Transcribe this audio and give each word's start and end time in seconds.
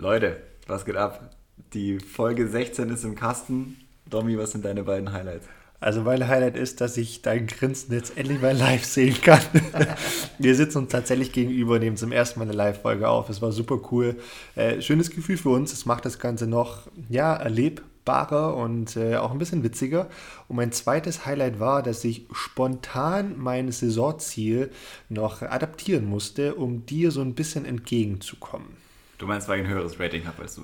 Leute, 0.00 0.38
was 0.66 0.86
geht 0.86 0.96
ab? 0.96 1.36
Die 1.74 1.98
Folge 1.98 2.48
16 2.48 2.88
ist 2.88 3.04
im 3.04 3.16
Kasten. 3.16 3.76
Domi, 4.08 4.38
was 4.38 4.52
sind 4.52 4.64
deine 4.64 4.84
beiden 4.84 5.12
Highlights? 5.12 5.46
Also 5.78 6.00
mein 6.00 6.26
Highlight 6.26 6.56
ist, 6.56 6.80
dass 6.80 6.96
ich 6.96 7.20
dein 7.20 7.46
Grinsen 7.46 7.92
jetzt 7.92 8.16
endlich 8.16 8.40
mal 8.40 8.56
live 8.56 8.82
sehen 8.82 9.20
kann. 9.20 9.42
Wir 10.38 10.54
sitzen 10.54 10.78
uns 10.78 10.92
tatsächlich 10.92 11.32
gegenüber, 11.32 11.78
nehmen 11.78 11.98
zum 11.98 12.12
ersten 12.12 12.38
Mal 12.38 12.46
eine 12.46 12.54
Live-Folge 12.54 13.10
auf. 13.10 13.28
Es 13.28 13.42
war 13.42 13.52
super 13.52 13.78
cool. 13.92 14.16
Äh, 14.56 14.80
schönes 14.80 15.10
Gefühl 15.10 15.36
für 15.36 15.50
uns. 15.50 15.70
Es 15.74 15.84
macht 15.84 16.06
das 16.06 16.18
Ganze 16.18 16.46
noch 16.46 16.88
ja, 17.10 17.34
erlebbarer 17.34 18.56
und 18.56 18.96
äh, 18.96 19.16
auch 19.16 19.32
ein 19.32 19.38
bisschen 19.38 19.64
witziger. 19.64 20.08
Und 20.48 20.56
mein 20.56 20.72
zweites 20.72 21.26
Highlight 21.26 21.60
war, 21.60 21.82
dass 21.82 22.04
ich 22.04 22.26
spontan 22.32 23.34
mein 23.36 23.70
Saisonziel 23.70 24.70
noch 25.10 25.42
adaptieren 25.42 26.06
musste, 26.06 26.54
um 26.54 26.86
dir 26.86 27.10
so 27.10 27.20
ein 27.20 27.34
bisschen 27.34 27.66
entgegenzukommen. 27.66 28.79
Du 29.20 29.26
meinst, 29.26 29.48
weil 29.48 29.60
ich 29.60 29.66
ein 29.66 29.70
höheres 29.70 30.00
Rating 30.00 30.26
habe 30.26 30.40
als 30.40 30.54
du? 30.54 30.62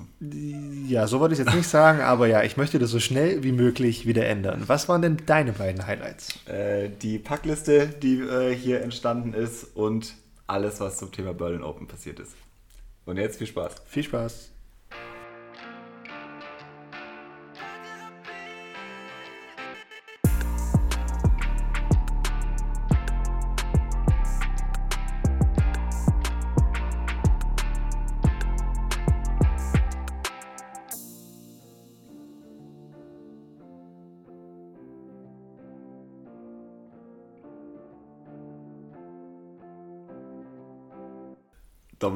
Ja, 0.87 1.05
so 1.05 1.19
wollte 1.19 1.33
ich 1.33 1.39
jetzt 1.39 1.53
nicht 1.53 1.67
sagen, 1.67 2.01
aber 2.01 2.25
ja, 2.25 2.41
ich 2.41 2.57
möchte 2.57 2.79
das 2.79 2.89
so 2.89 2.99
schnell 2.99 3.43
wie 3.43 3.51
möglich 3.51 4.07
wieder 4.07 4.25
ändern. 4.25 4.63
Was 4.65 4.89
waren 4.89 5.03
denn 5.03 5.17
deine 5.27 5.51
beiden 5.53 5.85
Highlights? 5.85 6.43
Äh, 6.47 6.89
die 6.89 7.19
Packliste, 7.19 7.87
die 7.87 8.19
äh, 8.19 8.55
hier 8.55 8.81
entstanden 8.81 9.35
ist 9.35 9.75
und 9.75 10.15
alles, 10.47 10.79
was 10.79 10.97
zum 10.97 11.11
Thema 11.11 11.35
Berlin 11.35 11.61
Open 11.61 11.85
passiert 11.85 12.19
ist. 12.19 12.31
Und 13.05 13.17
jetzt 13.17 13.37
viel 13.37 13.45
Spaß. 13.45 13.75
Viel 13.85 14.03
Spaß. 14.03 14.49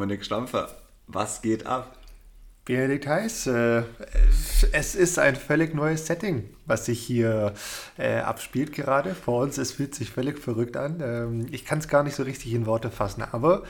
Dominik 0.01 0.25
Stampfer, 0.25 0.67
was 1.05 1.43
geht 1.43 1.67
ab? 1.67 1.95
Benedikt 2.65 3.05
Heiß, 3.05 3.45
äh, 3.45 3.83
es 4.71 4.95
ist 4.95 5.19
ein 5.19 5.35
völlig 5.35 5.75
neues 5.75 6.07
Setting, 6.07 6.49
was 6.65 6.87
sich 6.87 6.99
hier 6.99 7.53
äh, 7.99 8.17
abspielt 8.17 8.71
gerade. 8.71 9.13
Vor 9.13 9.43
uns, 9.43 9.59
es 9.59 9.73
fühlt 9.73 9.93
sich 9.93 10.09
völlig 10.09 10.39
verrückt 10.39 10.75
an. 10.75 11.01
Ähm, 11.05 11.45
ich 11.51 11.65
kann 11.65 11.77
es 11.77 11.87
gar 11.87 12.01
nicht 12.01 12.15
so 12.15 12.23
richtig 12.23 12.51
in 12.51 12.65
Worte 12.65 12.89
fassen, 12.89 13.23
aber 13.31 13.61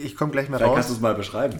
ich 0.00 0.14
komme 0.14 0.30
gleich 0.30 0.48
mal 0.48 0.58
Vielleicht 0.58 0.68
raus. 0.68 0.76
kannst 0.76 0.90
du 0.90 0.94
es 0.94 1.00
mal 1.00 1.16
beschreiben. 1.16 1.58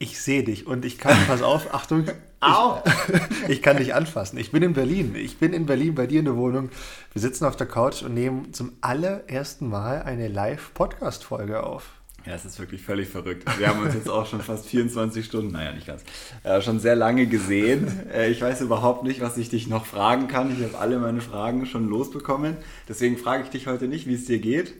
Ich 0.00 0.20
sehe 0.20 0.42
dich 0.42 0.66
und 0.66 0.84
ich 0.84 0.98
kann, 0.98 1.16
pass 1.28 1.42
auf, 1.42 1.72
Achtung, 1.74 2.06
ich, 2.08 3.48
ich 3.50 3.62
kann 3.62 3.76
dich 3.76 3.94
anfassen. 3.94 4.36
Ich 4.36 4.50
bin 4.50 4.64
in 4.64 4.72
Berlin. 4.72 5.14
Ich 5.14 5.38
bin 5.38 5.52
in 5.52 5.66
Berlin 5.66 5.94
bei 5.94 6.08
dir 6.08 6.18
in 6.18 6.24
der 6.24 6.34
Wohnung. 6.34 6.70
Wir 7.12 7.22
sitzen 7.22 7.44
auf 7.44 7.54
der 7.54 7.68
Couch 7.68 8.02
und 8.02 8.14
nehmen 8.14 8.52
zum 8.52 8.72
allerersten 8.80 9.68
Mal 9.68 10.02
eine 10.02 10.26
Live-Podcast-Folge 10.26 11.62
auf. 11.62 11.84
Ja, 12.26 12.34
es 12.34 12.46
ist 12.46 12.58
wirklich 12.58 12.80
völlig 12.80 13.08
verrückt. 13.08 13.44
Wir 13.58 13.68
haben 13.68 13.82
uns 13.82 13.92
jetzt 13.92 14.08
auch 14.08 14.26
schon 14.26 14.40
fast 14.40 14.64
24 14.66 15.26
Stunden, 15.26 15.52
naja, 15.52 15.72
nicht 15.72 15.86
ganz, 15.86 16.02
äh, 16.42 16.62
schon 16.62 16.80
sehr 16.80 16.96
lange 16.96 17.26
gesehen. 17.26 17.86
Äh, 18.10 18.30
ich 18.30 18.40
weiß 18.40 18.62
überhaupt 18.62 19.04
nicht, 19.04 19.20
was 19.20 19.36
ich 19.36 19.50
dich 19.50 19.68
noch 19.68 19.84
fragen 19.84 20.26
kann. 20.26 20.50
Ich 20.50 20.64
habe 20.64 20.78
alle 20.78 20.98
meine 20.98 21.20
Fragen 21.20 21.66
schon 21.66 21.86
losbekommen. 21.86 22.56
Deswegen 22.88 23.18
frage 23.18 23.42
ich 23.42 23.50
dich 23.50 23.66
heute 23.66 23.88
nicht, 23.88 24.06
wie 24.06 24.14
es 24.14 24.24
dir 24.24 24.38
geht, 24.38 24.72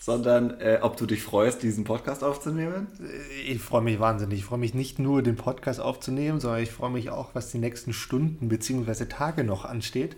sondern 0.00 0.58
äh, 0.58 0.80
ob 0.82 0.96
du 0.96 1.06
dich 1.06 1.22
freust, 1.22 1.62
diesen 1.62 1.84
Podcast 1.84 2.24
aufzunehmen. 2.24 2.88
Ich 3.46 3.60
freue 3.60 3.82
mich 3.82 4.00
wahnsinnig. 4.00 4.40
Ich 4.40 4.44
freue 4.44 4.58
mich 4.58 4.74
nicht 4.74 4.98
nur, 4.98 5.22
den 5.22 5.36
Podcast 5.36 5.78
aufzunehmen, 5.78 6.40
sondern 6.40 6.62
ich 6.62 6.72
freue 6.72 6.90
mich 6.90 7.10
auch, 7.10 7.32
was 7.34 7.52
die 7.52 7.58
nächsten 7.58 7.92
Stunden 7.92 8.48
bzw. 8.48 9.04
Tage 9.04 9.44
noch 9.44 9.64
ansteht. 9.64 10.16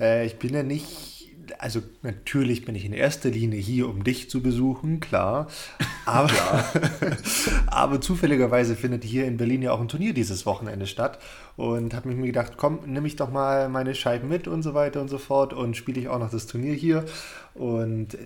Äh, 0.00 0.24
ich 0.24 0.38
bin 0.38 0.54
ja 0.54 0.62
nicht 0.62 1.17
also 1.60 1.82
natürlich 2.02 2.64
bin 2.64 2.74
ich 2.74 2.84
in 2.84 2.92
erster 2.92 3.30
Linie 3.30 3.60
hier, 3.60 3.88
um 3.88 4.04
dich 4.04 4.30
zu 4.30 4.42
besuchen, 4.42 5.00
klar. 5.00 5.48
Aber, 6.06 6.30
aber 7.66 8.00
zufälligerweise 8.00 8.76
findet 8.76 9.04
hier 9.04 9.26
in 9.26 9.36
Berlin 9.36 9.62
ja 9.62 9.72
auch 9.72 9.80
ein 9.80 9.88
Turnier 9.88 10.14
dieses 10.14 10.46
Wochenende 10.46 10.86
statt. 10.86 11.18
Und 11.56 11.94
habe 11.94 12.08
mir 12.10 12.26
gedacht, 12.26 12.54
komm, 12.56 12.80
nimm 12.86 13.04
ich 13.06 13.16
doch 13.16 13.30
mal 13.30 13.68
meine 13.68 13.94
Scheiben 13.94 14.28
mit 14.28 14.48
und 14.48 14.62
so 14.62 14.74
weiter 14.74 15.00
und 15.00 15.08
so 15.08 15.18
fort 15.18 15.52
und 15.52 15.76
spiele 15.76 16.00
ich 16.00 16.08
auch 16.08 16.18
noch 16.18 16.30
das 16.30 16.46
Turnier 16.46 16.74
hier. 16.74 17.04
Und 17.54 18.16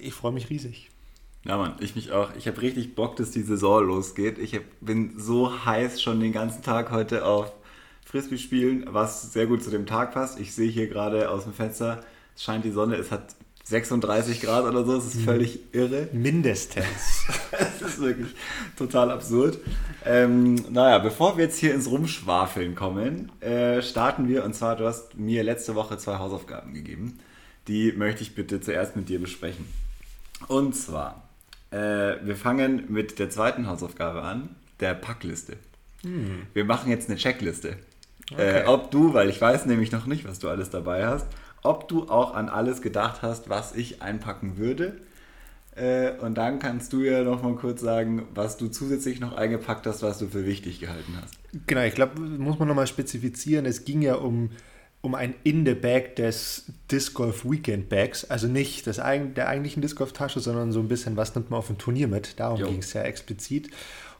ich 0.00 0.14
freue 0.14 0.32
mich 0.32 0.50
riesig. 0.50 0.90
Ja, 1.44 1.56
Mann, 1.56 1.74
ich 1.80 1.96
mich 1.96 2.12
auch. 2.12 2.30
Ich 2.36 2.46
habe 2.46 2.62
richtig 2.62 2.94
Bock, 2.94 3.16
dass 3.16 3.32
die 3.32 3.42
Saison 3.42 3.84
losgeht. 3.84 4.38
Ich 4.38 4.54
hab, 4.54 4.62
bin 4.80 5.18
so 5.18 5.64
heiß 5.64 6.00
schon 6.00 6.20
den 6.20 6.32
ganzen 6.32 6.62
Tag 6.62 6.92
heute 6.92 7.24
auf 7.24 7.52
Frisbee 8.04 8.38
spielen, 8.38 8.84
was 8.88 9.32
sehr 9.32 9.46
gut 9.46 9.62
zu 9.62 9.70
dem 9.70 9.86
Tag 9.86 10.12
passt. 10.12 10.38
Ich 10.38 10.54
sehe 10.54 10.70
hier 10.70 10.86
gerade 10.86 11.30
aus 11.30 11.44
dem 11.44 11.52
Fenster, 11.52 12.00
es 12.34 12.42
scheint 12.42 12.64
die 12.64 12.70
Sonne, 12.70 12.96
es 12.96 13.10
hat 13.10 13.34
36 13.64 14.40
Grad 14.40 14.64
oder 14.64 14.84
so, 14.84 14.96
es 14.96 15.14
ist 15.14 15.22
völlig 15.22 15.60
irre. 15.72 16.08
Mindestens. 16.12 17.26
Es 17.52 17.96
ist 17.96 18.00
wirklich 18.00 18.28
total 18.76 19.10
absurd. 19.10 19.58
Ähm, 20.04 20.54
naja, 20.70 20.98
bevor 20.98 21.36
wir 21.36 21.44
jetzt 21.44 21.58
hier 21.58 21.74
ins 21.74 21.90
Rumschwafeln 21.90 22.74
kommen, 22.74 23.30
äh, 23.40 23.82
starten 23.82 24.28
wir. 24.28 24.44
Und 24.44 24.54
zwar, 24.54 24.76
du 24.76 24.86
hast 24.86 25.16
mir 25.16 25.42
letzte 25.42 25.74
Woche 25.74 25.98
zwei 25.98 26.18
Hausaufgaben 26.18 26.74
gegeben. 26.74 27.18
Die 27.68 27.92
möchte 27.92 28.22
ich 28.22 28.34
bitte 28.34 28.60
zuerst 28.60 28.96
mit 28.96 29.08
dir 29.08 29.20
besprechen. 29.20 29.66
Und 30.48 30.74
zwar, 30.74 31.28
äh, 31.70 31.76
wir 32.22 32.36
fangen 32.36 32.84
mit 32.88 33.18
der 33.18 33.30
zweiten 33.30 33.66
Hausaufgabe 33.66 34.22
an, 34.22 34.54
der 34.80 34.94
Packliste. 34.94 35.56
Wir 36.54 36.64
machen 36.64 36.90
jetzt 36.90 37.08
eine 37.08 37.18
Checkliste. 37.18 37.76
Äh, 38.36 38.64
ob 38.64 38.90
du, 38.90 39.14
weil 39.14 39.28
ich 39.28 39.40
weiß 39.40 39.66
nämlich 39.66 39.92
noch 39.92 40.06
nicht, 40.06 40.26
was 40.26 40.38
du 40.38 40.48
alles 40.48 40.70
dabei 40.70 41.06
hast, 41.06 41.26
ob 41.62 41.88
du 41.88 42.08
auch 42.08 42.34
an 42.34 42.48
alles 42.48 42.82
gedacht 42.82 43.22
hast, 43.22 43.48
was 43.48 43.74
ich 43.74 44.02
einpacken 44.02 44.56
würde. 44.56 44.96
Äh, 45.74 46.12
und 46.18 46.34
dann 46.36 46.58
kannst 46.58 46.92
du 46.92 47.00
ja 47.00 47.22
noch 47.22 47.42
mal 47.42 47.54
kurz 47.54 47.80
sagen, 47.80 48.26
was 48.34 48.58
du 48.58 48.68
zusätzlich 48.68 49.20
noch 49.20 49.34
eingepackt 49.34 49.86
hast, 49.86 50.02
was 50.02 50.18
du 50.18 50.26
für 50.26 50.44
wichtig 50.44 50.80
gehalten 50.80 51.16
hast. 51.20 51.34
Genau, 51.66 51.82
ich 51.82 51.94
glaube, 51.94 52.20
muss 52.20 52.58
man 52.58 52.68
nochmal 52.68 52.86
spezifizieren. 52.86 53.64
Es 53.64 53.84
ging 53.84 54.02
ja 54.02 54.16
um, 54.16 54.50
um 55.00 55.14
ein 55.14 55.34
In 55.44 55.64
the 55.64 55.74
Bag 55.74 56.16
des 56.16 56.66
Disc 56.90 57.14
Golf 57.14 57.44
Weekend 57.44 57.88
Bags. 57.88 58.26
Also 58.26 58.48
nicht 58.48 58.86
das, 58.86 58.96
der 58.96 59.48
eigentlichen 59.48 59.80
Disc 59.80 59.96
Golf 59.96 60.12
Tasche, 60.12 60.40
sondern 60.40 60.72
so 60.72 60.80
ein 60.80 60.88
bisschen, 60.88 61.16
was 61.16 61.34
nimmt 61.34 61.50
man 61.50 61.58
auf 61.58 61.70
ein 61.70 61.78
Turnier 61.78 62.08
mit. 62.08 62.38
Darum 62.38 62.62
ging 62.62 62.78
es 62.80 62.92
ja 62.92 63.02
explizit. 63.02 63.70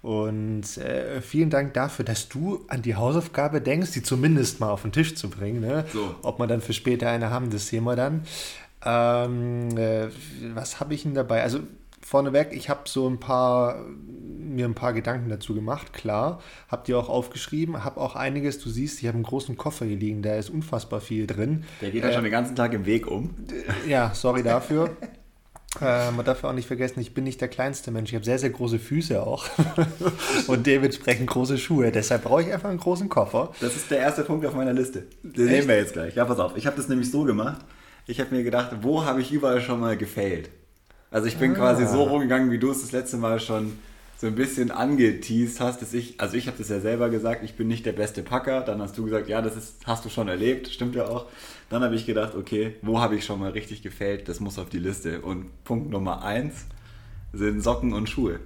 Und 0.03 0.77
äh, 0.79 1.21
vielen 1.21 1.49
Dank 1.49 1.75
dafür, 1.75 2.05
dass 2.05 2.29
du 2.29 2.65
an 2.67 2.83
die 2.83 2.97
Hausaufgabe 2.97 3.61
denkst, 3.61 3.93
die 3.93 4.03
zumindest 4.03 4.59
mal 4.59 4.71
auf 4.71 4.83
den 4.83 4.91
Tisch 4.91 5.15
zu 5.15 5.31
bringen. 5.31 5.61
Ne? 5.61 5.85
So. 5.93 6.17
Ob 6.23 6.41
wir 6.41 6.49
dann 6.49 6.61
für 6.61 6.73
später 6.73 7.09
eine 7.09 7.31
haben, 7.31 7.51
das 7.51 7.69
sehen 7.69 7.85
wir 7.85 7.95
dann. 7.95 8.25
Ähm, 8.85 9.77
äh, 9.79 10.09
was 10.55 10.81
habe 10.81 10.95
ich 10.95 11.05
denn 11.05 11.15
dabei? 11.15 11.43
Also 11.43 11.61
vorneweg, 12.01 12.49
ich 12.53 12.69
habe 12.69 12.81
so 12.87 13.09
ein 13.09 13.21
paar 13.21 13.77
mir 14.53 14.67
ein 14.67 14.75
paar 14.75 14.93
Gedanken 14.93 15.31
dazu 15.31 15.55
gemacht, 15.55 15.93
klar. 15.93 16.41
Habt 16.69 16.89
ihr 16.89 16.99
auch 16.99 17.09
aufgeschrieben, 17.09 17.85
habe 17.85 18.01
auch 18.01 18.17
einiges, 18.17 18.59
du 18.59 18.69
siehst, 18.69 19.01
ich 19.01 19.07
habe 19.07 19.15
einen 19.15 19.25
großen 19.25 19.57
Koffer 19.57 19.87
hier 19.87 19.97
liegen, 19.97 20.21
da 20.23 20.35
ist 20.35 20.51
unfassbar 20.51 21.01
viel 21.01 21.27
drin. 21.27 21.65
Der 21.81 21.91
geht 21.91 22.05
ja 22.05 22.13
schon 22.13 22.25
den 22.25 22.33
ganzen 22.33 22.55
Tag 22.55 22.75
im 22.75 22.87
Weg 22.87 23.07
um. 23.07 23.35
Ja, 23.89 24.13
sorry 24.15 24.43
dafür. 24.43 24.97
Äh, 25.81 26.11
man 26.11 26.25
darf 26.25 26.43
ja 26.43 26.51
auch 26.51 26.55
nicht 26.55 26.67
vergessen, 26.67 27.01
ich 27.01 27.15
bin 27.15 27.25
nicht 27.25 27.41
der 27.41 27.49
kleinste 27.49 27.91
Mensch. 27.91 28.11
Ich 28.11 28.15
habe 28.15 28.25
sehr, 28.25 28.39
sehr 28.39 28.51
große 28.51 28.79
Füße 28.79 29.23
auch. 29.23 29.47
und 30.47 30.67
dementsprechend 30.67 31.29
große 31.29 31.57
Schuhe. 31.59 31.91
Deshalb 31.91 32.25
brauche 32.25 32.43
ich 32.43 32.53
einfach 32.53 32.69
einen 32.69 32.79
großen 32.79 33.09
Koffer. 33.09 33.53
Das 33.61 33.75
ist 33.77 33.91
der 33.91 33.99
erste 33.99 34.23
Punkt 34.23 34.45
auf 34.45 34.55
meiner 34.55 34.73
Liste. 34.73 35.05
Den 35.23 35.47
nehmen 35.47 35.69
wir 35.69 35.77
jetzt 35.77 35.95
gleich. 35.95 36.15
Ja, 36.15 36.25
pass 36.25 36.39
auf. 36.39 36.57
Ich 36.57 36.67
habe 36.67 36.77
das 36.77 36.89
nämlich 36.89 37.11
so 37.11 37.25
gemacht. 37.25 37.65
Ich 38.07 38.21
habe 38.21 38.35
mir 38.35 38.43
gedacht, 38.43 38.77
wo 38.83 39.05
habe 39.05 39.21
ich 39.21 39.33
überall 39.33 39.61
schon 39.61 39.81
mal 39.81 39.97
gefailt? 39.97 40.51
Also 41.11 41.27
ich 41.27 41.37
bin 41.37 41.55
quasi 41.55 41.87
so 41.87 42.03
rumgegangen, 42.05 42.51
wie 42.51 42.59
du 42.59 42.71
es 42.71 42.81
das 42.81 42.93
letzte 42.93 43.17
Mal 43.19 43.39
schon 43.39 43.79
so 44.23 44.29
ein 44.29 44.37
bisschen 44.37 44.71
angeteased 44.71 45.59
hast, 45.59 45.83
dass 45.83 45.93
ich, 45.93 46.21
also 46.21 46.37
ich 46.37 46.47
habe 46.47 46.57
das 46.57 46.69
ja 46.69 46.79
selber 46.79 47.11
gesagt, 47.11 47.43
ich 47.43 47.57
bin 47.57 47.67
nicht 47.67 47.85
der 47.85 47.93
beste 47.93 48.23
Packer. 48.23 48.61
Dann 48.61 48.81
hast 48.81 48.97
du 48.97 49.05
gesagt, 49.05 49.29
ja, 49.29 49.43
das 49.43 49.57
ist, 49.57 49.85
hast 49.85 50.05
du 50.05 50.11
schon 50.11 50.29
erlebt, 50.29 50.69
stimmt 50.69 50.95
ja 50.95 51.09
auch. 51.09 51.27
Dann 51.71 51.83
habe 51.83 51.97
ich 51.97 52.07
gedacht, 52.07 52.37
okay, 52.37 52.77
wo 52.83 53.01
habe 53.01 53.17
ich 53.17 53.25
schon 53.25 53.41
mal 53.41 53.51
richtig 53.51 53.83
gefailt? 53.83 54.29
Das 54.29 54.39
muss 54.39 54.61
auf 54.61 54.69
die 54.69 54.79
Liste. 54.79 55.23
Und 55.23 55.65
Punkt 55.65 55.91
Nummer 55.91 56.23
eins 56.23 56.67
sind 57.33 57.63
Socken 57.63 57.93
und 57.95 58.09
Schuhe. 58.09 58.39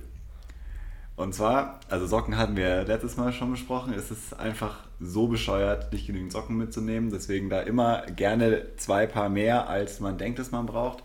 Und 1.14 1.34
zwar, 1.34 1.80
also 1.90 2.06
Socken 2.06 2.38
hatten 2.38 2.56
wir 2.56 2.84
letztes 2.84 3.18
Mal 3.18 3.34
schon 3.34 3.50
besprochen, 3.50 3.92
es 3.92 4.10
ist 4.10 4.32
einfach 4.40 4.78
so 4.98 5.26
bescheuert, 5.26 5.92
nicht 5.92 6.06
genügend 6.06 6.32
Socken 6.32 6.56
mitzunehmen. 6.56 7.10
Deswegen 7.10 7.50
da 7.50 7.60
immer 7.60 8.00
gerne 8.16 8.64
zwei 8.78 9.06
Paar 9.06 9.28
mehr, 9.28 9.68
als 9.68 10.00
man 10.00 10.16
denkt, 10.16 10.38
dass 10.38 10.52
man 10.52 10.64
braucht. 10.64 11.04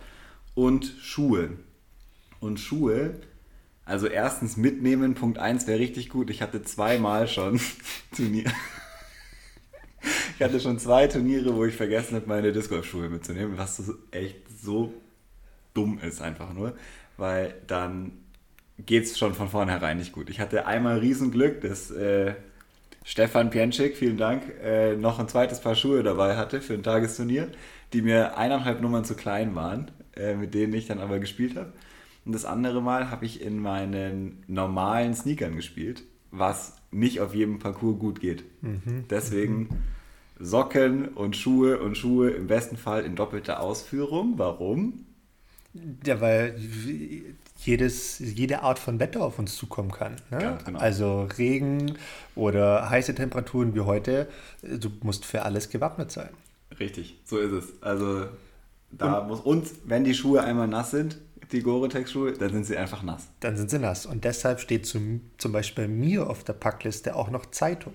Und 0.56 0.86
Schuhe. 1.02 1.50
Und 2.40 2.62
Schuhe, 2.62 3.16
also 3.92 4.08
erstens 4.08 4.56
mitnehmen, 4.56 5.16
Punkt 5.16 5.38
1 5.38 5.68
wäre 5.68 5.80
richtig 5.80 6.08
gut. 6.10 6.30
Ich 6.30 6.42
hatte 6.42 6.64
zweimal 6.64 7.28
schon 7.28 7.60
Turnier. 8.16 8.52
Ich 10.36 10.44
hatte 10.44 10.60
schon 10.60 10.80
zwei 10.80 11.06
Turniere, 11.06 11.56
wo 11.56 11.66
ich 11.66 11.76
vergessen 11.76 12.16
habe, 12.16 12.26
meine 12.26 12.52
Disc 12.52 12.72
Golf 12.72 12.88
Schuhe 12.88 13.10
mitzunehmen, 13.10 13.60
was 13.60 13.78
so 13.78 13.94
echt 14.10 14.38
so 14.60 14.92
dumm 15.76 16.00
ist 16.00 16.20
einfach 16.20 16.52
nur, 16.56 16.76
weil 17.18 17.54
dann 17.68 18.14
geht 18.84 19.04
es 19.04 19.20
schon 19.20 19.36
von 19.36 19.50
vornherein 19.50 19.98
nicht 19.98 20.14
gut. 20.14 20.32
Ich 20.32 20.40
hatte 20.40 20.66
einmal 20.66 20.98
Riesenglück, 20.98 21.62
dass 21.62 21.92
äh, 21.92 22.34
Stefan 23.04 23.52
Pienschik, 23.52 23.96
vielen 23.96 24.18
Dank, 24.18 24.42
äh, 24.64 24.96
noch 24.96 25.20
ein 25.20 25.28
zweites 25.28 25.60
Paar 25.60 25.76
Schuhe 25.76 26.02
dabei 26.02 26.36
hatte 26.36 26.62
für 26.62 26.74
ein 26.74 26.82
Tagesturnier, 26.82 27.50
die 27.94 28.02
mir 28.02 28.36
eineinhalb 28.36 28.82
Nummern 28.82 29.06
zu 29.06 29.14
klein 29.14 29.54
waren, 29.54 29.92
äh, 30.16 30.34
mit 30.34 30.56
denen 30.56 30.74
ich 30.74 30.88
dann 30.88 31.00
aber 31.00 31.20
gespielt 31.20 31.56
habe. 31.56 31.72
Und 32.26 32.34
das 32.34 32.46
andere 32.46 32.82
Mal 32.82 33.10
habe 33.10 33.26
ich 33.26 33.42
in 33.42 33.60
meinen 33.60 34.44
normalen 34.48 35.14
Sneakern 35.14 35.56
gespielt, 35.56 36.04
was 36.30 36.76
nicht 36.92 37.20
auf 37.20 37.34
jedem 37.34 37.60
Parcours 37.60 38.00
gut 38.00 38.20
geht. 38.20 38.44
Mhm. 38.62 39.06
Deswegen 39.10 39.70
Socken 40.40 41.10
und 41.10 41.36
Schuhe 41.36 41.80
und 41.80 41.98
Schuhe 41.98 42.32
im 42.32 42.48
besten 42.48 42.78
Fall 42.78 43.06
in 43.06 43.16
doppelter 43.16 43.60
Ausführung. 43.60 44.34
Warum? 44.38 45.06
Ja, 46.06 46.20
weil 46.20 46.60
jedes, 47.64 48.20
jede 48.20 48.62
Art 48.62 48.80
von 48.80 49.00
Wetter 49.00 49.22
auf 49.22 49.40
uns 49.40 49.56
zukommen 49.56 49.92
kann. 49.92 50.16
Ne? 50.30 50.58
Genau. 50.66 50.80
Also 50.80 51.28
Regen 51.38 51.98
oder 52.36 52.90
heiße 52.90 53.16
Temperaturen 53.16 53.74
wie 53.76 53.82
heute, 53.82 54.28
du 54.62 54.90
musst 55.04 55.26
für 55.26 55.44
alles 55.44 55.70
gewappnet 55.70 56.12
sein. 56.12 56.30
Richtig, 56.80 57.20
so 57.24 57.38
ist 57.38 57.52
es. 57.52 57.82
Also 57.82 58.26
da 58.92 59.20
und, 59.20 59.28
muss 59.28 59.40
und 59.42 59.68
wenn 59.86 60.04
die 60.04 60.16
Schuhe 60.16 60.44
einmal 60.44 60.68
nass 60.68 60.92
sind, 60.92 61.20
die 61.52 61.62
Gore-Tex-Schuhe, 61.62 62.34
dann 62.34 62.52
sind 62.52 62.66
sie 62.66 62.78
einfach 62.78 63.04
nass. 63.04 63.28
Dann 63.40 63.58
sind 63.58 63.70
sie 63.70 63.80
nass. 63.80 64.06
Und 64.06 64.24
deshalb 64.24 64.60
steht 64.60 64.86
zum, 64.86 65.22
zum 65.38 65.52
Beispiel 65.52 65.86
bei 65.86 65.94
mir 65.94 66.30
auf 66.30 66.44
der 66.44 66.54
Packliste 66.54 67.16
auch 67.16 67.30
noch 67.30 67.48
Zeitung. 67.48 67.94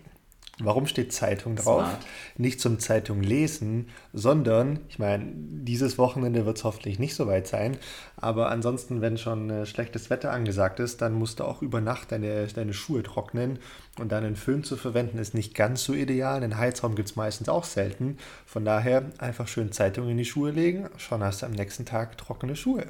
Warum 0.58 0.86
steht 0.86 1.12
Zeitung 1.12 1.54
drauf? 1.56 1.82
Smart. 1.82 2.06
Nicht 2.38 2.60
zum 2.60 2.78
Zeitung 2.78 3.22
lesen, 3.22 3.90
sondern, 4.14 4.80
ich 4.88 4.98
meine, 4.98 5.26
dieses 5.34 5.98
Wochenende 5.98 6.46
wird 6.46 6.56
es 6.56 6.64
hoffentlich 6.64 6.98
nicht 6.98 7.14
so 7.14 7.26
weit 7.26 7.46
sein, 7.46 7.76
aber 8.16 8.48
ansonsten, 8.48 9.02
wenn 9.02 9.18
schon 9.18 9.50
äh, 9.50 9.66
schlechtes 9.66 10.08
Wetter 10.08 10.32
angesagt 10.32 10.80
ist, 10.80 11.02
dann 11.02 11.12
musst 11.12 11.40
du 11.40 11.44
auch 11.44 11.60
über 11.60 11.82
Nacht 11.82 12.10
deine, 12.10 12.46
deine 12.46 12.72
Schuhe 12.72 13.02
trocknen 13.02 13.58
und 13.98 14.12
dann 14.12 14.24
einen 14.24 14.36
Föhn 14.36 14.64
zu 14.64 14.78
verwenden 14.78 15.18
ist 15.18 15.34
nicht 15.34 15.54
ganz 15.54 15.84
so 15.84 15.92
ideal. 15.92 16.40
Den 16.40 16.56
Heizraum 16.56 16.94
gibt 16.94 17.10
es 17.10 17.16
meistens 17.16 17.50
auch 17.50 17.64
selten. 17.64 18.16
Von 18.46 18.64
daher 18.64 19.10
einfach 19.18 19.48
schön 19.48 19.72
Zeitung 19.72 20.08
in 20.08 20.16
die 20.16 20.24
Schuhe 20.24 20.52
legen, 20.52 20.88
schon 20.96 21.22
hast 21.22 21.42
du 21.42 21.46
am 21.46 21.52
nächsten 21.52 21.84
Tag 21.84 22.16
trockene 22.16 22.56
Schuhe. 22.56 22.86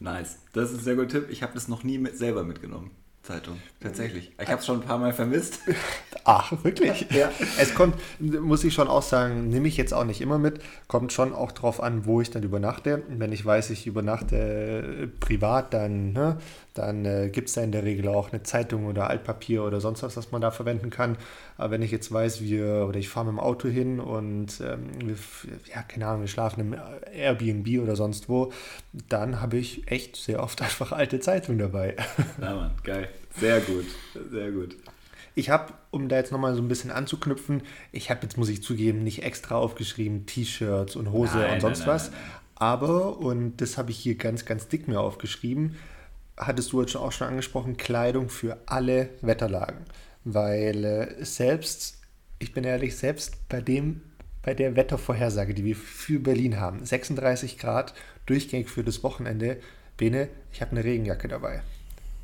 Nice. 0.00 0.38
Das 0.52 0.70
ist 0.70 0.78
ein 0.78 0.84
sehr 0.84 0.96
guter 0.96 1.08
Tipp. 1.08 1.30
Ich 1.30 1.42
habe 1.42 1.54
das 1.54 1.68
noch 1.68 1.84
nie 1.84 1.98
mit, 1.98 2.16
selber 2.16 2.44
mitgenommen. 2.44 2.90
Zeitung, 3.22 3.60
tatsächlich. 3.86 4.32
Ich 4.40 4.48
habe 4.48 4.60
es 4.60 4.66
schon 4.66 4.80
ein 4.80 4.86
paar 4.86 4.98
Mal 4.98 5.12
vermisst. 5.12 5.60
Ach, 6.24 6.52
wirklich? 6.64 7.06
ja. 7.10 7.30
Es 7.58 7.74
kommt, 7.74 7.96
muss 8.18 8.64
ich 8.64 8.74
schon 8.74 8.88
auch 8.88 9.02
sagen, 9.02 9.48
nehme 9.48 9.68
ich 9.68 9.76
jetzt 9.76 9.94
auch 9.94 10.04
nicht 10.04 10.20
immer 10.20 10.38
mit. 10.38 10.60
Kommt 10.88 11.12
schon 11.12 11.32
auch 11.32 11.52
drauf 11.52 11.80
an, 11.80 12.04
wo 12.04 12.20
ich 12.20 12.30
dann 12.30 12.42
übernachte. 12.42 13.02
Wenn 13.08 13.32
ich 13.32 13.46
weiß, 13.46 13.70
ich 13.70 13.86
übernachte 13.86 14.36
äh, 14.36 15.06
privat, 15.06 15.72
dann, 15.72 16.12
ne, 16.12 16.38
dann 16.74 17.04
äh, 17.04 17.30
gibt 17.30 17.48
es 17.48 17.54
da 17.54 17.62
in 17.62 17.70
der 17.70 17.84
Regel 17.84 18.08
auch 18.08 18.32
eine 18.32 18.42
Zeitung 18.42 18.86
oder 18.86 19.08
Altpapier 19.08 19.62
oder 19.62 19.80
sonst 19.80 20.02
was, 20.02 20.16
was 20.16 20.32
man 20.32 20.40
da 20.40 20.50
verwenden 20.50 20.90
kann. 20.90 21.16
Aber 21.58 21.70
wenn 21.70 21.82
ich 21.82 21.92
jetzt 21.92 22.12
weiß, 22.12 22.40
wir, 22.40 22.86
oder 22.88 22.98
ich 22.98 23.08
fahre 23.08 23.26
mit 23.26 23.34
dem 23.34 23.40
Auto 23.40 23.68
hin 23.68 24.00
und 24.00 24.60
ähm, 24.60 24.88
wir, 25.04 25.16
ja, 25.72 25.82
keine 25.82 26.08
Ahnung, 26.08 26.22
wir 26.22 26.28
schlafen 26.28 26.60
im 26.60 26.76
Airbnb 27.14 27.82
oder 27.82 27.94
sonst 27.94 28.28
wo, 28.28 28.52
dann 29.08 29.40
habe 29.40 29.58
ich 29.58 29.90
echt 29.90 30.16
sehr 30.16 30.42
oft 30.42 30.60
einfach 30.66 30.90
alte 30.90 31.20
Zeitungen 31.20 31.60
dabei. 31.60 31.96
Ja, 32.40 32.54
Mann, 32.54 32.72
geil. 32.82 33.08
Sehr 33.38 33.60
gut, 33.60 33.86
sehr 34.30 34.50
gut. 34.50 34.76
Ich 35.34 35.50
habe, 35.50 35.74
um 35.90 36.08
da 36.08 36.16
jetzt 36.16 36.32
nochmal 36.32 36.54
so 36.54 36.62
ein 36.62 36.68
bisschen 36.68 36.90
anzuknüpfen, 36.90 37.62
ich 37.92 38.10
habe 38.10 38.20
jetzt, 38.22 38.38
muss 38.38 38.48
ich 38.48 38.62
zugeben, 38.62 39.04
nicht 39.04 39.22
extra 39.22 39.56
aufgeschrieben 39.56 40.24
T-Shirts 40.24 40.96
und 40.96 41.12
Hose 41.12 41.36
nein, 41.36 41.54
und 41.54 41.60
sonst 41.60 41.80
nein, 41.80 41.88
nein, 41.88 41.94
was. 41.96 42.10
Aber, 42.54 43.18
und 43.18 43.58
das 43.58 43.76
habe 43.76 43.90
ich 43.90 43.98
hier 43.98 44.14
ganz, 44.14 44.46
ganz 44.46 44.68
dick 44.68 44.88
mir 44.88 44.98
aufgeschrieben, 44.98 45.76
hattest 46.38 46.72
du 46.72 46.80
jetzt 46.80 46.96
auch 46.96 47.12
schon 47.12 47.28
angesprochen, 47.28 47.76
Kleidung 47.76 48.30
für 48.30 48.58
alle 48.64 49.10
Wetterlagen. 49.20 49.84
Weil 50.24 50.84
äh, 50.84 51.24
selbst, 51.24 52.00
ich 52.38 52.54
bin 52.54 52.64
ehrlich, 52.64 52.96
selbst 52.96 53.46
bei 53.50 53.60
dem, 53.60 54.00
bei 54.42 54.54
der 54.54 54.74
Wettervorhersage, 54.74 55.52
die 55.52 55.64
wir 55.64 55.76
für 55.76 56.18
Berlin 56.18 56.58
haben, 56.58 56.84
36 56.84 57.58
Grad, 57.58 57.92
durchgängig 58.24 58.70
für 58.70 58.84
das 58.84 59.02
Wochenende, 59.02 59.58
Bene, 59.98 60.28
ich 60.52 60.62
habe 60.62 60.72
eine 60.72 60.84
Regenjacke 60.84 61.28
dabei. 61.28 61.62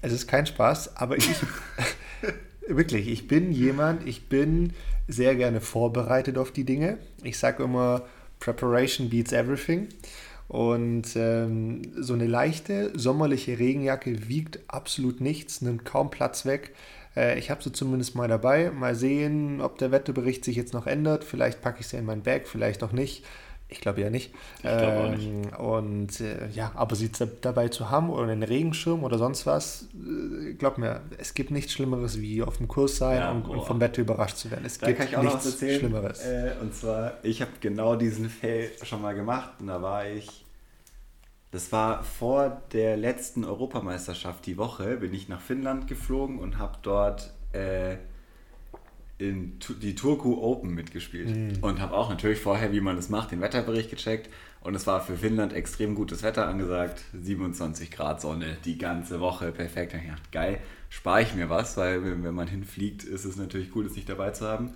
Es 0.03 0.13
ist 0.13 0.27
kein 0.27 0.47
Spaß, 0.47 0.97
aber 0.97 1.17
ich, 1.17 1.29
wirklich, 2.69 3.09
ich 3.09 3.29
bin 3.29 3.53
jemand, 3.53 4.07
ich 4.07 4.29
bin 4.29 4.73
sehr 5.09 5.37
gerne 5.37 5.61
vorbereitet 5.61 6.39
auf 6.39 6.51
die 6.51 6.65
Dinge. 6.65 6.99
Ich 7.23 7.39
sage 7.39 7.63
immer, 7.63 8.03
Preparation 8.41 9.09
beats 9.09 9.33
everything. 9.33 9.89
Und 10.49 11.17
ähm, 11.17 11.83
so 11.97 12.15
eine 12.15 12.27
leichte 12.27 12.93
sommerliche 12.95 13.59
Regenjacke 13.59 14.29
wiegt 14.29 14.59
absolut 14.69 15.21
nichts, 15.21 15.63
nimmt 15.63 15.85
kaum 15.85 16.11
Platz 16.11 16.45
weg. 16.45 16.75
Äh, 17.17 17.39
ich 17.39 17.51
habe 17.51 17.63
sie 17.63 17.73
zumindest 17.73 18.15
mal 18.17 18.29
dabei. 18.29 18.71
Mal 18.71 18.95
sehen, 18.95 19.61
ob 19.61 19.79
der 19.79 19.93
Wetterbericht 19.93 20.45
sich 20.45 20.57
jetzt 20.57 20.75
noch 20.75 20.87
ändert. 20.87 21.25
Vielleicht 21.25 21.63
packe 21.63 21.81
ich 21.81 21.87
sie 21.87 21.97
in 21.97 22.05
mein 22.05 22.23
Bag, 22.23 22.49
vielleicht 22.49 22.83
auch 22.83 22.93
nicht. 22.93 23.25
Ich 23.73 23.81
glaube 23.81 24.03
ja 24.03 24.11
nicht. 24.11 24.33
Ich 24.57 24.63
glaube 24.63 25.01
auch 25.01 25.11
nicht. 25.11 25.27
Ähm, 25.27 25.49
und 25.59 26.21
äh, 26.21 26.49
ja, 26.49 26.73
aber 26.75 26.95
sie 26.95 27.11
dabei 27.41 27.69
zu 27.69 27.89
haben 27.91 28.11
oder 28.11 28.31
einen 28.31 28.43
Regenschirm 28.43 29.03
oder 29.03 29.17
sonst 29.17 29.47
was, 29.47 29.89
äh, 29.95 30.53
glaub 30.53 30.77
mir, 30.77 31.01
es 31.19 31.33
gibt 31.33 31.51
nichts 31.51 31.73
Schlimmeres 31.73 32.21
wie 32.21 32.43
auf 32.43 32.59
dem 32.59 32.69
Kurs 32.69 32.99
sein 32.99 33.17
ja, 33.17 33.31
und, 33.31 33.49
und, 33.49 33.65
vom 33.65 33.81
Wetter 33.81 34.03
überrascht 34.03 34.37
zu 34.37 34.51
werden. 34.51 34.65
Es 34.67 34.79
da 34.79 34.89
gibt 34.89 34.99
kann 34.99 35.09
ich 35.09 35.17
auch 35.17 35.23
nichts 35.23 35.47
erzählen. 35.47 35.81
Schlimmeres. 35.81 36.21
Äh, 36.21 36.53
und 36.61 36.75
zwar, 36.75 37.15
ich 37.23 37.41
habe 37.41 37.53
genau 37.61 37.97
diesen 37.97 38.29
Fail 38.29 38.71
schon 38.83 39.01
mal 39.01 39.15
gemacht 39.15 39.53
und 39.61 39.69
da 39.69 39.81
war 39.81 40.07
ich, 40.07 40.45
das 41.51 41.73
war 41.73 42.05
vor 42.05 42.63
der 42.73 42.99
letzten 42.99 43.45
Europameisterschaft 43.45 44.45
die 44.45 44.59
Woche, 44.59 44.99
bin 44.99 45.15
ich 45.15 45.29
nach 45.29 45.41
Finnland 45.41 45.89
geflogen 45.89 46.39
und 46.39 46.59
habe 46.59 46.77
dort 46.83 47.33
äh, 47.53 47.97
in 49.23 49.59
die 49.81 49.95
Turku 49.95 50.43
Open 50.43 50.75
mitgespielt 50.75 51.29
mhm. 51.29 51.59
und 51.63 51.81
habe 51.81 51.95
auch 51.95 52.11
natürlich 52.11 52.41
vorher, 52.41 52.73
wie 52.73 52.81
man 52.81 52.97
das 52.97 53.09
macht, 53.09 53.31
den 53.31 53.41
Wetterbericht 53.41 53.91
gecheckt 53.91 54.29
und 54.61 54.75
es 54.75 54.87
war 54.87 55.01
für 55.01 55.17
Finnland 55.17 55.53
extrem 55.53 55.95
gutes 55.95 56.23
Wetter 56.23 56.47
angesagt, 56.47 57.03
27 57.21 57.91
Grad 57.91 58.21
Sonne 58.21 58.57
die 58.65 58.79
ganze 58.79 59.21
Woche, 59.21 59.51
perfekt. 59.51 59.95
Ich 59.95 60.09
dachte, 60.09 60.23
geil, 60.31 60.59
spare 60.89 61.23
ich 61.23 61.35
mir 61.35 61.51
was, 61.51 61.77
weil 61.77 62.05
wenn 62.05 62.35
man 62.35 62.49
hinfliegt, 62.49 63.03
ist 63.03 63.25
es 63.25 63.37
natürlich 63.37 63.75
cool, 63.75 63.85
das 63.85 63.97
nicht 63.97 64.09
dabei 64.09 64.31
zu 64.31 64.47
haben. 64.47 64.75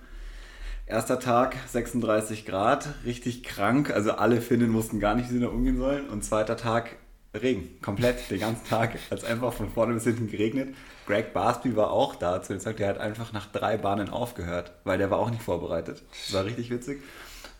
Erster 0.85 1.19
Tag 1.19 1.55
36 1.67 2.45
Grad, 2.45 2.95
richtig 3.05 3.43
krank, 3.43 3.91
also 3.91 4.13
alle 4.13 4.41
Finnen 4.41 4.73
wussten 4.73 4.99
gar 4.99 5.15
nicht, 5.15 5.29
wie 5.29 5.33
sie 5.33 5.39
da 5.41 5.47
umgehen 5.47 5.77
sollen 5.77 6.09
und 6.09 6.23
zweiter 6.23 6.55
Tag 6.55 6.95
Regen, 7.33 7.79
komplett 7.81 8.29
den 8.31 8.39
ganzen 8.39 8.67
Tag, 8.67 8.97
hat 9.11 9.19
es 9.19 9.23
einfach 9.23 9.53
von 9.53 9.69
vorne 9.69 9.93
bis 9.93 10.05
hinten 10.05 10.27
geregnet. 10.27 10.75
Greg 11.05 11.33
Barsby 11.33 11.75
war 11.75 11.91
auch 11.91 12.15
da 12.15 12.41
zu 12.41 12.53
dem 12.53 12.59
Zeitpunkt, 12.59 12.79
der 12.79 12.89
hat 12.89 12.97
einfach 12.99 13.33
nach 13.33 13.51
drei 13.51 13.77
Bahnen 13.77 14.09
aufgehört, 14.09 14.71
weil 14.83 14.97
der 14.97 15.11
war 15.11 15.19
auch 15.19 15.29
nicht 15.29 15.43
vorbereitet. 15.43 16.03
Das 16.11 16.33
war 16.33 16.45
richtig 16.45 16.69
witzig. 16.69 17.01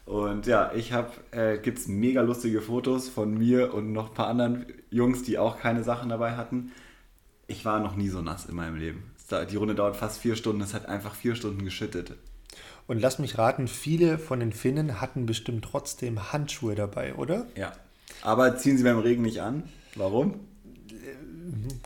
Und 0.06 0.48
ja, 0.48 0.72
ich 0.74 0.94
habe, 0.94 1.12
äh, 1.32 1.58
gibt 1.58 1.80
es 1.80 1.88
mega 1.88 2.22
lustige 2.22 2.62
Fotos 2.62 3.10
von 3.10 3.38
mir 3.38 3.74
und 3.74 3.92
noch 3.92 4.10
ein 4.10 4.14
paar 4.14 4.28
anderen 4.28 4.66
Jungs, 4.90 5.24
die 5.24 5.38
auch 5.38 5.60
keine 5.60 5.84
Sachen 5.84 6.10
dabei 6.10 6.38
hatten. 6.38 6.72
Ich 7.48 7.66
war 7.66 7.80
noch 7.80 7.96
nie 7.96 8.08
so 8.08 8.22
nass 8.22 8.46
in 8.46 8.56
meinem 8.56 8.78
Leben. 8.78 9.12
Die 9.52 9.56
Runde 9.58 9.76
dauert 9.76 9.98
fast 9.98 10.20
vier 10.20 10.38
Stunden, 10.38 10.62
es 10.62 10.74
hat 10.74 10.86
einfach 10.86 11.14
vier 11.14 11.36
Stunden 11.36 11.66
geschüttet. 11.66 12.14
Und 12.88 13.02
lass 13.02 13.20
mich 13.20 13.38
raten, 13.38 13.68
viele 13.68 14.18
von 14.18 14.40
den 14.40 14.54
Finnen 14.54 15.02
hatten 15.02 15.26
bestimmt 15.26 15.66
trotzdem 15.66 16.32
Handschuhe 16.32 16.76
dabei, 16.76 17.16
oder? 17.16 17.46
Ja. 17.56 17.74
Aber 18.28 18.58
ziehen 18.58 18.78
sie 18.78 18.84
beim 18.84 19.00
Regen 19.00 19.22
nicht 19.22 19.40
an. 19.40 19.64
Warum? 19.96 20.34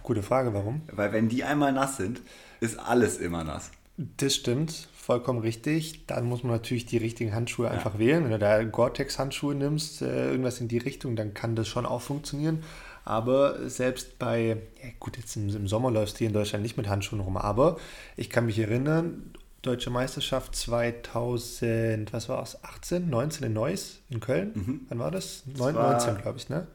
Gute 0.01 0.24
Frage, 0.24 0.55
warum? 0.55 0.81
Weil 0.91 1.13
wenn 1.13 1.29
die 1.29 1.43
einmal 1.43 1.71
nass 1.71 1.98
sind, 1.98 2.19
ist 2.60 2.79
alles 2.79 3.19
immer 3.19 3.43
nass. 3.43 3.69
Das 3.95 4.33
stimmt, 4.33 4.88
vollkommen 4.91 5.38
richtig. 5.38 6.07
Dann 6.07 6.25
muss 6.25 6.41
man 6.41 6.53
natürlich 6.53 6.88
die 6.88 6.98
richtigen 6.98 7.36
Handschuhe 7.36 7.67
ja. 7.67 7.71
einfach 7.71 8.00
wählen. 8.00 8.24
Wenn 8.24 8.31
du 8.31 8.39
da 8.39 8.63
Gore-Tex-Handschuhe 8.63 9.53
nimmst, 9.53 10.01
äh, 10.01 10.31
irgendwas 10.31 10.60
in 10.60 10.67
die 10.67 10.79
Richtung, 10.79 11.15
dann 11.15 11.36
kann 11.36 11.55
das 11.55 11.67
schon 11.67 11.86
auch 11.86 12.01
funktionieren. 12.01 12.63
Aber 13.05 13.69
selbst 13.69 14.17
bei, 14.17 14.57
ja 14.81 14.89
gut, 15.00 15.17
jetzt 15.17 15.36
im, 15.36 15.48
im 15.55 15.67
Sommer 15.67 15.91
läufst 15.91 16.15
du 16.15 16.19
hier 16.19 16.27
in 16.29 16.33
Deutschland 16.33 16.63
nicht 16.63 16.75
mit 16.75 16.89
Handschuhen 16.89 17.21
rum, 17.21 17.38
aber 17.38 17.77
ich 18.17 18.31
kann 18.31 18.48
mich 18.48 18.57
erinnern, 18.57 19.31
Deutsche 19.62 19.91
Meisterschaft 19.91 20.56
2000, 20.56 22.12
was 22.13 22.30
war 22.30 22.41
es, 22.41 22.63
18, 22.63 23.10
19 23.10 23.48
in 23.48 23.53
Neuss 23.53 24.00
in 24.10 24.20
Köln. 24.20 24.51
Mhm. 24.56 24.82
Wann 24.89 25.00
war 25.00 25.12
das? 25.12 25.44
9, 25.46 25.75
war 25.75 25.91
19, 25.91 26.18
glaube 26.18 26.38
ich, 26.38 26.50
ne? 26.50 26.68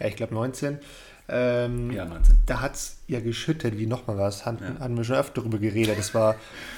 Ja, 0.00 0.06
ich 0.06 0.16
glaube 0.16 0.34
19. 0.34 0.78
Ähm, 1.28 1.92
ja, 1.92 2.04
19. 2.04 2.40
Da 2.46 2.60
hat 2.60 2.74
es 2.74 2.98
ja 3.06 3.20
geschüttet, 3.20 3.78
wie 3.78 3.86
nochmal 3.86 4.18
was. 4.18 4.44
Hatten, 4.44 4.64
ja. 4.64 4.80
hatten 4.80 4.96
wir 4.96 5.04
schon 5.04 5.16
öfter 5.16 5.40
darüber 5.40 5.58
geredet. 5.58 5.96
Das 5.96 6.14
war 6.14 6.34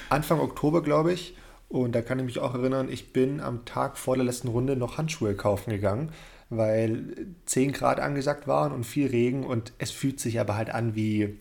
Anfang 0.09 0.39
Oktober, 0.39 0.83
glaube 0.83 1.13
ich. 1.13 1.35
Und 1.69 1.93
da 1.93 2.01
kann 2.01 2.19
ich 2.19 2.25
mich 2.25 2.39
auch 2.39 2.53
erinnern, 2.53 2.89
ich 2.89 3.11
bin 3.11 3.41
am 3.41 3.65
Tag 3.65 3.97
vor 3.97 4.15
der 4.15 4.25
letzten 4.25 4.49
Runde 4.49 4.75
noch 4.75 4.99
Handschuhe 4.99 5.33
kaufen 5.33 5.71
gegangen, 5.71 6.11
weil 6.49 7.27
10 7.47 7.71
Grad 7.71 7.99
angesagt 7.99 8.47
waren 8.47 8.71
und 8.71 8.85
viel 8.85 9.07
Regen. 9.07 9.43
Und 9.43 9.73
es 9.79 9.89
fühlt 9.89 10.19
sich 10.19 10.39
aber 10.39 10.55
halt 10.55 10.69
an 10.69 10.93
wie, 10.93 11.39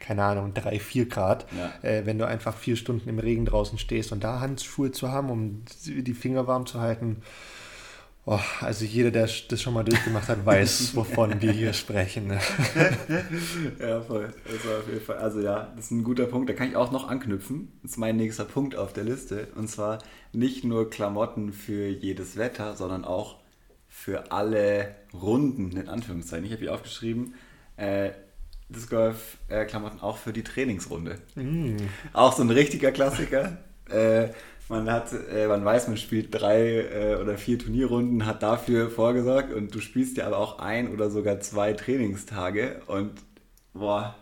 keine 0.00 0.24
Ahnung, 0.24 0.54
3, 0.54 0.80
4 0.80 1.08
Grad, 1.08 1.46
ja. 1.56 1.88
äh, 1.88 2.06
wenn 2.06 2.18
du 2.18 2.26
einfach 2.26 2.56
vier 2.56 2.76
Stunden 2.76 3.08
im 3.08 3.18
Regen 3.18 3.44
draußen 3.44 3.78
stehst 3.78 4.10
und 4.10 4.24
da 4.24 4.40
Handschuhe 4.40 4.90
zu 4.90 5.10
haben, 5.10 5.30
um 5.30 5.62
die 5.84 6.14
Finger 6.14 6.46
warm 6.46 6.66
zu 6.66 6.80
halten 6.80 7.22
Oh, 8.26 8.38
also 8.60 8.84
jeder, 8.84 9.10
der 9.10 9.28
das 9.48 9.62
schon 9.62 9.72
mal 9.72 9.82
durchgemacht 9.82 10.28
hat, 10.28 10.44
weiß, 10.44 10.94
wovon 10.94 11.40
wir 11.40 11.52
hier 11.52 11.72
sprechen. 11.72 12.26
Ne? 12.26 12.38
ja, 13.80 14.02
voll. 14.02 14.32
Also 14.46 14.68
auf 14.76 14.86
jeden 14.88 15.00
Fall. 15.00 15.16
Also 15.16 15.40
ja, 15.40 15.72
das 15.74 15.86
ist 15.86 15.90
ein 15.90 16.04
guter 16.04 16.26
Punkt. 16.26 16.48
Da 16.50 16.52
kann 16.52 16.68
ich 16.68 16.76
auch 16.76 16.92
noch 16.92 17.08
anknüpfen. 17.08 17.72
Das 17.82 17.92
ist 17.92 17.96
mein 17.96 18.16
nächster 18.16 18.44
Punkt 18.44 18.76
auf 18.76 18.92
der 18.92 19.04
Liste. 19.04 19.48
Und 19.54 19.68
zwar 19.68 19.98
nicht 20.32 20.64
nur 20.64 20.90
Klamotten 20.90 21.52
für 21.52 21.88
jedes 21.88 22.36
Wetter, 22.36 22.76
sondern 22.76 23.04
auch 23.06 23.38
für 23.88 24.30
alle 24.30 24.94
Runden, 25.14 25.76
in 25.76 25.88
Anführungszeichen. 25.88 26.44
Ich 26.44 26.52
habe 26.52 26.60
hier 26.60 26.74
aufgeschrieben, 26.74 27.34
äh, 27.78 28.10
das 28.72 28.88
Golf-Klamotten 28.88 29.98
äh, 29.98 30.02
auch 30.02 30.16
für 30.16 30.32
die 30.32 30.44
Trainingsrunde. 30.44 31.18
Mm. 31.34 31.76
Auch 32.12 32.32
so 32.32 32.42
ein 32.42 32.50
richtiger 32.50 32.92
Klassiker. 32.92 33.58
äh, 33.90 34.28
man 34.68 34.90
hat, 34.90 35.12
äh, 35.32 35.48
man 35.48 35.64
weiß, 35.64 35.88
man 35.88 35.96
spielt 35.96 36.28
drei 36.32 36.82
äh, 36.82 37.16
oder 37.16 37.36
vier 37.36 37.58
Turnierrunden, 37.58 38.24
hat 38.24 38.42
dafür 38.42 38.88
vorgesorgt 38.88 39.52
und 39.52 39.74
du 39.74 39.80
spielst 39.80 40.16
ja 40.16 40.26
aber 40.26 40.38
auch 40.38 40.60
ein 40.60 40.92
oder 40.92 41.10
sogar 41.10 41.40
zwei 41.40 41.72
Trainingstage 41.72 42.80
und 42.86 43.10
boah, 43.72 44.14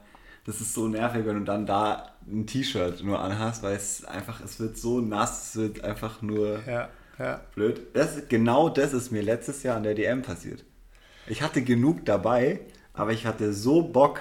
das 0.47 0.63
ist 0.63 0.73
so 0.73 0.89
nervig, 0.89 1.27
wenn 1.27 1.39
du 1.41 1.45
dann 1.45 1.67
da 1.67 2.15
ein 2.27 2.47
T-Shirt 2.47 3.05
nur 3.05 3.21
anhast, 3.21 3.63
weil 3.63 3.77
es 3.77 4.07
einfach, 4.07 4.41
es 4.43 4.59
wird 4.59 4.79
so 4.79 5.01
nass, 5.01 5.51
es 5.51 5.57
wird 5.57 5.85
einfach 5.85 6.23
nur 6.23 6.61
ja, 6.67 6.89
ja. 7.19 7.41
blöd. 7.55 7.83
Das, 7.93 8.29
genau 8.29 8.71
das 8.71 8.95
ist 8.95 9.13
mir 9.13 9.23
letztes 9.23 9.63
Jahr 9.63 9.77
an 9.77 9.83
der 9.83 9.95
DM 9.95 10.23
passiert. 10.23 10.65
Ich 11.27 11.43
hatte 11.43 11.61
genug 11.61 12.07
dabei, 12.07 12.61
aber 12.95 13.13
ich 13.13 13.27
hatte 13.27 13.53
so 13.53 13.83
Bock 13.83 14.21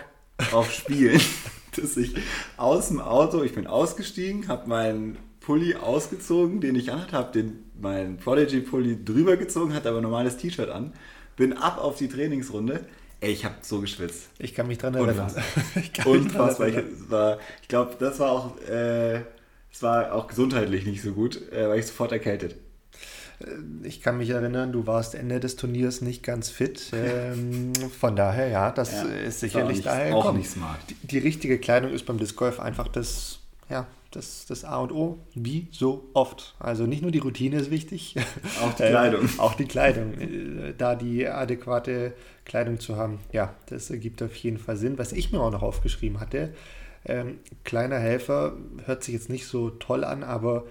auf 0.52 0.72
Spielen, 0.72 1.22
dass 1.76 1.98
ich 1.98 2.16
aus 2.58 2.90
dem 2.90 3.02
Auto, 3.02 3.44
ich 3.44 3.54
bin 3.54 3.68
ausgestiegen, 3.68 4.48
habe 4.48 4.68
meinen 4.70 5.18
Pulli 5.40 5.76
ausgezogen, 5.76 6.62
den 6.62 6.76
ich 6.76 6.92
anhatte, 6.92 7.14
habe 7.14 7.32
den 7.32 7.64
meinen 7.80 8.18
Prodigy 8.18 8.62
Pulli 8.62 9.04
drüber 9.04 9.38
gezogen, 9.38 9.74
hatte 9.74 9.90
aber 9.90 10.00
ein 10.00 10.04
normales 10.04 10.38
T-Shirt 10.38 10.70
an, 10.70 10.94
bin 11.36 11.54
ab 11.54 11.78
auf 11.78 11.98
die 11.98 12.08
Trainingsrunde. 12.08 12.86
Ey, 13.20 13.32
ich 13.32 13.46
habe 13.46 13.56
so 13.62 13.80
geschwitzt. 13.82 14.30
Ich 14.38 14.54
kann 14.54 14.68
mich 14.68 14.78
dran 14.78 14.94
erinnern. 14.94 15.32
Unfassbar. 16.06 16.68
Ich, 16.68 16.78
ich 17.62 17.68
glaube, 17.68 17.96
das 18.00 18.20
war 18.20 18.32
auch, 18.32 18.62
äh, 18.62 19.22
das 19.72 19.82
war 19.82 20.14
auch 20.14 20.28
gesundheitlich 20.28 20.86
nicht 20.86 21.02
so 21.02 21.14
gut, 21.14 21.52
äh, 21.52 21.68
weil 21.68 21.80
ich 21.80 21.88
sofort 21.88 22.12
erkältet. 22.12 22.56
Äh, 23.40 23.88
ich 23.88 24.02
kann 24.02 24.18
mich 24.18 24.30
erinnern, 24.30 24.72
du 24.72 24.88
warst 24.88 25.16
Ende 25.16 25.40
des 25.40 25.56
Turniers 25.56 26.02
nicht 26.02 26.24
ganz 26.24 26.50
fit. 26.50 26.92
Ähm, 26.98 27.74
von 28.00 28.16
daher, 28.16 28.48
ja, 28.48 28.72
das 28.72 28.92
ja, 28.92 29.04
ist 29.04 29.40
sicherlich 29.40 29.82
daher. 29.82 30.16
Auch 30.16 30.34
nicht 30.34 30.50
smart. 30.50 30.80
Die, 30.90 30.96
die, 31.08 31.18
richtige 31.20 31.58
Kleidung 31.58 31.92
ist 31.92 32.06
beim 32.06 32.18
Disc 32.18 32.36
Golf 32.36 32.60
einfach 32.60 32.88
das, 32.88 33.40
ja, 33.70 33.88
das, 34.12 34.46
das 34.48 34.66
A 34.66 34.80
und 34.80 34.92
O, 34.92 35.20
wie 35.36 35.68
so 35.72 36.10
oft. 36.14 36.56
Also 36.60 36.86
nicht 36.86 37.02
nur 37.02 37.12
die 37.12 37.20
Routine 37.20 37.58
ist 37.58 37.72
wichtig. 37.72 38.16
Auch 38.64 38.74
die 38.74 38.84
Kleidung. 38.84 39.26
Äh, 39.26 39.40
auch 39.40 39.54
die 39.54 39.66
Kleidung. 39.66 40.14
Äh, 40.16 40.74
da 40.78 40.96
die 40.96 41.28
adäquate 41.28 42.14
Kleidung 42.46 42.80
zu 42.80 42.96
haben, 42.96 43.20
ja, 43.32 43.54
das 43.68 43.90
ergibt 43.90 44.22
auf 44.24 44.36
jeden 44.36 44.58
Fall 44.58 44.78
Sinn. 44.78 44.98
Was 44.98 45.12
ich 45.12 45.32
mir 45.32 45.40
auch 45.40 45.52
noch 45.52 45.64
aufgeschrieben 45.64 46.20
hatte, 46.20 46.54
ähm, 47.06 47.40
kleiner 47.64 48.00
Helfer, 48.00 48.54
hört 48.86 49.04
sich 49.04 49.14
jetzt 49.14 49.30
nicht 49.30 49.48
so 49.48 49.70
toll 49.70 50.04
an, 50.04 50.24
aber 50.24 50.66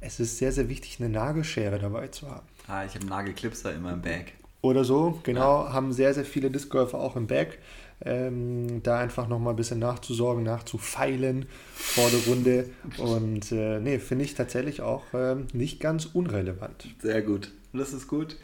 es 0.00 0.20
ist 0.20 0.38
sehr, 0.38 0.52
sehr 0.52 0.68
wichtig, 0.68 0.98
eine 1.00 1.08
Nagelschere 1.08 1.78
dabei 1.78 2.08
zu 2.08 2.28
haben. 2.30 2.46
Ah, 2.66 2.84
ich 2.84 2.94
habe 2.94 3.06
Nagelclipser 3.06 3.74
immer 3.74 3.92
im 3.92 4.02
Bag. 4.02 4.32
Oder 4.60 4.84
so, 4.84 5.20
genau, 5.22 5.64
ja. 5.64 5.72
haben 5.72 5.92
sehr, 5.92 6.12
sehr 6.14 6.24
viele 6.24 6.50
Discgolfer 6.50 6.98
auch 6.98 7.16
im 7.16 7.26
Bag 7.26 7.58
ähm, 8.04 8.82
da 8.82 8.98
einfach 8.98 9.28
nochmal 9.28 9.54
ein 9.54 9.56
bisschen 9.56 9.78
nachzusorgen, 9.78 10.44
nachzufeilen 10.44 11.46
vor 11.74 12.08
der 12.10 12.32
Runde. 12.32 12.70
Und 12.98 13.50
äh, 13.52 13.80
nee, 13.80 13.98
finde 13.98 14.24
ich 14.24 14.34
tatsächlich 14.34 14.80
auch 14.80 15.12
äh, 15.14 15.36
nicht 15.52 15.80
ganz 15.80 16.06
unrelevant. 16.06 16.88
Sehr 17.00 17.22
gut. 17.22 17.50
Das 17.72 17.92
ist 17.92 18.08
gut. 18.08 18.36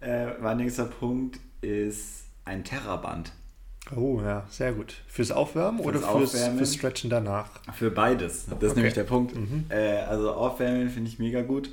Äh, 0.00 0.38
mein 0.40 0.58
nächster 0.58 0.86
Punkt 0.86 1.38
ist 1.60 2.24
ein 2.44 2.64
Terraband. 2.64 3.32
Oh 3.94 4.20
ja, 4.22 4.46
sehr 4.48 4.72
gut. 4.72 4.94
Fürs 5.06 5.30
Aufwärmen 5.30 5.82
fürs 5.82 5.88
oder 5.88 5.98
fürs, 5.98 6.34
Aufwärmen, 6.34 6.58
fürs 6.58 6.74
Stretchen 6.74 7.10
danach? 7.10 7.50
Für 7.74 7.90
beides. 7.90 8.46
Das 8.46 8.54
ist 8.54 8.64
okay. 8.64 8.74
nämlich 8.76 8.94
der 8.94 9.04
Punkt. 9.04 9.34
Mhm. 9.34 9.66
Äh, 9.68 9.98
also 9.98 10.32
Aufwärmen 10.32 10.88
finde 10.88 11.10
ich 11.10 11.18
mega 11.18 11.42
gut. 11.42 11.70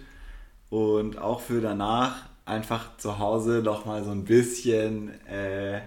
Und 0.70 1.18
auch 1.18 1.42
für 1.42 1.62
danach 1.62 2.30
einfach 2.46 2.98
zu 2.98 3.20
Hause 3.20 3.62
nochmal 3.64 4.04
so 4.04 4.12
ein 4.12 4.26
bisschen 4.26 5.10
äh, 5.26 5.82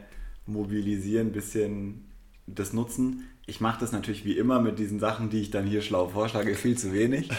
mobilisieren, 0.47 1.29
ein 1.29 1.33
bisschen 1.33 2.11
das 2.47 2.73
nutzen. 2.73 3.29
Ich 3.47 3.61
mache 3.61 3.81
das 3.81 3.93
natürlich 3.93 4.25
wie 4.25 4.39
immer 4.39 4.61
mit 4.61 4.79
diesen 4.79 4.99
Sachen, 4.99 5.29
die 5.29 5.41
ich 5.41 5.51
dann 5.51 5.67
hier 5.67 5.83
schlau 5.83 6.09
vorschlage, 6.09 6.55
viel 6.55 6.79
zu 6.79 6.93
wenig. 6.93 7.31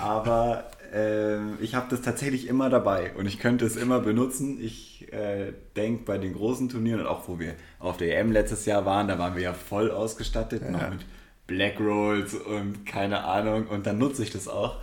Aber 0.00 0.70
äh, 0.94 1.54
ich 1.56 1.74
habe 1.74 1.86
das 1.90 2.00
tatsächlich 2.00 2.48
immer 2.48 2.70
dabei 2.70 3.12
und 3.16 3.26
ich 3.26 3.38
könnte 3.38 3.66
es 3.66 3.76
immer 3.76 4.00
benutzen. 4.00 4.58
Ich 4.62 4.89
äh, 5.12 5.52
denke 5.76 6.04
bei 6.04 6.18
den 6.18 6.34
großen 6.34 6.68
Turnieren 6.68 7.00
und 7.00 7.06
auch 7.06 7.28
wo 7.28 7.38
wir 7.38 7.54
auf 7.78 7.96
der 7.96 8.18
EM 8.18 8.32
letztes 8.32 8.66
Jahr 8.66 8.84
waren, 8.84 9.08
da 9.08 9.18
waren 9.18 9.34
wir 9.34 9.42
ja 9.42 9.54
voll 9.54 9.90
ausgestattet, 9.90 10.62
ja. 10.62 10.70
noch 10.70 10.90
mit 10.90 11.00
Black 11.46 11.80
Rolls 11.80 12.34
und 12.34 12.86
keine 12.86 13.24
Ahnung. 13.24 13.66
Und 13.66 13.86
dann 13.86 13.98
nutze 13.98 14.22
ich 14.22 14.30
das 14.30 14.46
auch, 14.46 14.76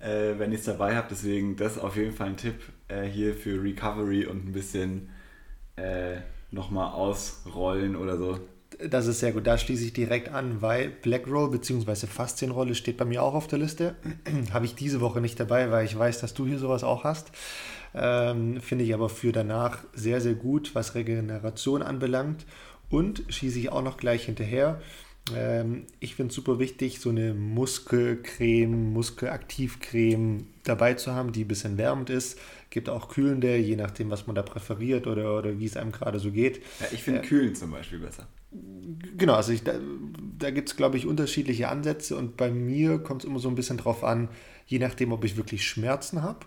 äh, 0.00 0.38
wenn 0.38 0.52
ich 0.52 0.60
es 0.60 0.66
dabei 0.66 0.94
habe. 0.94 1.08
Deswegen 1.10 1.56
das 1.56 1.78
auf 1.78 1.96
jeden 1.96 2.12
Fall 2.12 2.28
ein 2.28 2.36
Tipp 2.36 2.54
äh, 2.88 3.02
hier 3.02 3.34
für 3.34 3.62
Recovery 3.62 4.24
und 4.26 4.46
ein 4.46 4.52
bisschen 4.52 5.08
äh, 5.74 6.18
nochmal 6.50 6.92
ausrollen 6.92 7.96
oder 7.96 8.16
so. 8.16 8.38
Das 8.78 9.06
ist 9.06 9.20
sehr 9.20 9.32
gut. 9.32 9.46
Da 9.46 9.58
schließe 9.58 9.84
ich 9.84 9.92
direkt 9.92 10.28
an, 10.28 10.60
weil 10.60 10.90
Black 10.90 11.26
Roll 11.26 11.50
bzw. 11.50 12.06
Faszienrolle 12.06 12.74
steht 12.74 12.98
bei 12.98 13.04
mir 13.04 13.22
auch 13.22 13.34
auf 13.34 13.46
der 13.46 13.58
Liste. 13.58 13.96
Habe 14.52 14.66
ich 14.66 14.74
diese 14.74 15.00
Woche 15.00 15.20
nicht 15.20 15.40
dabei, 15.40 15.70
weil 15.70 15.86
ich 15.86 15.98
weiß, 15.98 16.20
dass 16.20 16.34
du 16.34 16.46
hier 16.46 16.58
sowas 16.58 16.84
auch 16.84 17.04
hast. 17.04 17.32
Ähm, 17.96 18.60
Finde 18.60 18.84
ich 18.84 18.94
aber 18.94 19.08
für 19.08 19.32
danach 19.32 19.78
sehr, 19.94 20.20
sehr 20.20 20.34
gut, 20.34 20.74
was 20.74 20.94
Regeneration 20.94 21.82
anbelangt. 21.82 22.44
Und 22.90 23.24
schieße 23.28 23.58
ich 23.58 23.72
auch 23.72 23.82
noch 23.82 23.96
gleich 23.96 24.26
hinterher. 24.26 24.80
Ähm, 25.34 25.86
ich 25.98 26.14
finde 26.14 26.30
es 26.30 26.36
super 26.36 26.58
wichtig, 26.58 27.00
so 27.00 27.10
eine 27.10 27.34
Muskelcreme, 27.34 28.92
Muskelaktivcreme 28.92 30.46
dabei 30.62 30.94
zu 30.94 31.12
haben, 31.12 31.32
die 31.32 31.44
ein 31.44 31.48
bisschen 31.48 31.78
wärmend 31.78 32.10
ist 32.10 32.38
gibt 32.76 32.90
auch 32.90 33.08
kühlende, 33.08 33.56
je 33.56 33.74
nachdem, 33.74 34.10
was 34.10 34.26
man 34.26 34.36
da 34.36 34.42
präferiert 34.42 35.06
oder, 35.06 35.38
oder 35.38 35.58
wie 35.58 35.64
es 35.64 35.78
einem 35.78 35.92
gerade 35.92 36.18
so 36.18 36.30
geht. 36.30 36.58
Ja, 36.80 36.86
ich 36.92 37.02
finde 37.02 37.20
äh, 37.20 37.22
kühlen 37.22 37.54
zum 37.54 37.70
Beispiel 37.70 37.98
besser. 37.98 38.28
Genau, 39.16 39.32
also 39.32 39.52
ich, 39.52 39.62
da, 39.62 39.74
da 40.38 40.50
gibt 40.50 40.68
es, 40.68 40.76
glaube 40.76 40.98
ich, 40.98 41.06
unterschiedliche 41.06 41.68
Ansätze 41.68 42.16
und 42.16 42.36
bei 42.36 42.50
mir 42.50 42.98
kommt 42.98 43.22
es 43.22 43.28
immer 43.28 43.38
so 43.38 43.48
ein 43.48 43.54
bisschen 43.54 43.78
drauf 43.78 44.04
an, 44.04 44.28
je 44.66 44.78
nachdem, 44.78 45.12
ob 45.12 45.24
ich 45.24 45.38
wirklich 45.38 45.66
Schmerzen 45.66 46.22
habe 46.22 46.40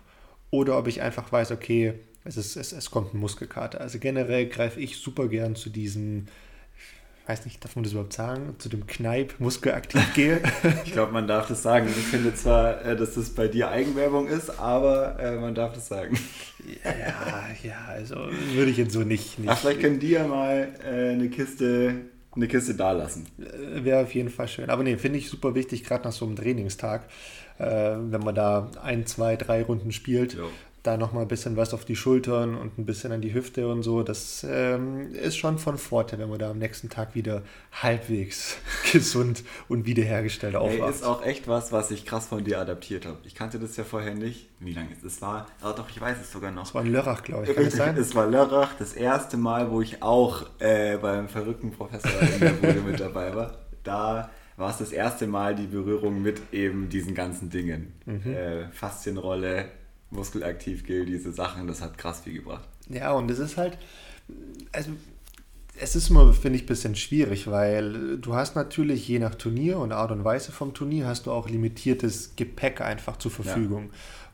oder 0.50 0.78
ob 0.78 0.86
ich 0.86 1.02
einfach 1.02 1.30
weiß, 1.30 1.52
okay, 1.52 1.94
es, 2.24 2.36
ist, 2.36 2.56
es, 2.56 2.72
es 2.72 2.90
kommt 2.90 3.14
ein 3.14 3.18
Muskelkater. 3.18 3.80
Also 3.80 3.98
generell 3.98 4.46
greife 4.46 4.80
ich 4.80 4.98
super 4.98 5.28
gern 5.28 5.56
zu 5.56 5.70
diesen 5.70 6.28
weiß 7.30 7.44
nicht, 7.44 7.64
darf 7.64 7.76
man 7.76 7.84
das 7.84 7.92
überhaupt 7.92 8.12
sagen, 8.12 8.56
zu 8.58 8.68
dem 8.68 8.88
Kneip 8.88 9.38
muskelaktiv 9.38 10.02
gehe. 10.14 10.40
ich 10.84 10.92
glaube, 10.92 11.12
man 11.12 11.28
darf 11.28 11.46
das 11.46 11.62
sagen. 11.62 11.86
Ich 11.88 12.06
finde 12.06 12.34
zwar, 12.34 12.84
äh, 12.84 12.96
dass 12.96 13.14
das 13.14 13.30
bei 13.30 13.46
dir 13.46 13.68
Eigenwerbung 13.70 14.26
ist, 14.26 14.58
aber 14.58 15.18
äh, 15.20 15.36
man 15.36 15.54
darf 15.54 15.72
das 15.72 15.86
sagen. 15.86 16.18
ja, 16.84 17.46
ja, 17.62 17.84
also 17.88 18.16
würde 18.54 18.70
ich 18.72 18.78
jetzt 18.78 18.92
so 18.92 19.00
nicht. 19.00 19.38
nicht 19.38 19.48
Ach, 19.48 19.58
vielleicht 19.58 19.80
können 19.80 20.00
die 20.00 20.10
ja 20.10 20.26
mal 20.26 20.70
äh, 20.84 21.10
eine 21.10 21.28
Kiste 21.28 21.94
eine 22.36 22.46
Kiste 22.46 22.74
da 22.74 22.92
lassen. 22.92 23.26
Wäre 23.36 24.02
auf 24.02 24.14
jeden 24.14 24.30
Fall 24.30 24.46
schön. 24.46 24.70
Aber 24.70 24.84
nee, 24.84 24.96
finde 24.96 25.18
ich 25.18 25.28
super 25.28 25.56
wichtig, 25.56 25.82
gerade 25.82 26.04
nach 26.04 26.12
so 26.12 26.24
einem 26.24 26.36
Trainingstag, 26.36 27.08
äh, 27.60 27.96
wenn 27.98 28.22
man 28.22 28.34
da 28.34 28.70
ein, 28.82 29.06
zwei, 29.06 29.36
drei 29.36 29.62
Runden 29.62 29.92
spielt, 29.92 30.34
jo 30.34 30.48
da 30.82 30.96
nochmal 30.96 31.22
ein 31.22 31.28
bisschen 31.28 31.56
was 31.56 31.74
auf 31.74 31.84
die 31.84 31.96
Schultern 31.96 32.56
und 32.56 32.78
ein 32.78 32.86
bisschen 32.86 33.12
an 33.12 33.20
die 33.20 33.34
Hüfte 33.34 33.68
und 33.68 33.82
so. 33.82 34.02
Das 34.02 34.46
ähm, 34.48 35.12
ist 35.14 35.36
schon 35.36 35.58
von 35.58 35.76
Vorteil, 35.76 36.18
wenn 36.18 36.30
man 36.30 36.38
da 36.38 36.50
am 36.50 36.58
nächsten 36.58 36.88
Tag 36.88 37.14
wieder 37.14 37.42
halbwegs 37.72 38.56
gesund 38.92 39.44
und 39.68 39.84
wiederhergestellt 39.86 40.56
aufwacht. 40.56 40.80
Hey, 40.80 40.90
ist 40.90 41.04
auch 41.04 41.24
echt 41.24 41.48
was, 41.48 41.70
was 41.70 41.90
ich 41.90 42.06
krass 42.06 42.28
von 42.28 42.44
dir 42.44 42.60
adaptiert 42.60 43.04
habe. 43.04 43.18
Ich 43.24 43.34
kannte 43.34 43.58
das 43.58 43.76
ja 43.76 43.84
vorher 43.84 44.14
nicht. 44.14 44.48
Wie 44.58 44.72
lange 44.72 44.92
ist 44.92 45.04
es? 45.04 45.20
war, 45.20 45.46
aber 45.60 45.74
doch, 45.74 45.90
ich 45.90 46.00
weiß 46.00 46.16
es 46.20 46.32
sogar 46.32 46.50
noch. 46.50 46.64
Es 46.64 46.74
war 46.74 46.82
in 46.82 46.92
Lörrach, 46.92 47.22
glaube 47.22 47.44
ich. 47.44 47.54
Kann 47.54 47.64
das 47.64 47.76
sein? 47.76 47.96
es 47.98 48.14
war 48.14 48.26
Lörrach, 48.26 48.74
das 48.78 48.94
erste 48.94 49.36
Mal, 49.36 49.70
wo 49.70 49.82
ich 49.82 50.02
auch 50.02 50.46
äh, 50.60 50.96
beim 50.96 51.28
verrückten 51.28 51.70
Professor 51.70 52.10
in 52.22 52.40
der 52.40 52.50
Bude 52.50 52.80
mit 52.80 52.98
dabei 52.98 53.34
war. 53.34 53.58
Da 53.82 54.30
war 54.60 54.70
es 54.70 54.78
das 54.78 54.92
erste 54.92 55.26
Mal 55.26 55.56
die 55.56 55.66
Berührung 55.66 56.22
mit 56.22 56.40
eben 56.52 56.88
diesen 56.88 57.14
ganzen 57.14 57.50
Dingen. 57.50 57.94
Mhm. 58.06 58.32
Äh, 58.32 58.68
Faszienrolle, 58.70 59.66
muskelaktiv 60.10 60.84
gilt, 60.84 61.08
diese 61.08 61.32
Sachen, 61.32 61.66
das 61.66 61.80
hat 61.80 61.98
krass 61.98 62.20
viel 62.20 62.34
gebracht. 62.34 62.68
Ja, 62.88 63.12
und 63.12 63.30
es 63.30 63.38
ist 63.38 63.56
halt, 63.56 63.78
also 64.72 64.90
es 65.78 65.96
ist 65.96 66.10
immer, 66.10 66.32
finde 66.32 66.56
ich, 66.56 66.64
ein 66.64 66.66
bisschen 66.66 66.94
schwierig, 66.94 67.46
weil 67.46 68.18
du 68.18 68.34
hast 68.34 68.54
natürlich 68.54 69.08
je 69.08 69.18
nach 69.18 69.34
Turnier 69.34 69.78
und 69.78 69.92
Art 69.92 70.10
und 70.10 70.24
Weise 70.24 70.52
vom 70.52 70.74
Turnier 70.74 71.06
hast 71.06 71.26
du 71.26 71.32
auch 71.32 71.48
limitiertes 71.48 72.36
Gepäck 72.36 72.80
einfach 72.80 73.16
zur 73.16 73.30
Verfügung. 73.30 73.84
Ja. 73.84 73.90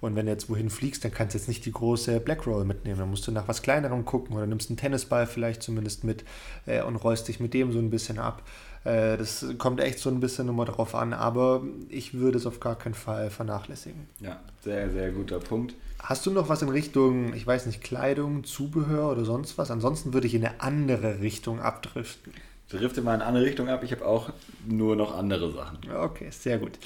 Und 0.06 0.16
wenn 0.16 0.26
du 0.26 0.32
jetzt 0.32 0.48
wohin 0.48 0.70
fliegst, 0.70 1.04
dann 1.04 1.12
kannst 1.12 1.34
du 1.34 1.38
jetzt 1.38 1.48
nicht 1.48 1.64
die 1.66 1.72
große 1.72 2.20
Black 2.20 2.46
Roll 2.46 2.64
mitnehmen. 2.64 2.98
Dann 2.98 3.10
musst 3.10 3.26
du 3.26 3.32
nach 3.32 3.48
was 3.48 3.62
Kleinerem 3.62 4.04
gucken 4.04 4.36
oder 4.36 4.46
nimmst 4.46 4.70
einen 4.70 4.76
Tennisball 4.76 5.26
vielleicht 5.26 5.62
zumindest 5.62 6.04
mit 6.04 6.24
äh, 6.66 6.82
und 6.82 6.96
rollst 6.96 7.28
dich 7.28 7.40
mit 7.40 7.52
dem 7.54 7.72
so 7.72 7.78
ein 7.78 7.90
bisschen 7.90 8.18
ab. 8.18 8.42
Äh, 8.84 9.16
das 9.16 9.44
kommt 9.58 9.80
echt 9.80 9.98
so 9.98 10.08
ein 10.10 10.20
bisschen 10.20 10.48
immer 10.48 10.64
darauf 10.64 10.94
an, 10.94 11.12
aber 11.12 11.62
ich 11.88 12.14
würde 12.14 12.38
es 12.38 12.46
auf 12.46 12.60
gar 12.60 12.76
keinen 12.76 12.94
Fall 12.94 13.30
vernachlässigen. 13.30 14.06
Ja, 14.20 14.40
sehr, 14.62 14.90
sehr 14.90 15.10
guter 15.10 15.40
Punkt. 15.40 15.74
Hast 15.98 16.24
du 16.24 16.30
noch 16.30 16.48
was 16.48 16.62
in 16.62 16.68
Richtung, 16.68 17.34
ich 17.34 17.46
weiß 17.46 17.66
nicht, 17.66 17.82
Kleidung, 17.82 18.44
Zubehör 18.44 19.10
oder 19.10 19.24
sonst 19.24 19.58
was? 19.58 19.72
Ansonsten 19.72 20.14
würde 20.14 20.28
ich 20.28 20.34
in 20.34 20.46
eine 20.46 20.60
andere 20.60 21.20
Richtung 21.20 21.60
abdriften. 21.60 22.32
Drifte 22.68 23.02
mal 23.02 23.14
in 23.14 23.20
eine 23.20 23.28
andere 23.28 23.44
Richtung 23.44 23.68
ab. 23.68 23.82
Ich 23.82 23.92
habe 23.92 24.06
auch 24.06 24.30
nur 24.66 24.94
noch 24.94 25.16
andere 25.16 25.52
Sachen. 25.52 25.78
Okay, 25.90 26.30
sehr 26.30 26.58
gut. 26.58 26.78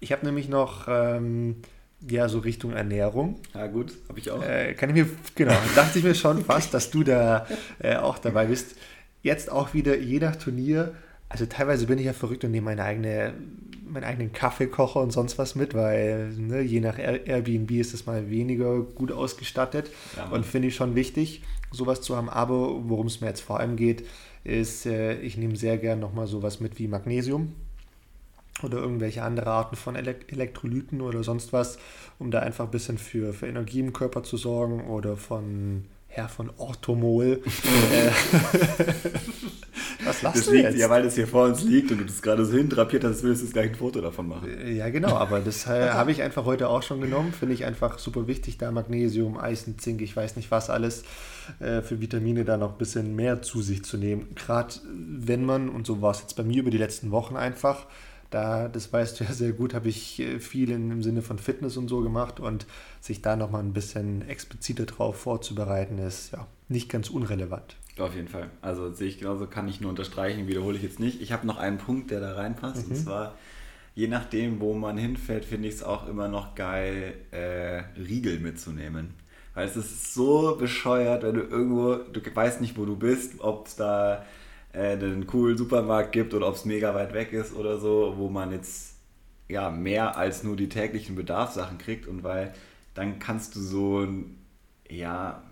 Ich 0.00 0.12
habe 0.12 0.26
nämlich 0.26 0.48
noch 0.48 0.88
ähm, 0.88 1.56
ja 2.00 2.28
so 2.28 2.38
Richtung 2.40 2.72
Ernährung. 2.72 3.40
Ja 3.54 3.66
gut, 3.66 3.92
habe 4.08 4.18
ich 4.18 4.30
auch. 4.30 4.42
Äh, 4.42 4.74
kann 4.74 4.90
ich 4.90 4.96
mir 4.96 5.08
genau, 5.34 5.54
dachte 5.74 5.98
ich 5.98 6.04
mir 6.04 6.14
schon 6.14 6.44
fast, 6.44 6.74
dass 6.74 6.90
du 6.90 7.02
da 7.02 7.46
äh, 7.78 7.96
auch 7.96 8.18
dabei 8.18 8.46
bist. 8.46 8.76
Jetzt 9.22 9.50
auch 9.50 9.74
wieder 9.74 9.96
je 9.96 10.20
nach 10.20 10.36
Turnier 10.36 10.94
also 11.28 11.46
teilweise 11.46 11.86
bin 11.86 11.98
ich 11.98 12.06
ja 12.06 12.12
verrückt 12.12 12.44
und 12.44 12.52
nehme 12.52 12.66
meine 12.66 12.84
eigene, 12.84 13.34
meinen 13.84 14.04
eigenen 14.04 14.32
Kaffeekocher 14.32 15.00
und 15.00 15.12
sonst 15.12 15.38
was 15.38 15.54
mit, 15.54 15.74
weil 15.74 16.32
ne, 16.32 16.60
je 16.60 16.80
nach 16.80 16.98
Airbnb 16.98 17.70
ist 17.72 17.94
es 17.94 18.06
mal 18.06 18.30
weniger 18.30 18.80
gut 18.80 19.10
ausgestattet 19.10 19.90
ja, 20.16 20.28
und 20.28 20.46
finde 20.46 20.68
ich 20.68 20.76
schon 20.76 20.94
wichtig, 20.94 21.42
sowas 21.72 22.00
zu 22.00 22.16
haben. 22.16 22.28
Aber 22.28 22.88
worum 22.88 23.06
es 23.06 23.20
mir 23.20 23.28
jetzt 23.28 23.40
vor 23.40 23.58
allem 23.58 23.76
geht, 23.76 24.06
ist, 24.44 24.86
äh, 24.86 25.18
ich 25.20 25.36
nehme 25.36 25.56
sehr 25.56 25.78
gern 25.78 25.98
nochmal 25.98 26.28
sowas 26.28 26.60
mit 26.60 26.78
wie 26.78 26.86
Magnesium 26.86 27.54
oder 28.62 28.78
irgendwelche 28.78 29.22
andere 29.22 29.50
Arten 29.50 29.76
von 29.76 29.96
Elektrolyten 29.96 31.00
oder 31.00 31.22
sonst 31.22 31.52
was, 31.52 31.78
um 32.18 32.30
da 32.30 32.40
einfach 32.40 32.64
ein 32.64 32.70
bisschen 32.70 32.98
für, 32.98 33.32
für 33.32 33.46
Energie 33.46 33.80
im 33.80 33.92
Körper 33.92 34.22
zu 34.22 34.36
sorgen 34.36 34.88
oder 34.88 35.16
von 35.16 35.84
Herr 36.16 36.28
von 36.28 36.50
Orthomol. 36.56 37.42
Äh, 37.92 38.10
was 40.04 40.22
lachst 40.22 40.38
das 40.38 40.46
du 40.46 40.52
liegt, 40.52 40.64
jetzt? 40.64 40.78
Ja, 40.78 40.88
weil 40.88 41.02
das 41.02 41.14
hier 41.14 41.26
vor 41.26 41.46
uns 41.46 41.62
liegt 41.62 41.90
und 41.90 41.98
du 41.98 42.04
das 42.04 42.22
gerade 42.22 42.44
so 42.44 42.56
hindrapiert 42.56 43.04
hast, 43.04 43.22
würdest 43.22 43.42
du 43.42 43.46
jetzt 43.46 43.52
gleich 43.54 43.70
ein 43.70 43.74
Foto 43.74 44.00
davon 44.00 44.28
machen. 44.28 44.48
Äh, 44.48 44.72
ja, 44.72 44.88
genau, 44.88 45.14
aber 45.16 45.40
das 45.40 45.66
äh, 45.66 45.90
habe 45.90 46.12
ich 46.12 46.22
einfach 46.22 46.44
heute 46.44 46.68
auch 46.68 46.82
schon 46.82 47.00
genommen. 47.00 47.32
Finde 47.32 47.54
ich 47.54 47.64
einfach 47.64 47.98
super 47.98 48.26
wichtig, 48.26 48.58
da 48.58 48.70
Magnesium, 48.70 49.36
Eisen, 49.36 49.78
Zink, 49.78 50.00
ich 50.00 50.16
weiß 50.16 50.36
nicht 50.36 50.50
was 50.50 50.70
alles 50.70 51.04
für 51.58 52.00
Vitamine 52.00 52.44
da 52.44 52.56
noch 52.56 52.72
ein 52.72 52.78
bisschen 52.78 53.14
mehr 53.14 53.40
zu 53.40 53.62
sich 53.62 53.84
zu 53.84 53.96
nehmen. 53.96 54.34
Gerade 54.34 54.74
wenn 54.84 55.44
man, 55.44 55.68
und 55.68 55.86
so 55.86 56.02
war 56.02 56.10
es 56.10 56.20
jetzt 56.20 56.34
bei 56.34 56.42
mir 56.42 56.60
über 56.60 56.70
die 56.70 56.78
letzten 56.78 57.12
Wochen 57.12 57.36
einfach, 57.36 57.86
da, 58.36 58.68
das 58.68 58.92
weißt 58.92 59.18
du 59.18 59.24
ja 59.24 59.32
sehr 59.32 59.52
gut, 59.52 59.72
habe 59.72 59.88
ich 59.88 60.20
äh, 60.20 60.38
viel 60.38 60.70
im 60.70 61.02
Sinne 61.02 61.22
von 61.22 61.38
Fitness 61.38 61.78
und 61.78 61.88
so 61.88 62.02
gemacht 62.02 62.38
und 62.38 62.66
sich 63.00 63.22
da 63.22 63.34
nochmal 63.34 63.62
ein 63.62 63.72
bisschen 63.72 64.28
expliziter 64.28 64.84
drauf 64.84 65.16
vorzubereiten, 65.16 65.98
ist 65.98 66.32
ja 66.32 66.46
nicht 66.68 66.90
ganz 66.90 67.08
unrelevant. 67.08 67.76
Auf 67.98 68.14
jeden 68.14 68.28
Fall. 68.28 68.50
Also 68.60 68.92
sehe 68.92 69.08
ich 69.08 69.18
genauso, 69.18 69.46
kann 69.46 69.68
ich 69.68 69.80
nur 69.80 69.88
unterstreichen, 69.88 70.48
wiederhole 70.48 70.76
ich 70.76 70.82
jetzt 70.82 71.00
nicht. 71.00 71.22
Ich 71.22 71.32
habe 71.32 71.46
noch 71.46 71.56
einen 71.56 71.78
Punkt, 71.78 72.10
der 72.10 72.20
da 72.20 72.34
reinpasst, 72.34 72.86
mhm. 72.86 72.92
und 72.92 73.02
zwar, 73.02 73.34
je 73.94 74.06
nachdem, 74.06 74.60
wo 74.60 74.74
man 74.74 74.98
hinfährt, 74.98 75.46
finde 75.46 75.68
ich 75.68 75.76
es 75.76 75.82
auch 75.82 76.06
immer 76.06 76.28
noch 76.28 76.54
geil, 76.54 77.14
äh, 77.30 77.84
Riegel 77.98 78.38
mitzunehmen. 78.40 79.14
Weil 79.54 79.66
es 79.66 79.76
ist 79.76 80.12
so 80.12 80.56
bescheuert, 80.60 81.22
wenn 81.22 81.36
du 81.36 81.40
irgendwo, 81.40 81.94
du 81.94 82.20
weißt 82.34 82.60
nicht, 82.60 82.76
wo 82.76 82.84
du 82.84 82.96
bist, 82.96 83.40
ob 83.40 83.66
es 83.66 83.76
da 83.76 84.26
einen 84.76 85.26
coolen 85.26 85.56
Supermarkt 85.56 86.12
gibt 86.12 86.34
oder 86.34 86.48
ob 86.48 86.54
es 86.54 86.64
mega 86.64 86.94
weit 86.94 87.14
weg 87.14 87.32
ist 87.32 87.54
oder 87.54 87.78
so, 87.78 88.14
wo 88.16 88.28
man 88.28 88.52
jetzt 88.52 88.96
ja 89.48 89.70
mehr 89.70 90.16
als 90.16 90.42
nur 90.42 90.56
die 90.56 90.68
täglichen 90.68 91.16
Bedarfssachen 91.16 91.78
kriegt 91.78 92.06
und 92.06 92.24
weil 92.24 92.52
dann 92.94 93.18
kannst 93.18 93.56
du 93.56 93.60
so 93.60 94.06
ja, 94.88 95.42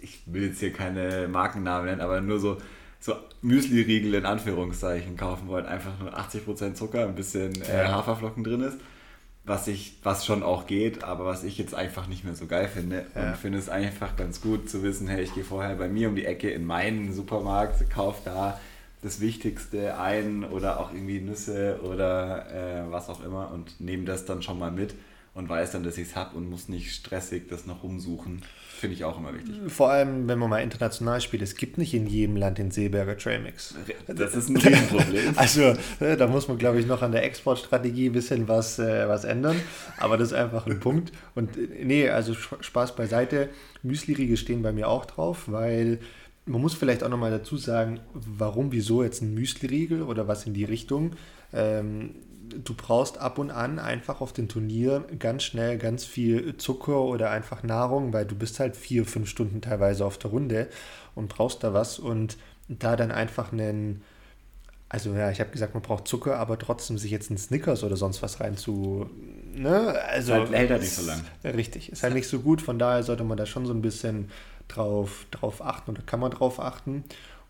ich 0.00 0.22
will 0.26 0.48
jetzt 0.48 0.60
hier 0.60 0.72
keine 0.72 1.28
Markennamen 1.28 1.86
nennen, 1.86 2.00
aber 2.00 2.20
nur 2.20 2.38
so 2.38 2.58
so 2.98 3.14
Müsli-Riegel 3.42 4.14
in 4.14 4.26
Anführungszeichen 4.26 5.16
kaufen 5.16 5.48
wollen, 5.48 5.66
einfach 5.66 5.98
nur 6.00 6.18
80% 6.18 6.74
Zucker, 6.74 7.06
ein 7.06 7.14
bisschen 7.14 7.52
äh, 7.62 7.86
Haferflocken 7.86 8.42
drin 8.42 8.62
ist, 8.62 8.78
was 9.46 9.68
ich, 9.68 9.94
was 10.02 10.26
schon 10.26 10.42
auch 10.42 10.66
geht, 10.66 11.04
aber 11.04 11.24
was 11.24 11.44
ich 11.44 11.56
jetzt 11.56 11.74
einfach 11.74 12.08
nicht 12.08 12.24
mehr 12.24 12.34
so 12.34 12.46
geil 12.46 12.68
finde. 12.68 13.06
Ja. 13.14 13.28
Und 13.28 13.36
finde 13.36 13.58
es 13.58 13.68
einfach 13.68 14.16
ganz 14.16 14.40
gut 14.40 14.68
zu 14.68 14.82
wissen, 14.82 15.06
hey, 15.06 15.22
ich 15.22 15.34
gehe 15.34 15.44
vorher 15.44 15.76
bei 15.76 15.88
mir 15.88 16.08
um 16.08 16.16
die 16.16 16.26
Ecke 16.26 16.50
in 16.50 16.66
meinen 16.66 17.12
Supermarkt, 17.12 17.88
kaufe 17.88 18.22
da 18.24 18.60
das 19.02 19.20
Wichtigste 19.20 19.98
ein 19.98 20.42
oder 20.42 20.80
auch 20.80 20.92
irgendwie 20.92 21.20
Nüsse 21.20 21.78
oder 21.84 22.50
äh, 22.50 22.90
was 22.90 23.08
auch 23.08 23.22
immer 23.22 23.52
und 23.52 23.80
nehme 23.80 24.04
das 24.04 24.24
dann 24.24 24.42
schon 24.42 24.58
mal 24.58 24.72
mit 24.72 24.94
und 25.32 25.48
weiß 25.48 25.72
dann, 25.72 25.84
dass 25.84 25.96
ich 25.96 26.08
es 26.08 26.16
habe 26.16 26.36
und 26.36 26.50
muss 26.50 26.68
nicht 26.68 26.92
stressig 26.92 27.48
das 27.48 27.66
noch 27.66 27.84
rumsuchen. 27.84 28.42
Finde 28.78 28.94
ich 28.94 29.04
auch 29.04 29.16
immer 29.18 29.32
wichtig. 29.32 29.54
Vor 29.68 29.90
allem, 29.90 30.28
wenn 30.28 30.38
man 30.38 30.50
mal 30.50 30.58
international 30.58 31.22
spielt, 31.22 31.42
es 31.42 31.56
gibt 31.56 31.78
nicht 31.78 31.94
in 31.94 32.06
jedem 32.06 32.36
Land 32.36 32.58
den 32.58 32.70
Seeberger 32.70 33.16
Trailmix. 33.16 33.74
Das 34.06 34.34
ist 34.34 34.50
ein 34.50 34.58
Riesenproblem. 34.58 35.32
also, 35.36 35.74
äh, 36.00 36.16
da 36.18 36.26
muss 36.26 36.46
man, 36.46 36.58
glaube 36.58 36.78
ich, 36.78 36.86
noch 36.86 37.00
an 37.00 37.12
der 37.12 37.24
Exportstrategie 37.24 38.10
ein 38.10 38.12
bisschen 38.12 38.48
was, 38.48 38.78
äh, 38.78 39.08
was 39.08 39.24
ändern. 39.24 39.56
Aber 39.96 40.18
das 40.18 40.28
ist 40.28 40.34
einfach 40.34 40.66
ein 40.66 40.78
Punkt. 40.78 41.12
Und 41.34 41.56
äh, 41.56 41.84
nee, 41.84 42.10
also 42.10 42.34
Spaß 42.34 42.96
beiseite. 42.96 43.48
Müsli-Riegel 43.82 44.36
stehen 44.36 44.62
bei 44.62 44.72
mir 44.72 44.88
auch 44.88 45.06
drauf, 45.06 45.44
weil 45.46 46.00
man 46.44 46.60
muss 46.60 46.74
vielleicht 46.74 47.02
auch 47.02 47.08
nochmal 47.08 47.30
dazu 47.30 47.56
sagen, 47.56 48.00
warum, 48.12 48.72
wieso 48.72 49.02
jetzt 49.02 49.22
ein 49.22 49.32
Müsli-Riegel 49.32 50.02
oder 50.02 50.28
was 50.28 50.46
in 50.46 50.52
die 50.52 50.64
Richtung. 50.64 51.12
Ähm, 51.54 52.10
du 52.64 52.74
brauchst 52.74 53.18
ab 53.18 53.38
und 53.38 53.50
an 53.50 53.78
einfach 53.78 54.20
auf 54.20 54.32
den 54.32 54.48
Turnier 54.48 55.04
ganz 55.18 55.44
schnell 55.44 55.78
ganz 55.78 56.04
viel 56.04 56.56
Zucker 56.56 57.00
oder 57.00 57.30
einfach 57.30 57.62
Nahrung, 57.62 58.12
weil 58.12 58.24
du 58.24 58.34
bist 58.34 58.60
halt 58.60 58.76
vier, 58.76 59.04
fünf 59.04 59.28
Stunden 59.28 59.60
teilweise 59.60 60.04
auf 60.04 60.18
der 60.18 60.30
Runde 60.30 60.68
und 61.14 61.28
brauchst 61.28 61.62
da 61.64 61.72
was 61.72 61.98
und 61.98 62.36
da 62.68 62.96
dann 62.96 63.12
einfach 63.12 63.52
einen, 63.52 64.02
also 64.88 65.12
ja, 65.14 65.30
ich 65.30 65.40
habe 65.40 65.50
gesagt, 65.50 65.74
man 65.74 65.82
braucht 65.82 66.08
Zucker, 66.08 66.38
aber 66.38 66.58
trotzdem 66.58 66.98
sich 66.98 67.10
jetzt 67.10 67.30
einen 67.30 67.38
Snickers 67.38 67.84
oder 67.84 67.96
sonst 67.96 68.22
was 68.22 68.40
rein 68.40 68.56
zu, 68.56 69.08
ne, 69.54 70.00
also 70.08 70.34
halt 70.34 70.52
hält 70.52 70.70
er 70.70 70.78
nicht 70.78 70.94
so 70.94 71.06
lang. 71.06 71.20
Richtig, 71.44 71.92
ist 71.92 72.02
halt 72.02 72.14
nicht 72.14 72.28
so 72.28 72.40
gut, 72.40 72.62
von 72.62 72.78
daher 72.78 73.02
sollte 73.02 73.24
man 73.24 73.36
da 73.36 73.46
schon 73.46 73.66
so 73.66 73.72
ein 73.72 73.82
bisschen 73.82 74.30
drauf, 74.68 75.26
drauf 75.30 75.62
achten 75.62 75.92
oder 75.92 76.02
kann 76.02 76.20
man 76.20 76.30
drauf 76.30 76.60
achten. 76.60 77.04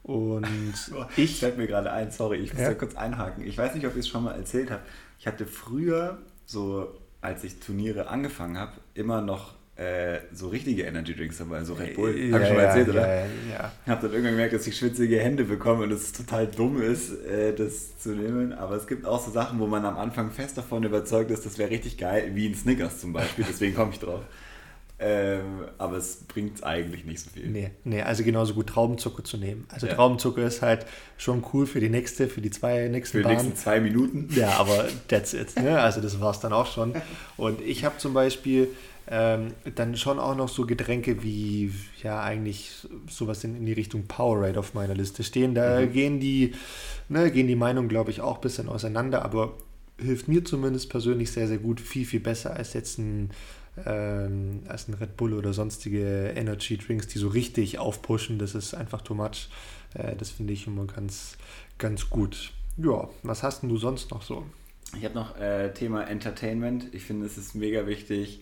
Und 0.07 0.47
ich. 1.17 1.41
Fällt 1.41 1.59
mir 1.59 1.67
gerade 1.67 1.91
ein, 1.91 2.13
sorry, 2.13 2.39
ich 2.39 2.53
muss 2.53 2.63
ja. 2.63 2.69
da 2.69 2.75
kurz 2.75 2.95
einhaken. 2.95 3.45
Ich 3.45 3.59
weiß 3.59 3.75
nicht, 3.75 3.87
ob 3.87 3.95
ich 3.95 4.01
es 4.01 4.09
schon 4.09 4.23
mal 4.23 4.37
erzählt 4.37 4.71
habe. 4.71 4.83
Ich 5.19 5.27
hatte 5.27 5.47
früher, 5.47 6.19
so 6.45 6.95
als 7.21 7.43
ich 7.43 7.59
Turniere 7.59 8.07
angefangen 8.07 8.57
habe, 8.57 8.73
immer 8.95 9.21
noch 9.21 9.55
äh, 9.75 10.21
so 10.33 10.49
richtige 10.49 10.85
Energy 10.85 11.15
Drinks 11.15 11.39
dabei, 11.39 11.65
so 11.65 11.75
Red 11.75 11.97
Bull. 11.97 12.17
Ja, 12.17 12.35
habe 12.35 12.43
ich 12.45 12.49
schon 12.49 12.57
mal 12.57 12.63
erzählt, 12.63 12.87
ja, 12.87 12.93
oder? 12.93 13.09
Ja, 13.09 13.27
ja. 13.51 13.73
Ich 13.85 13.91
habe 13.91 14.03
dann 14.03 14.13
irgendwann 14.13 14.33
gemerkt, 14.33 14.55
dass 14.55 14.67
ich 14.67 14.77
schwitzige 14.77 15.19
Hände 15.19 15.45
bekomme 15.45 15.83
und 15.83 15.91
es 15.91 16.13
total 16.13 16.47
dumm 16.47 16.81
ist, 16.81 17.25
äh, 17.25 17.53
das 17.53 17.99
zu 17.99 18.11
nehmen. 18.11 18.53
Aber 18.53 18.77
es 18.77 18.87
gibt 18.87 19.05
auch 19.05 19.23
so 19.23 19.33
Sachen, 19.33 19.59
wo 19.59 19.67
man 19.67 19.85
am 19.85 19.99
Anfang 19.99 20.31
fest 20.31 20.57
davon 20.57 20.85
überzeugt 20.85 21.33
ist, 21.33 21.45
das 21.45 21.59
wäre 21.59 21.71
richtig 21.71 21.99
geil, 21.99 22.31
wie 22.35 22.47
ein 22.47 22.55
Snickers 22.55 23.01
zum 23.01 23.13
Beispiel. 23.13 23.45
Deswegen 23.49 23.75
komme 23.75 23.91
ich 23.93 23.99
drauf. 23.99 24.23
Ähm, 24.99 25.67
aber 25.77 25.99
es 25.99 26.25
bringt 26.27 26.65
eigentlich 26.65 27.05
nicht 27.05 27.21
so 27.21 27.29
viel. 27.29 27.49
Nee, 27.49 27.71
nee, 27.85 28.01
also 28.01 28.25
genauso 28.25 28.55
gut 28.55 28.69
Traubenzucker 28.69 29.25
zu 29.25 29.37
nehmen. 29.37 29.67
Also 29.71 29.87
ja. 29.87 29.95
Traubenzucker 29.95 30.43
ist 30.43 30.63
halt 30.63 30.87
schon 31.19 31.45
cool 31.53 31.67
für 31.67 31.81
die 31.81 31.91
nächste, 31.91 32.29
für 32.29 32.41
die 32.41 32.51
zwei 32.51 32.89
nächsten 32.89 33.19
Für 33.19 33.23
die 33.23 33.29
nächsten 33.29 33.55
zwei 33.57 33.81
Minuten. 33.81 34.29
Ja, 34.35 34.53
aber 34.59 34.87
that's 35.09 35.35
it. 35.35 35.55
Ne? 35.61 35.79
Also 35.79 36.01
das 36.01 36.19
war 36.21 36.31
es 36.31 36.41
dann 36.41 36.55
auch 36.55 36.67
schon. 36.67 36.95
Und 37.37 37.61
ich 37.61 37.85
habe 37.85 37.99
zum 37.99 38.15
Beispiel 38.15 38.69
ähm, 39.09 39.53
dann 39.75 39.97
schon 39.99 40.19
auch 40.19 40.35
noch 40.35 40.49
so 40.49 40.65
Getränke 40.65 41.23
wie, 41.23 41.73
ja, 42.03 42.23
eigentlich 42.23 42.87
sowas 43.09 43.45
in, 43.45 43.55
in 43.55 43.67
die 43.67 43.75
Richtung 43.75 44.07
Powerade 44.07 44.59
auf 44.59 44.73
meiner 44.73 44.95
Liste 44.95 45.23
stehen. 45.25 45.55
Da 45.55 45.81
mhm. 45.81 45.93
gehen 45.93 46.21
die, 46.21 46.55
ne, 47.11 47.31
gehen 47.31 47.49
die 47.49 47.55
Meinungen, 47.55 47.91
glaube 47.91 48.11
ich, 48.11 48.23
auch 48.23 48.37
ein 48.37 48.41
bisschen 48.41 48.71
auseinander, 48.71 49.27
aber 49.27 49.53
hilft 49.99 50.29
mir 50.29 50.45
zumindest 50.45 50.91
persönlich 50.91 51.31
sehr, 51.31 51.49
sehr 51.49 51.59
gut. 51.59 51.81
Viel, 51.81 52.05
viel 52.05 52.21
besser 52.21 52.55
als 52.55 52.73
jetzt 52.73 52.99
ein 52.99 53.31
ähm, 53.85 54.63
als 54.69 54.89
ein 54.89 54.95
Red 54.95 55.17
Bull 55.17 55.35
oder 55.35 55.53
sonstige 55.53 56.33
Energy 56.35 56.79
Drinks, 56.79 57.09
die 57.09 57.19
so 57.19 57.29
richtig 57.29 57.79
aufpushen. 57.79 58.39
Das 58.39 58.55
ist 58.55 58.75
einfach 58.75 59.03
too 59.03 59.15
much. 59.15 59.49
Äh, 59.95 60.17
das 60.17 60.31
finde 60.31 60.53
ich 60.53 60.67
immer 60.67 60.87
ganz, 60.87 61.37
ganz 61.79 62.09
gut. 62.09 62.53
Ja, 62.79 63.09
was 63.23 63.43
hast 63.43 63.63
denn 63.63 63.69
du 63.69 63.77
sonst 63.77 64.11
noch 64.11 64.23
so? 64.23 64.45
Ich 64.97 65.05
habe 65.05 65.15
noch 65.15 65.39
äh, 65.39 65.73
Thema 65.73 66.05
Entertainment. 66.05 66.87
Ich 66.93 67.05
finde, 67.05 67.27
es 67.27 67.37
ist 67.37 67.55
mega 67.55 67.87
wichtig, 67.87 68.41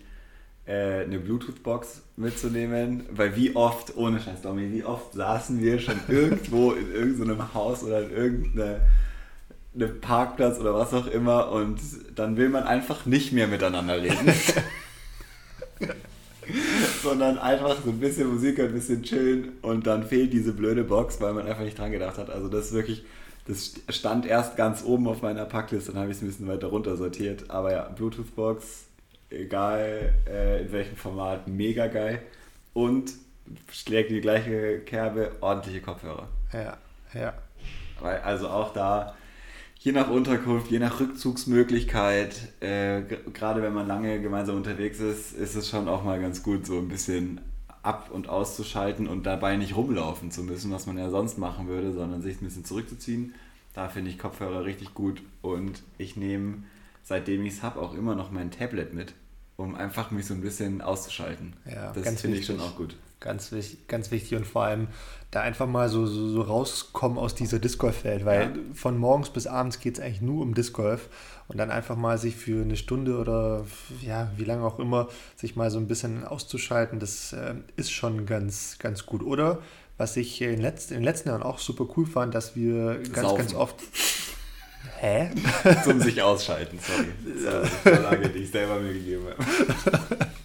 äh, 0.66 1.02
eine 1.02 1.18
Bluetooth-Box 1.18 2.02
mitzunehmen, 2.16 3.04
weil 3.10 3.36
wie 3.36 3.56
oft, 3.56 3.96
ohne 3.96 4.20
Scheiß, 4.20 4.42
Domi, 4.42 4.72
wie 4.72 4.84
oft 4.84 5.14
saßen 5.14 5.60
wir 5.60 5.78
schon 5.78 6.00
irgendwo 6.08 6.72
in 6.72 6.92
irgendeinem 6.92 7.54
Haus 7.54 7.82
oder 7.82 8.02
in 8.02 8.10
irgendeinem 8.10 10.00
Parkplatz 10.00 10.58
oder 10.60 10.74
was 10.74 10.94
auch 10.94 11.06
immer 11.06 11.50
und 11.50 11.80
dann 12.14 12.36
will 12.36 12.48
man 12.48 12.64
einfach 12.64 13.06
nicht 13.06 13.32
mehr 13.32 13.48
miteinander 13.48 14.00
reden. 14.00 14.32
Sondern 17.02 17.38
einfach 17.38 17.76
so 17.82 17.90
ein 17.90 18.00
bisschen 18.00 18.32
Musik, 18.32 18.60
ein 18.60 18.72
bisschen 18.72 19.02
chillen 19.02 19.52
und 19.62 19.86
dann 19.86 20.04
fehlt 20.04 20.32
diese 20.32 20.52
blöde 20.52 20.84
Box, 20.84 21.20
weil 21.20 21.32
man 21.32 21.46
einfach 21.46 21.64
nicht 21.64 21.78
dran 21.78 21.92
gedacht 21.92 22.18
hat. 22.18 22.28
Also 22.28 22.48
das 22.48 22.66
ist 22.66 22.72
wirklich, 22.74 23.04
das 23.46 23.74
stand 23.88 24.26
erst 24.26 24.56
ganz 24.56 24.84
oben 24.84 25.08
auf 25.08 25.22
meiner 25.22 25.46
Packliste, 25.46 25.92
dann 25.92 26.02
habe 26.02 26.10
ich 26.10 26.18
es 26.18 26.22
ein 26.22 26.28
bisschen 26.28 26.48
weiter 26.48 26.66
runter 26.66 26.96
sortiert. 26.96 27.50
Aber 27.50 27.72
ja, 27.72 27.88
Bluetooth-Box 27.88 28.84
egal 29.34 30.14
äh, 30.28 30.62
in 30.62 30.72
welchem 30.72 30.96
Format, 30.96 31.48
mega 31.48 31.86
geil. 31.86 32.22
Und 32.72 33.12
schlägt 33.70 34.10
die 34.10 34.20
gleiche 34.20 34.80
Kerbe, 34.80 35.32
ordentliche 35.40 35.80
Kopfhörer. 35.80 36.28
Ja, 36.52 36.76
ja. 37.12 37.34
Weil, 38.00 38.18
also 38.20 38.48
auch 38.48 38.72
da, 38.72 39.14
je 39.84 39.92
nach 39.92 40.08
Unterkunft, 40.08 40.70
je 40.70 40.78
nach 40.78 40.98
Rückzugsmöglichkeit, 40.98 42.34
äh, 42.60 43.02
gerade 43.02 43.60
wenn 43.60 43.74
man 43.74 43.86
lange 43.86 44.18
gemeinsam 44.20 44.56
unterwegs 44.56 44.98
ist, 44.98 45.34
ist 45.34 45.54
es 45.54 45.68
schon 45.68 45.88
auch 45.88 46.02
mal 46.02 46.18
ganz 46.18 46.42
gut, 46.42 46.64
so 46.64 46.78
ein 46.78 46.88
bisschen 46.88 47.42
ab- 47.82 48.08
und 48.10 48.30
auszuschalten 48.30 49.06
und 49.06 49.26
dabei 49.26 49.56
nicht 49.56 49.76
rumlaufen 49.76 50.30
zu 50.30 50.42
müssen, 50.42 50.72
was 50.72 50.86
man 50.86 50.96
ja 50.96 51.10
sonst 51.10 51.36
machen 51.36 51.68
würde, 51.68 51.92
sondern 51.92 52.22
sich 52.22 52.40
ein 52.40 52.46
bisschen 52.46 52.64
zurückzuziehen. 52.64 53.34
Da 53.74 53.90
finde 53.90 54.10
ich 54.10 54.18
Kopfhörer 54.18 54.64
richtig 54.64 54.94
gut 54.94 55.20
und 55.42 55.82
ich 55.98 56.16
nehme, 56.16 56.62
seitdem 57.02 57.44
ich 57.44 57.54
es 57.54 57.62
habe, 57.62 57.78
auch 57.82 57.94
immer 57.94 58.14
noch 58.14 58.30
mein 58.30 58.50
Tablet 58.50 58.94
mit, 58.94 59.12
um 59.58 59.74
einfach 59.74 60.10
mich 60.10 60.24
so 60.24 60.32
ein 60.32 60.40
bisschen 60.40 60.80
auszuschalten. 60.80 61.52
Ja, 61.70 61.92
das 61.92 62.22
finde 62.22 62.38
ich 62.38 62.46
schon 62.46 62.60
auch 62.60 62.74
gut. 62.74 62.96
Ganz, 63.24 63.52
wich- 63.52 63.78
ganz 63.88 64.10
wichtig 64.10 64.36
und 64.36 64.46
vor 64.46 64.64
allem 64.64 64.88
da 65.30 65.40
einfach 65.40 65.66
mal 65.66 65.88
so, 65.88 66.04
so, 66.06 66.28
so 66.28 66.42
rauskommen 66.42 67.16
aus 67.18 67.34
dieser 67.34 67.58
Disc 67.58 67.78
Golf-Welt, 67.78 68.24
weil 68.26 68.42
Ja. 68.42 68.48
von 68.74 68.98
morgens 68.98 69.30
bis 69.30 69.46
abends 69.46 69.80
geht 69.80 69.94
es 69.98 70.04
eigentlich 70.04 70.20
nur 70.20 70.42
um 70.42 70.54
Disc 70.54 70.74
Golf 70.74 71.08
und 71.48 71.56
dann 71.56 71.70
einfach 71.70 71.96
mal 71.96 72.18
sich 72.18 72.36
für 72.36 72.60
eine 72.62 72.76
Stunde 72.76 73.16
oder 73.18 73.64
ja, 74.02 74.30
wie 74.36 74.44
lange 74.44 74.62
auch 74.64 74.78
immer, 74.78 75.08
sich 75.36 75.56
mal 75.56 75.70
so 75.70 75.78
ein 75.78 75.88
bisschen 75.88 76.24
auszuschalten, 76.24 77.00
das 77.00 77.32
äh, 77.32 77.54
ist 77.76 77.90
schon 77.92 78.26
ganz, 78.26 78.76
ganz 78.78 79.06
gut. 79.06 79.22
Oder 79.22 79.60
was 79.96 80.16
ich 80.18 80.42
in, 80.42 80.60
letzt, 80.60 80.90
in 80.90 80.98
den 80.98 81.04
letzten 81.04 81.30
Jahren 81.30 81.42
auch 81.42 81.58
super 81.58 81.86
cool 81.96 82.04
fand, 82.06 82.34
dass 82.34 82.54
wir 82.56 82.98
ganz, 83.12 83.22
Saufen. 83.26 83.38
ganz 83.38 83.54
oft. 83.54 83.76
Hä? 84.98 85.30
Zum 85.84 85.98
sich 86.00 86.20
ausschalten, 86.22 86.78
sorry. 86.78 87.08
Das 87.44 87.64
ist 87.64 87.72
die 87.84 87.88
Vorlage, 87.90 88.28
die 88.28 88.38
ich 88.40 88.50
selber 88.50 88.78
mir 88.80 88.92
gegeben 88.92 89.24
habe. 89.30 90.30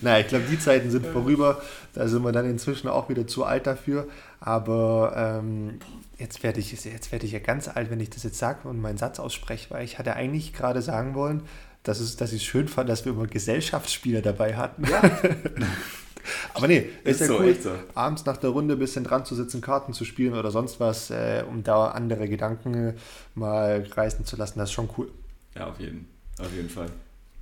Naja, 0.00 0.20
ich 0.20 0.28
glaube, 0.28 0.44
die 0.50 0.58
Zeiten 0.58 0.90
sind 0.90 1.06
vorüber. 1.06 1.60
Da 1.94 2.08
sind 2.08 2.22
wir 2.22 2.32
dann 2.32 2.48
inzwischen 2.48 2.88
auch 2.88 3.08
wieder 3.08 3.26
zu 3.26 3.44
alt 3.44 3.66
dafür. 3.66 4.06
Aber 4.40 5.12
ähm, 5.16 5.78
jetzt 6.18 6.42
werde 6.42 6.60
ich, 6.60 6.72
jetzt 6.72 7.12
werde 7.12 7.26
ich 7.26 7.32
ja 7.32 7.38
ganz 7.38 7.68
alt, 7.68 7.90
wenn 7.90 8.00
ich 8.00 8.10
das 8.10 8.22
jetzt 8.22 8.38
sage 8.38 8.68
und 8.68 8.80
meinen 8.80 8.98
Satz 8.98 9.18
ausspreche, 9.18 9.70
weil 9.70 9.84
ich 9.84 9.98
hatte 9.98 10.14
eigentlich 10.14 10.52
gerade 10.52 10.82
sagen 10.82 11.14
wollen, 11.14 11.42
dass, 11.82 12.00
es, 12.00 12.16
dass 12.16 12.32
ich 12.32 12.42
es 12.42 12.48
schön 12.48 12.68
fand, 12.68 12.88
dass 12.88 13.04
wir 13.04 13.12
immer 13.12 13.26
Gesellschaftsspiele 13.26 14.22
dabei 14.22 14.56
hatten. 14.56 14.84
Aber 16.54 16.68
nee, 16.68 16.88
ist, 17.04 17.20
Ist 17.20 17.20
ja 17.20 17.26
so, 17.28 17.38
cool, 17.38 17.56
so. 17.58 17.70
abends 17.94 18.24
nach 18.26 18.36
der 18.36 18.50
Runde 18.50 18.74
ein 18.74 18.78
bisschen 18.78 19.04
dran 19.04 19.24
zu 19.24 19.34
sitzen, 19.34 19.60
Karten 19.60 19.92
zu 19.92 20.04
spielen 20.04 20.34
oder 20.34 20.50
sonst 20.50 20.80
was, 20.80 21.10
äh, 21.10 21.42
um 21.48 21.62
da 21.62 21.88
andere 21.88 22.28
Gedanken 22.28 22.94
mal 23.34 23.86
reißen 23.90 24.26
zu 24.26 24.36
lassen. 24.36 24.58
Das 24.58 24.68
ist 24.68 24.74
schon 24.74 24.90
cool. 24.98 25.10
Ja, 25.54 25.68
auf 25.68 25.80
jeden, 25.80 26.06
auf 26.38 26.52
jeden 26.52 26.68
Fall. 26.68 26.88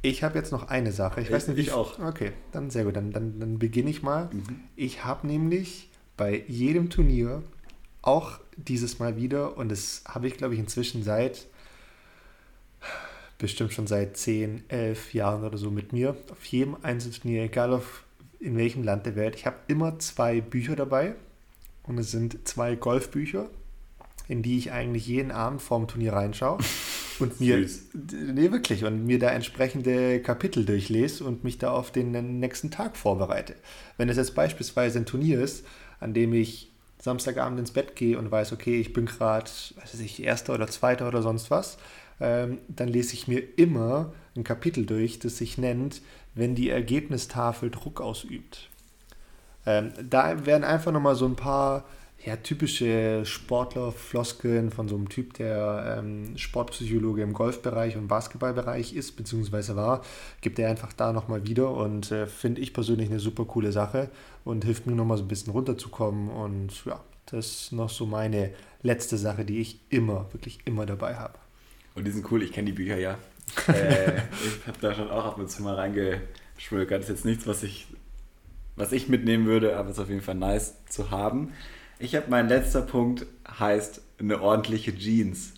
Ich 0.08 0.22
habe 0.22 0.38
jetzt 0.38 0.52
noch 0.52 0.68
eine 0.68 0.92
Sache. 0.92 1.20
Ich 1.20 1.26
Ich- 1.28 1.32
weiß 1.32 1.48
nicht, 1.48 1.56
wie 1.56 1.62
ich 1.62 1.72
auch. 1.72 1.98
Okay, 1.98 2.32
dann 2.52 2.70
sehr 2.70 2.84
gut. 2.84 2.96
Dann, 2.96 3.10
dann, 3.12 3.40
dann 3.40 3.58
beginne 3.58 3.90
ich 3.90 4.02
mal. 4.02 4.28
Mhm. 4.32 4.60
Ich 4.76 5.04
habe 5.04 5.26
nämlich 5.26 5.88
bei 6.16 6.44
jedem 6.46 6.90
Turnier 6.90 7.42
auch 8.02 8.38
dieses 8.56 8.98
Mal 8.98 9.16
wieder, 9.16 9.56
und 9.56 9.68
das 9.70 10.02
habe 10.06 10.28
ich, 10.28 10.36
glaube 10.36 10.54
ich, 10.54 10.60
inzwischen 10.60 11.02
seit 11.02 11.46
bestimmt 13.38 13.72
schon 13.72 13.86
seit 13.86 14.16
10, 14.16 14.64
11 14.68 15.12
Jahren 15.12 15.44
oder 15.44 15.58
so 15.58 15.70
mit 15.70 15.92
mir, 15.92 16.16
auf 16.30 16.44
jedem 16.46 16.76
Einzelturnier, 16.82 17.42
egal 17.44 17.72
auf, 17.74 18.04
in 18.40 18.56
welchem 18.56 18.82
Land 18.82 19.04
der 19.06 19.14
Welt, 19.16 19.34
ich 19.34 19.44
habe 19.44 19.56
immer 19.66 19.98
zwei 19.98 20.40
Bücher 20.40 20.76
dabei. 20.76 21.14
Und 21.82 21.98
es 21.98 22.10
sind 22.10 22.48
zwei 22.48 22.74
Golfbücher, 22.74 23.48
in 24.26 24.42
die 24.42 24.58
ich 24.58 24.72
eigentlich 24.72 25.06
jeden 25.06 25.30
Abend 25.30 25.60
vorm 25.62 25.86
Turnier 25.86 26.12
reinschaue. 26.14 26.58
Und 27.18 27.40
mir, 27.40 27.56
Süß. 27.56 27.86
Nee, 28.34 28.50
wirklich, 28.52 28.84
und 28.84 29.06
mir 29.06 29.18
da 29.18 29.30
entsprechende 29.30 30.20
Kapitel 30.20 30.64
durchlese 30.64 31.24
und 31.24 31.44
mich 31.44 31.58
da 31.58 31.70
auf 31.70 31.90
den 31.90 32.40
nächsten 32.40 32.70
Tag 32.70 32.96
vorbereite. 32.96 33.54
Wenn 33.96 34.08
es 34.08 34.16
jetzt 34.16 34.34
beispielsweise 34.34 34.98
ein 34.98 35.06
Turnier 35.06 35.40
ist, 35.40 35.64
an 36.00 36.14
dem 36.14 36.32
ich 36.32 36.70
Samstagabend 36.98 37.58
ins 37.58 37.70
Bett 37.70 37.96
gehe 37.96 38.18
und 38.18 38.30
weiß, 38.30 38.52
okay, 38.52 38.80
ich 38.80 38.92
bin 38.92 39.06
gerade, 39.06 39.50
weiß 39.76 40.00
ich, 40.00 40.22
Erster 40.22 40.54
oder 40.54 40.66
Zweiter 40.66 41.08
oder 41.08 41.22
sonst 41.22 41.50
was, 41.50 41.78
ähm, 42.20 42.58
dann 42.68 42.88
lese 42.88 43.14
ich 43.14 43.28
mir 43.28 43.42
immer 43.56 44.12
ein 44.34 44.44
Kapitel 44.44 44.86
durch, 44.86 45.18
das 45.18 45.38
sich 45.38 45.58
nennt, 45.58 46.02
wenn 46.34 46.54
die 46.54 46.70
Ergebnistafel 46.70 47.70
Druck 47.70 48.00
ausübt. 48.00 48.70
Ähm, 49.66 49.92
da 50.02 50.46
werden 50.46 50.64
einfach 50.64 50.92
nochmal 50.92 51.16
so 51.16 51.26
ein 51.26 51.36
paar 51.36 51.84
ja, 52.26 52.34
typische 52.34 53.24
Sportler-Floskeln 53.24 54.72
von 54.72 54.88
so 54.88 54.96
einem 54.96 55.08
Typ, 55.08 55.34
der 55.34 55.98
ähm, 55.98 56.36
Sportpsychologe 56.36 57.22
im 57.22 57.32
Golfbereich 57.32 57.96
und 57.96 58.08
Basketballbereich 58.08 58.94
ist, 58.94 59.12
beziehungsweise 59.12 59.76
war, 59.76 60.02
gibt 60.40 60.58
er 60.58 60.68
einfach 60.68 60.92
da 60.92 61.12
nochmal 61.12 61.46
wieder 61.46 61.70
und 61.70 62.10
äh, 62.10 62.26
finde 62.26 62.60
ich 62.60 62.74
persönlich 62.74 63.10
eine 63.10 63.20
super 63.20 63.44
coole 63.44 63.70
Sache 63.70 64.10
und 64.44 64.64
hilft 64.64 64.88
mir 64.88 64.96
nochmal 64.96 65.18
so 65.18 65.22
ein 65.22 65.28
bisschen 65.28 65.52
runterzukommen 65.52 66.28
und 66.28 66.84
ja, 66.84 67.00
das 67.26 67.46
ist 67.46 67.72
noch 67.72 67.90
so 67.90 68.06
meine 68.06 68.50
letzte 68.82 69.18
Sache, 69.18 69.44
die 69.44 69.60
ich 69.60 69.78
immer, 69.90 70.26
wirklich 70.32 70.58
immer 70.64 70.84
dabei 70.84 71.14
habe. 71.14 71.34
Und 71.94 72.08
die 72.08 72.10
sind 72.10 72.28
cool, 72.32 72.42
ich 72.42 72.50
kenne 72.50 72.66
die 72.66 72.76
Bücher 72.76 72.98
ja. 72.98 73.18
äh, 73.68 74.16
ich 74.44 74.66
habe 74.66 74.78
da 74.80 74.92
schon 74.92 75.08
auch 75.10 75.26
ab 75.26 75.38
und 75.38 75.48
zu 75.48 75.62
mal 75.62 75.76
reingeschmökert. 75.76 77.02
Das 77.02 77.08
ist 77.08 77.18
jetzt 77.18 77.24
nichts, 77.24 77.46
was 77.46 77.62
ich, 77.62 77.86
was 78.74 78.90
ich 78.90 79.08
mitnehmen 79.08 79.46
würde, 79.46 79.76
aber 79.76 79.90
es 79.90 79.96
ist 79.96 80.02
auf 80.02 80.08
jeden 80.08 80.22
Fall 80.22 80.34
nice 80.34 80.74
zu 80.88 81.12
haben. 81.12 81.52
Ich 81.98 82.14
habe 82.14 82.26
mein 82.28 82.48
letzter 82.48 82.82
Punkt, 82.82 83.26
heißt 83.58 84.02
eine 84.18 84.40
ordentliche 84.40 84.94
Jeans. 84.94 85.54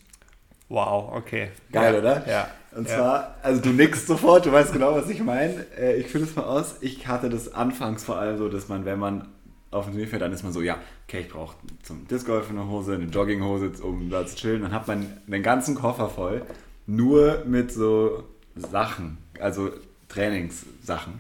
Wow, 0.69 1.13
okay. 1.15 1.51
Geil, 1.73 1.95
ja, 1.95 2.01
oder? 2.01 2.29
Ja. 2.29 2.51
Und 2.73 2.89
ja. 2.89 2.97
zwar, 2.97 3.37
also 3.43 3.61
du 3.61 3.71
nickst 3.71 4.07
sofort, 4.07 4.47
du 4.47 4.53
weißt 4.53 4.73
genau, 4.73 4.95
was 4.95 5.09
ich 5.09 5.23
meine. 5.23 5.67
Äh, 5.77 5.97
ich 5.97 6.07
fülle 6.09 6.25
es 6.25 6.37
mal 6.37 6.45
aus. 6.45 6.77
Ich 6.81 7.07
hatte 7.07 7.29
das 7.31 7.53
anfangs 7.55 8.05
vor 8.05 8.19
allem 8.19 8.39
so, 8.39 8.49
dass 8.49 8.69
man, 8.69 8.85
wenn 8.85 8.99
man 8.99 9.29
auf 9.71 9.85
dem 9.85 9.93
Turnier 9.93 10.09
fährt, 10.09 10.23
dann 10.23 10.33
ist 10.33 10.43
man 10.45 10.53
so, 10.53 10.61
ja, 10.61 10.79
okay, 11.07 11.21
ich 11.21 11.29
brauche 11.29 11.57
zum 11.83 12.07
Disc 12.07 12.27
Golf 12.27 12.51
eine 12.51 12.69
Hose, 12.69 12.95
eine 12.95 13.05
Jogginghose, 13.05 13.73
um 13.83 14.11
da 14.11 14.27
zu 14.27 14.37
chillen. 14.37 14.63
Dann 14.63 14.73
hat 14.73 14.87
man 14.87 15.07
einen 15.27 15.43
ganzen 15.43 15.75
Koffer 15.75 16.09
voll, 16.09 16.43
nur 16.87 17.45
mit 17.45 17.73
so 17.73 18.25
Sachen, 18.55 19.19
also 19.41 19.71
Trainingssachen. 20.09 21.15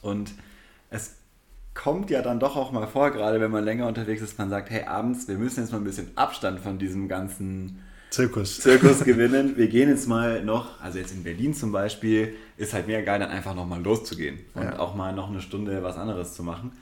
Und 0.00 0.32
es 0.90 1.16
kommt 1.78 2.10
ja 2.10 2.22
dann 2.22 2.40
doch 2.40 2.56
auch 2.56 2.72
mal 2.72 2.86
vor, 2.88 3.10
gerade 3.12 3.40
wenn 3.40 3.52
man 3.52 3.64
länger 3.64 3.86
unterwegs 3.86 4.20
ist, 4.20 4.36
man 4.38 4.50
sagt, 4.50 4.68
hey, 4.70 4.84
abends, 4.84 5.28
wir 5.28 5.36
müssen 5.38 5.60
jetzt 5.60 5.70
mal 5.70 5.78
ein 5.78 5.84
bisschen 5.84 6.10
Abstand 6.16 6.58
von 6.60 6.78
diesem 6.78 7.08
ganzen 7.08 7.78
Zirkus. 8.10 8.60
Zirkus 8.60 9.04
gewinnen. 9.04 9.56
Wir 9.56 9.68
gehen 9.68 9.88
jetzt 9.88 10.08
mal 10.08 10.42
noch, 10.44 10.80
also 10.82 10.98
jetzt 10.98 11.12
in 11.12 11.22
Berlin 11.22 11.54
zum 11.54 11.70
Beispiel, 11.70 12.34
ist 12.56 12.74
halt 12.74 12.88
mega 12.88 13.02
geil, 13.02 13.20
dann 13.20 13.30
einfach 13.30 13.54
nochmal 13.54 13.80
loszugehen 13.80 14.40
und 14.54 14.62
Ja. 14.64 14.78
auch 14.80 14.96
mal 14.96 15.12
noch 15.12 15.30
eine 15.30 15.40
Stunde 15.40 15.82
was 15.84 15.96
anderes 15.96 16.34
zu 16.34 16.42
machen. 16.42 16.72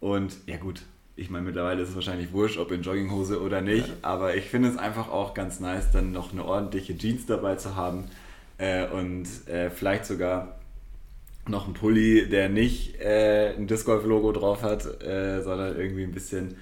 Und 0.00 0.36
ja 0.46 0.56
gut, 0.56 0.82
ich 1.16 1.30
meine, 1.30 1.44
mittlerweile 1.44 1.82
ist 1.82 1.90
es 1.90 1.94
wahrscheinlich 1.94 2.32
wurscht, 2.32 2.58
ob 2.58 2.72
in 2.72 2.82
Jogginghose 2.82 3.40
oder 3.40 3.60
nicht, 3.60 3.88
aber 4.02 4.34
ich 4.34 4.46
finde 4.46 4.68
es 4.68 4.76
einfach 4.76 5.10
auch 5.10 5.34
ganz 5.34 5.60
nice, 5.60 5.92
dann 5.92 6.10
noch 6.10 6.32
eine 6.32 6.44
ordentliche 6.44 6.98
Jeans 6.98 7.24
dabei 7.26 7.54
zu 7.54 7.76
haben 7.76 8.04
äh, 8.58 8.86
und 8.88 9.26
äh, 9.46 9.70
vielleicht 9.70 10.06
sogar 10.06 10.53
noch 11.48 11.66
einen 11.66 11.74
Pulli, 11.74 12.28
der 12.28 12.48
nicht 12.48 13.00
äh, 13.00 13.54
ein 13.56 13.66
Disc 13.66 13.86
Golf 13.86 14.04
Logo 14.04 14.32
drauf 14.32 14.62
hat, 14.62 14.84
äh, 15.02 15.42
sondern 15.42 15.76
irgendwie 15.76 16.04
ein 16.04 16.12
bisschen 16.12 16.56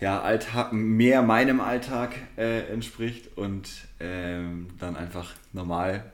ja, 0.00 0.20
Alltag, 0.22 0.72
mehr 0.72 1.22
meinem 1.22 1.60
Alltag 1.60 2.14
äh, 2.36 2.72
entspricht 2.72 3.36
und 3.36 3.68
ähm, 4.00 4.68
dann 4.78 4.96
einfach 4.96 5.34
normal 5.52 6.04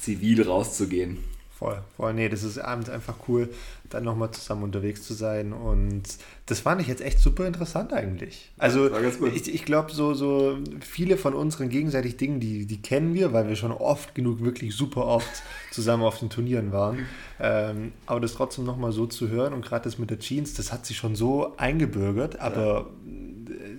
zivil 0.00 0.42
rauszugehen. 0.42 1.18
Voll, 1.58 1.78
voll. 1.96 2.12
Nee, 2.12 2.28
das 2.28 2.42
ist 2.42 2.58
abends 2.58 2.90
einfach 2.90 3.14
cool, 3.28 3.48
dann 3.88 4.04
nochmal 4.04 4.30
zusammen 4.30 4.62
unterwegs 4.62 5.02
zu 5.02 5.14
sein. 5.14 5.54
Und 5.54 6.02
das 6.44 6.60
fand 6.60 6.82
ich 6.82 6.86
jetzt 6.86 7.00
echt 7.00 7.18
super 7.18 7.46
interessant 7.46 7.94
eigentlich. 7.94 8.52
Also 8.58 8.90
ich, 9.34 9.54
ich 9.54 9.64
glaube, 9.64 9.90
so, 9.90 10.12
so 10.12 10.58
viele 10.80 11.16
von 11.16 11.32
unseren 11.32 11.70
gegenseitig 11.70 12.18
Dingen, 12.18 12.40
die, 12.40 12.66
die 12.66 12.82
kennen 12.82 13.14
wir, 13.14 13.32
weil 13.32 13.48
wir 13.48 13.56
schon 13.56 13.72
oft 13.72 14.14
genug, 14.14 14.44
wirklich 14.44 14.74
super 14.76 15.06
oft 15.06 15.42
zusammen 15.70 16.02
auf 16.02 16.18
den 16.18 16.28
Turnieren 16.28 16.72
waren. 16.72 17.06
Ähm, 17.40 17.92
aber 18.04 18.20
das 18.20 18.34
trotzdem 18.34 18.66
nochmal 18.66 18.92
so 18.92 19.06
zu 19.06 19.30
hören 19.30 19.54
und 19.54 19.64
gerade 19.64 19.84
das 19.84 19.98
mit 19.98 20.10
der 20.10 20.18
Jeans, 20.18 20.52
das 20.52 20.74
hat 20.74 20.84
sich 20.84 20.98
schon 20.98 21.16
so 21.16 21.56
eingebürgert. 21.56 22.38
Aber 22.38 22.90
äh, 23.06 23.25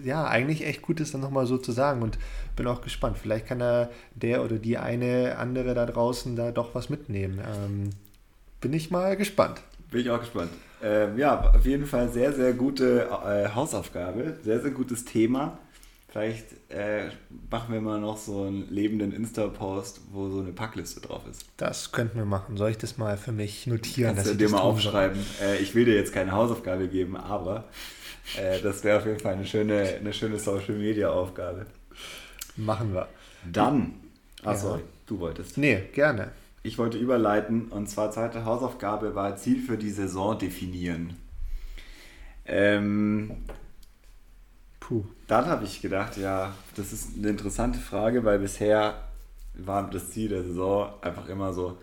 ja, 0.04 0.26
eigentlich 0.26 0.66
echt 0.66 0.82
gut, 0.82 1.00
das 1.00 1.12
dann 1.12 1.22
nochmal 1.22 1.46
so 1.46 1.58
zu 1.58 1.72
sagen. 1.72 2.02
Und 2.02 2.18
bin 2.56 2.68
auch 2.68 2.82
gespannt. 2.82 3.18
Vielleicht 3.18 3.48
kann 3.48 3.60
da 3.60 3.90
der 4.16 4.44
oder 4.44 4.58
die 4.58 4.78
eine 4.78 5.38
andere 5.38 5.74
da 5.74 5.86
draußen 5.86 6.36
da 6.36 6.52
doch 6.52 6.76
was 6.76 6.90
mitnehmen. 6.90 7.40
Ähm, 7.40 7.90
bin 8.62 8.74
ich 8.74 8.92
mal 8.92 9.16
gespannt. 9.16 9.62
Bin 9.92 10.02
ich 10.02 10.10
auch 10.10 10.20
gespannt. 10.20 10.52
Ähm, 10.84 11.18
ja, 11.18 11.54
auf 11.54 11.66
jeden 11.66 11.86
Fall 11.86 12.10
sehr, 12.10 12.34
sehr 12.34 12.54
gute 12.54 13.08
äh, 13.26 13.50
Hausaufgabe, 13.56 14.38
sehr, 14.44 14.60
sehr 14.60 14.72
gutes 14.72 15.06
Thema. 15.06 15.58
Vielleicht 16.10 16.46
äh, 16.70 17.10
machen 17.52 17.74
wir 17.74 17.82
mal 17.82 18.00
noch 18.00 18.18
so 18.18 18.44
einen 18.44 18.70
lebenden 18.70 19.12
Insta-Post, 19.12 20.02
wo 20.12 20.30
so 20.30 20.40
eine 20.40 20.52
Packliste 20.52 21.02
drauf 21.02 21.24
ist. 21.30 21.46
Das 21.58 21.92
könnten 21.92 22.18
wir 22.18 22.26
machen. 22.26 22.58
Soll 22.58 22.72
ich 22.72 22.78
das 22.78 22.98
mal 22.98 23.18
für 23.18 23.32
mich 23.32 23.68
notieren? 23.68 24.16
Kannst 24.16 24.32
du 24.32 24.36
dir 24.36 24.46
das 24.46 24.52
mal 24.54 24.62
aufschreiben. 24.62 25.20
Äh, 25.42 25.58
ich 25.58 25.76
will 25.76 25.86
dir 25.86 25.96
jetzt 25.96 26.14
keine 26.14 26.32
Hausaufgabe 26.32 26.88
geben, 26.88 27.18
aber 27.18 27.66
äh, 28.36 28.60
das 28.62 28.84
wäre 28.84 28.98
auf 29.00 29.06
jeden 29.06 29.20
Fall 29.20 29.34
eine 29.34 29.46
schöne, 29.46 29.96
eine 30.00 30.14
schöne 30.14 30.40
Social-Media-Aufgabe. 30.40 31.66
soll? 31.66 32.66
Machen 32.66 32.94
wir. 32.94 33.08
Dann, 33.52 33.94
ach 34.44 34.56
Ja. 34.56 34.82
du 35.06 35.20
wolltest. 35.20 35.58
Nee, 35.58 35.84
gerne. 35.94 36.32
ich 36.64 36.78
wollte 36.78 36.98
überleiten 36.98 37.68
und 37.70 37.88
zwar 37.88 38.12
zweite 38.12 38.44
Hausaufgabe 38.44 39.16
war 39.16 39.38
Ziel 39.38 39.62
für 39.62 39.78
die 39.78 39.92
Saison 39.92 40.38
definieren. 40.38 41.16
Ähm, 42.46 43.38
Puh. 44.80 45.04
Dann 45.28 45.46
habe 45.48 45.66
ich 45.66 45.82
gedacht, 45.82 46.18
ja, 46.18 46.54
das 46.76 46.94
ist 46.94 47.18
eine 47.18 47.30
interessante 47.30 47.80
Frage, 47.80 48.24
weil 48.24 48.40
bisher 48.40 49.02
war 49.54 49.90
das 49.90 50.12
Ziel 50.12 50.30
der 50.30 50.44
Saison 50.44 50.94
einfach 51.02 51.28
immer 51.28 51.54
so 51.54 51.78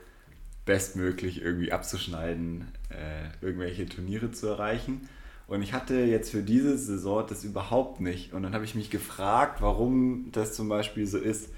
bestmöglich 0.65 1.43
irgendwie 1.43 1.71
abzuschneiden, 1.73 2.69
äh, 2.89 3.45
irgendwelche 3.45 3.87
Turniere 3.87 4.33
zu 4.33 4.47
erreichen. 4.49 5.09
Und 5.47 5.63
ich 5.63 5.73
hatte 5.73 5.97
jetzt 5.97 6.31
für 6.31 6.43
diese 6.43 6.79
Saison 6.79 7.25
das 7.29 7.45
überhaupt 7.45 8.01
nicht. 8.01 8.33
Und 8.33 8.43
dann 8.43 8.55
habe 8.55 8.65
ich 8.65 8.75
mich 8.75 8.91
gefragt, 8.91 9.61
warum 9.61 10.31
das 10.33 10.55
zum 10.55 10.69
Beispiel 10.69 11.07
so 11.07 11.19
ist. 11.19 11.51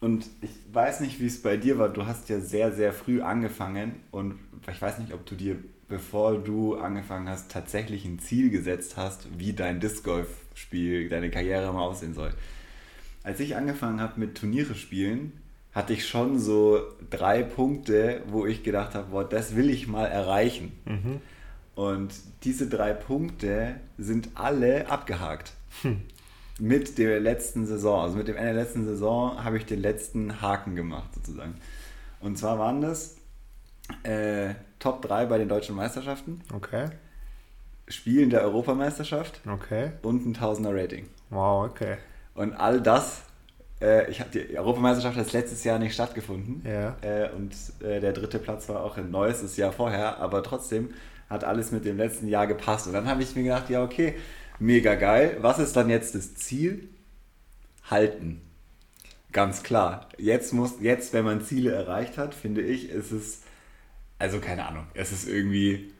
Und 0.00 0.26
ich 0.40 0.50
weiß 0.72 1.00
nicht, 1.00 1.20
wie 1.20 1.26
es 1.26 1.42
bei 1.42 1.56
dir 1.56 1.78
war. 1.78 1.88
Du 1.88 2.06
hast 2.06 2.28
ja 2.28 2.40
sehr, 2.40 2.72
sehr 2.72 2.92
früh 2.92 3.20
angefangen. 3.20 3.96
Und 4.12 4.36
ich 4.70 4.80
weiß 4.80 5.00
nicht, 5.00 5.12
ob 5.12 5.26
du 5.26 5.34
dir, 5.34 5.56
bevor 5.88 6.38
du 6.38 6.76
angefangen 6.76 7.28
hast, 7.28 7.50
tatsächlich 7.50 8.04
ein 8.04 8.20
Ziel 8.20 8.50
gesetzt 8.50 8.96
hast, 8.96 9.26
wie 9.36 9.52
dein 9.52 9.80
Disc 9.80 10.04
Golf-Spiel, 10.04 11.08
deine 11.08 11.30
Karriere 11.30 11.72
mal 11.72 11.82
aussehen 11.82 12.14
soll. 12.14 12.32
Als 13.24 13.40
ich 13.40 13.56
angefangen 13.56 14.00
habe 14.00 14.20
mit 14.20 14.36
Turniere 14.36 14.76
spielen, 14.76 15.32
hatte 15.72 15.92
ich 15.92 16.06
schon 16.06 16.38
so 16.38 16.80
drei 17.10 17.42
Punkte, 17.42 18.22
wo 18.28 18.46
ich 18.46 18.62
gedacht 18.62 18.94
habe, 18.94 19.10
boah, 19.10 19.28
das 19.28 19.56
will 19.56 19.70
ich 19.70 19.88
mal 19.88 20.06
erreichen. 20.06 20.72
Mhm. 20.84 21.20
Und 21.78 22.12
diese 22.42 22.66
drei 22.68 22.92
Punkte 22.92 23.76
sind 23.98 24.30
alle 24.34 24.90
abgehakt. 24.90 25.52
Hm. 25.82 26.00
Mit 26.58 26.98
der 26.98 27.20
letzten 27.20 27.66
Saison, 27.66 28.02
also 28.02 28.16
mit 28.16 28.26
dem 28.26 28.34
Ende 28.34 28.52
der 28.52 28.64
letzten 28.64 28.84
Saison 28.84 29.44
habe 29.44 29.58
ich 29.58 29.64
den 29.64 29.80
letzten 29.80 30.42
Haken 30.42 30.74
gemacht 30.74 31.14
sozusagen. 31.14 31.54
Und 32.20 32.36
zwar 32.36 32.58
waren 32.58 32.80
das 32.80 33.14
äh, 34.02 34.54
Top 34.80 35.02
3 35.02 35.26
bei 35.26 35.38
den 35.38 35.48
deutschen 35.48 35.76
Meisterschaften. 35.76 36.40
Okay. 36.52 36.90
Spielen 37.86 38.30
der 38.30 38.42
Europameisterschaft. 38.42 39.40
Okay. 39.46 39.92
Und 40.02 40.26
ein 40.26 40.34
Tausender 40.34 40.74
Rating. 40.74 41.08
Wow, 41.30 41.70
okay. 41.70 41.98
Und 42.34 42.54
all 42.54 42.80
das 42.80 43.22
äh, 43.80 44.10
ich 44.10 44.20
hab, 44.20 44.32
die 44.32 44.58
Europameisterschaft 44.58 45.16
hat 45.16 45.32
letztes 45.32 45.62
Jahr 45.62 45.78
nicht 45.78 45.94
stattgefunden. 45.94 46.60
Ja. 46.68 46.96
Äh, 47.02 47.30
und 47.30 47.54
äh, 47.80 48.00
der 48.00 48.12
dritte 48.12 48.40
Platz 48.40 48.68
war 48.68 48.82
auch 48.82 48.96
ein 48.96 49.12
neues 49.12 49.56
Jahr 49.56 49.70
vorher, 49.70 50.18
aber 50.18 50.42
trotzdem 50.42 50.90
hat 51.28 51.44
alles 51.44 51.72
mit 51.72 51.84
dem 51.84 51.96
letzten 51.96 52.28
Jahr 52.28 52.46
gepasst. 52.46 52.86
Und 52.86 52.92
dann 52.92 53.06
habe 53.06 53.22
ich 53.22 53.36
mir 53.36 53.42
gedacht, 53.42 53.70
ja, 53.70 53.82
okay, 53.82 54.14
mega 54.58 54.94
geil. 54.94 55.36
Was 55.40 55.58
ist 55.58 55.76
dann 55.76 55.90
jetzt 55.90 56.14
das 56.14 56.34
Ziel? 56.34 56.88
Halten. 57.90 58.42
Ganz 59.32 59.62
klar. 59.62 60.08
Jetzt 60.18 60.52
muss, 60.52 60.74
jetzt, 60.80 61.12
wenn 61.12 61.24
man 61.24 61.42
Ziele 61.42 61.72
erreicht 61.72 62.18
hat, 62.18 62.34
finde 62.34 62.62
ich, 62.62 62.90
ist 62.90 63.12
es, 63.12 63.42
also 64.18 64.40
keine 64.40 64.66
Ahnung, 64.66 64.86
es 64.94 65.12
ist 65.12 65.28
irgendwie 65.28 65.92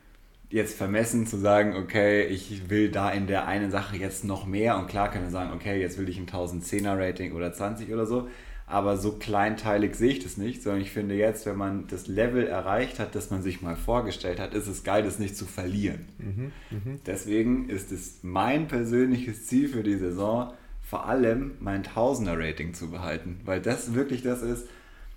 jetzt 0.50 0.76
vermessen 0.76 1.26
zu 1.26 1.36
sagen, 1.36 1.76
okay, 1.76 2.24
ich 2.24 2.70
will 2.70 2.90
da 2.90 3.10
in 3.10 3.26
der 3.26 3.46
einen 3.46 3.70
Sache 3.70 3.96
jetzt 3.96 4.24
noch 4.24 4.46
mehr 4.46 4.78
und 4.78 4.88
klar 4.88 5.10
kann 5.10 5.22
man 5.22 5.30
sagen, 5.30 5.52
okay, 5.52 5.78
jetzt 5.78 5.98
will 5.98 6.08
ich 6.08 6.18
ein 6.18 6.26
1010er 6.26 6.98
Rating 6.98 7.32
oder 7.32 7.52
20 7.52 7.92
oder 7.92 8.06
so, 8.06 8.28
aber 8.68 8.96
so 8.98 9.12
kleinteilig 9.12 9.94
sehe 9.94 10.12
ich 10.12 10.22
das 10.22 10.36
nicht, 10.36 10.62
sondern 10.62 10.82
ich 10.82 10.90
finde 10.90 11.14
jetzt, 11.14 11.46
wenn 11.46 11.56
man 11.56 11.86
das 11.88 12.06
Level 12.06 12.46
erreicht 12.46 12.98
hat, 12.98 13.14
das 13.14 13.30
man 13.30 13.42
sich 13.42 13.62
mal 13.62 13.76
vorgestellt 13.76 14.40
hat, 14.40 14.54
ist 14.54 14.66
es 14.66 14.84
geil, 14.84 15.02
das 15.02 15.18
nicht 15.18 15.36
zu 15.36 15.46
verlieren. 15.46 16.06
Mhm, 16.18 16.52
mh. 16.70 16.98
Deswegen 17.06 17.68
ist 17.68 17.92
es 17.92 18.18
mein 18.22 18.68
persönliches 18.68 19.46
Ziel 19.46 19.68
für 19.68 19.82
die 19.82 19.96
Saison, 19.96 20.52
vor 20.82 21.06
allem 21.06 21.52
mein 21.60 21.82
1000er 21.84 22.38
Rating 22.38 22.74
zu 22.74 22.90
behalten, 22.90 23.40
weil 23.44 23.60
das 23.60 23.94
wirklich 23.94 24.22
das 24.22 24.42
ist, 24.42 24.66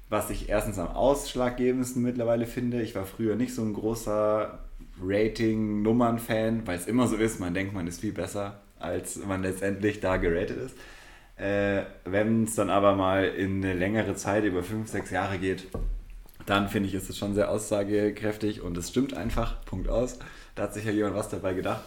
was 0.09 0.29
ich 0.29 0.49
erstens 0.49 0.77
am 0.79 0.89
ausschlaggebendsten 0.89 2.01
mittlerweile 2.01 2.45
finde. 2.45 2.81
Ich 2.81 2.95
war 2.95 3.05
früher 3.05 3.35
nicht 3.35 3.53
so 3.53 3.61
ein 3.63 3.73
großer 3.73 4.59
Rating-Nummern-Fan, 5.01 6.67
weil 6.67 6.77
es 6.77 6.87
immer 6.87 7.07
so 7.07 7.15
ist, 7.15 7.39
man 7.39 7.53
denkt, 7.53 7.73
man 7.73 7.87
ist 7.87 8.01
viel 8.01 8.11
besser, 8.11 8.59
als 8.79 9.25
man 9.25 9.41
letztendlich 9.41 9.99
da 9.99 10.17
geratet 10.17 10.57
ist. 10.57 10.75
Äh, 11.41 11.85
Wenn 12.05 12.43
es 12.43 12.53
dann 12.53 12.69
aber 12.69 12.95
mal 12.95 13.25
in 13.25 13.63
eine 13.63 13.73
längere 13.73 14.15
Zeit, 14.15 14.43
über 14.43 14.61
fünf, 14.61 14.89
sechs 14.89 15.09
Jahre 15.09 15.39
geht, 15.39 15.67
dann 16.45 16.69
finde 16.69 16.87
ich, 16.89 16.93
ist 16.93 17.09
es 17.09 17.17
schon 17.17 17.33
sehr 17.33 17.49
aussagekräftig 17.49 18.61
und 18.61 18.77
es 18.77 18.89
stimmt 18.89 19.15
einfach, 19.15 19.65
Punkt 19.65 19.89
aus. 19.89 20.19
Da 20.53 20.63
hat 20.63 20.75
sich 20.75 20.85
ja 20.85 20.91
jemand 20.91 21.15
was 21.15 21.29
dabei 21.29 21.55
gedacht. 21.55 21.81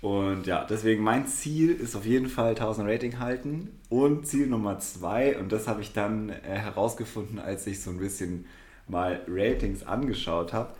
Und 0.00 0.46
ja, 0.48 0.64
deswegen 0.64 1.04
mein 1.04 1.28
Ziel 1.28 1.70
ist 1.70 1.94
auf 1.94 2.06
jeden 2.06 2.28
Fall 2.28 2.50
1000 2.50 2.88
Rating 2.88 3.20
halten. 3.20 3.70
Und 3.88 4.26
Ziel 4.26 4.48
Nummer 4.48 4.80
zwei, 4.80 5.38
und 5.38 5.52
das 5.52 5.68
habe 5.68 5.80
ich 5.80 5.92
dann 5.92 6.30
äh, 6.30 6.34
herausgefunden, 6.42 7.38
als 7.38 7.68
ich 7.68 7.80
so 7.80 7.90
ein 7.90 7.98
bisschen 7.98 8.46
mal 8.88 9.20
Ratings 9.28 9.84
angeschaut 9.84 10.52
habe, 10.52 10.72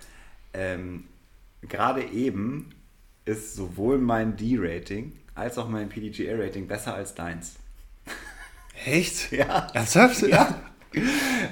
ähm, 0.55 1.05
gerade 1.63 2.03
eben 2.03 2.71
ist 3.25 3.55
sowohl 3.55 3.99
mein 3.99 4.37
D-Rating 4.37 5.13
als 5.37 5.57
auch 5.59 5.69
mein 5.69 5.89
PDGA-Rating 5.89 6.67
besser 6.67 6.95
als 6.95 7.15
deins. 7.15 7.57
Echt? 8.85 9.33
Ja. 9.33 9.69
Ernsthaft? 9.75 10.23
Ja. 10.23 10.63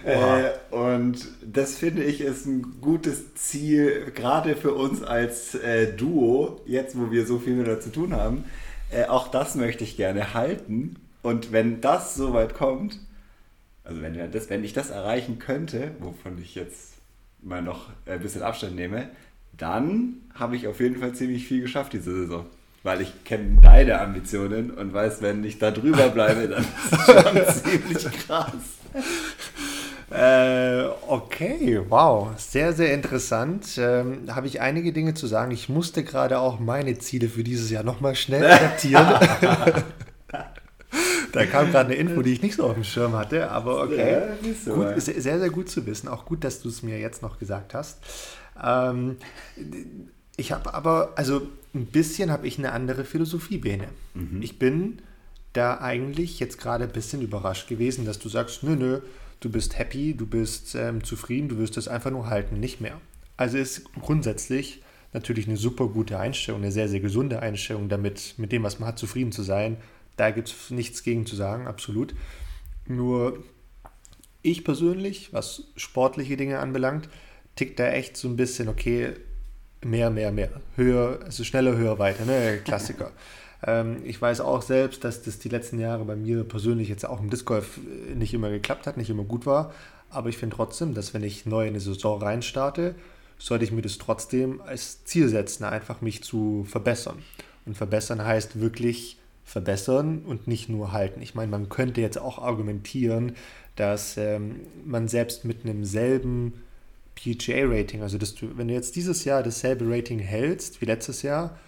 Äh, 0.05 0.75
und 0.75 1.27
das 1.45 1.77
finde 1.77 2.05
ich 2.05 2.21
ist 2.21 2.47
ein 2.47 2.81
gutes 2.81 3.35
Ziel, 3.35 4.11
gerade 4.15 4.57
für 4.57 4.73
uns 4.73 5.03
als 5.03 5.55
äh, 5.55 5.93
Duo, 5.93 6.61
jetzt 6.67 6.99
wo 6.99 7.11
wir 7.11 7.27
so 7.27 7.39
viel 7.39 7.55
mehr 7.55 7.81
zu 7.81 7.93
tun 7.93 8.15
haben. 8.15 8.45
Äh, 8.91 9.07
auch 9.07 9.29
das 9.29 9.55
möchte 9.55 9.85
ich 9.85 9.97
gerne 9.97 10.35
halten. 10.35 10.97
Und 11.23 11.53
wenn 11.53 11.81
das 11.81 12.15
soweit 12.15 12.55
kommt, 12.55 13.01
also 13.85 14.01
wenn, 14.01 14.31
das, 14.31 14.49
wenn 14.49 14.65
ich 14.65 14.73
das 14.73 14.91
erreichen 14.91 15.39
könnte, 15.39 15.93
wovon 16.01 16.41
ich 16.41 16.55
jetzt 16.55 16.95
mal 17.43 17.62
noch 17.62 17.91
ein 18.07 18.21
bisschen 18.21 18.43
Abstand 18.43 18.77
nehme, 18.77 19.11
dann 19.57 20.23
habe 20.35 20.57
ich 20.57 20.67
auf 20.67 20.81
jeden 20.81 20.97
Fall 20.97 21.15
ziemlich 21.15 21.47
viel 21.47 21.62
geschafft 21.62 21.93
diese 21.93 22.15
Saison. 22.15 22.47
Weil 22.87 23.01
ich 23.01 23.25
kenne 23.25 23.59
deine 23.61 24.01
Ambitionen 24.01 24.70
und 24.70 24.94
weiß, 24.94 25.20
wenn 25.20 25.42
ich 25.42 25.59
da 25.59 25.72
drüber 25.72 26.09
bleibe, 26.09 26.46
dann 26.46 26.62
ist 26.62 26.92
es 26.92 27.05
schon 27.05 27.64
ziemlich 27.83 28.05
krass. 28.25 28.53
Äh, 30.09 30.85
okay, 31.09 31.81
wow, 31.88 32.29
sehr, 32.37 32.72
sehr 32.72 32.94
interessant. 32.94 33.77
Ähm, 33.77 34.33
habe 34.33 34.46
ich 34.46 34.61
einige 34.61 34.92
Dinge 34.92 35.14
zu 35.14 35.27
sagen. 35.27 35.51
Ich 35.51 35.68
musste 35.68 36.05
gerade 36.05 36.38
auch 36.38 36.61
meine 36.61 36.96
Ziele 36.96 37.29
für 37.29 37.42
dieses 37.42 37.72
Jahr 37.72 37.83
nochmal 37.83 38.14
schnell 38.14 38.46
adaptieren. 38.53 39.05
da 41.33 41.46
kam 41.46 41.72
gerade 41.72 41.87
eine 41.87 41.96
Info, 41.96 42.22
die 42.22 42.35
ich 42.35 42.42
nicht 42.42 42.55
so 42.55 42.66
auf 42.66 42.75
dem 42.75 42.85
Schirm 42.85 43.16
hatte, 43.16 43.51
aber 43.51 43.83
okay. 43.83 44.12
Ja, 44.12 44.53
so 44.64 44.75
gut, 44.75 45.03
sehr, 45.03 45.40
sehr 45.40 45.51
gut 45.51 45.68
zu 45.68 45.85
wissen. 45.87 46.07
Auch 46.07 46.25
gut, 46.25 46.44
dass 46.44 46.62
du 46.62 46.68
es 46.68 46.85
mir 46.85 47.01
jetzt 47.01 47.20
noch 47.20 47.40
gesagt 47.40 47.75
hast. 47.75 47.99
Ähm, 48.64 49.16
ich 50.37 50.53
habe 50.53 50.75
aber, 50.75 51.12
also 51.16 51.42
ein 51.75 51.87
bisschen 51.87 52.31
habe 52.31 52.46
ich 52.46 52.59
eine 52.59 52.72
andere 52.72 53.05
Philosophie, 53.05 53.59
Bene. 53.59 53.88
Mhm. 54.14 54.42
Ich 54.42 54.59
bin 54.59 54.99
da 55.53 55.81
eigentlich 55.81 56.38
jetzt 56.40 56.59
gerade 56.59 56.85
ein 56.85 56.92
bisschen 56.92 57.22
überrascht 57.22 57.68
gewesen, 57.68 58.05
dass 58.05 58.18
du 58.18 58.29
sagst, 58.29 58.62
nö, 58.62 58.77
nö, 58.77 59.01
du 59.40 59.51
bist 59.51 59.79
happy, 59.79 60.14
du 60.14 60.27
bist 60.27 60.75
ähm, 60.75 61.03
zufrieden, 61.03 61.49
du 61.49 61.59
wirst 61.59 61.77
es 61.77 61.88
einfach 61.88 62.11
nur 62.11 62.29
halten, 62.29 62.61
nicht 62.61 62.81
mehr. 62.81 63.01
Also 63.37 63.59
ist 63.59 63.85
grundsätzlich 64.01 64.83
natürlich 65.12 65.46
eine 65.46 65.57
super 65.57 65.88
gute 65.88 66.18
Einstellung, 66.18 66.62
eine 66.62 66.72
sehr, 66.72 66.88
sehr 66.88 67.01
gesunde 67.01 67.40
Einstellung, 67.40 67.88
damit 67.88 68.35
mit 68.37 68.53
dem, 68.53 68.62
was 68.62 68.79
man 68.79 68.88
hat, 68.88 68.99
zufrieden 68.99 69.33
zu 69.33 69.42
sein. 69.42 69.79
Da 70.16 70.31
gibt 70.31 70.49
es 70.49 70.70
nichts 70.70 71.03
gegen 71.03 71.27
zu 71.27 71.37
sagen, 71.37 71.66
absolut. 71.66 72.14
Nur 72.87 73.42
ich 74.42 74.64
persönlich, 74.64 75.33
was 75.33 75.64
sportliche 75.77 76.37
Dinge 76.37 76.59
anbelangt, 76.59 77.09
tickt 77.57 77.79
da 77.79 77.88
echt 77.88 78.16
so 78.16 78.29
ein 78.29 78.37
bisschen, 78.37 78.68
okay, 78.68 79.14
mehr, 79.85 80.11
mehr, 80.11 80.33
mehr. 80.33 80.51
Höher, 80.77 81.21
also 81.25 81.45
schneller, 81.45 81.77
höher, 81.77 81.99
weiter, 81.99 82.25
ne? 82.25 82.61
Klassiker. 82.65 83.11
ähm, 83.67 83.99
ich 84.05 84.21
weiß 84.21 84.41
auch 84.41 84.62
selbst, 84.62 85.05
dass 85.05 85.23
das 85.23 85.39
die 85.39 85.49
letzten 85.49 85.79
Jahre 85.79 86.05
bei 86.05 86.17
mir 86.17 86.45
persönlich 86.45 86.89
jetzt 86.89 87.07
auch 87.07 87.21
im 87.21 87.31
Disc 87.31 87.47
Golf 87.47 87.79
äh, 87.79 88.15
nicht 88.15 88.35
immer 88.35 88.51
geklappt 88.51 88.87
hat, 88.87 88.97
nicht 88.97 89.11
immer 89.11 89.25
gut 89.25 89.47
war. 89.47 89.73
Aber 90.11 90.29
ich 90.29 90.39
finde 90.39 90.57
trotzdem, 90.57 90.95
dass 90.95 91.15
wenn 91.15 91.25
ich 91.25 91.47
neu 91.47 91.62
in 91.62 91.71
eine 91.71 91.81
Saison 91.81 92.21
reinstarte, 92.23 92.95
sollte 93.39 93.65
ich 93.65 93.73
mir 93.73 93.83
das 93.83 93.99
trotzdem 93.99 94.61
als 94.62 95.05
Ziel 95.05 95.29
setzen, 95.29 95.65
einfach 95.65 96.01
mich 96.01 96.23
zu 96.23 96.65
verbessern. 96.65 97.19
Und 97.67 97.77
verbessern 97.77 98.25
heißt 98.25 98.61
wirklich 98.61 99.19
verbessern 99.45 100.23
und 100.27 100.47
nicht 100.47 100.69
nur 100.69 100.93
halten. 100.93 101.21
Ich 101.23 101.35
meine, 101.35 101.51
man 101.51 101.69
könnte 101.69 102.01
jetzt 102.01 102.19
auch 102.19 102.39
argumentieren, 102.39 103.37
dass 103.77 104.17
ähm, 104.17 104.61
man 104.85 105.07
selbst 105.07 105.45
mit 105.45 105.65
einem 105.65 105.85
selben 105.85 106.55
PGA-Rating, 107.16 108.02
also 108.02 108.18
dass 108.18 108.35
du, 108.35 108.57
wenn 108.57 108.68
du 108.68 108.74
jetzt 108.74 108.94
dieses 108.96 109.24
Jahr 109.24 109.42
dasselbe 109.42 109.85
Rating 109.88 110.18
hältst 110.18 110.81
wie 110.81 110.87
letztes 110.87 111.22
Jahr, 111.22 111.59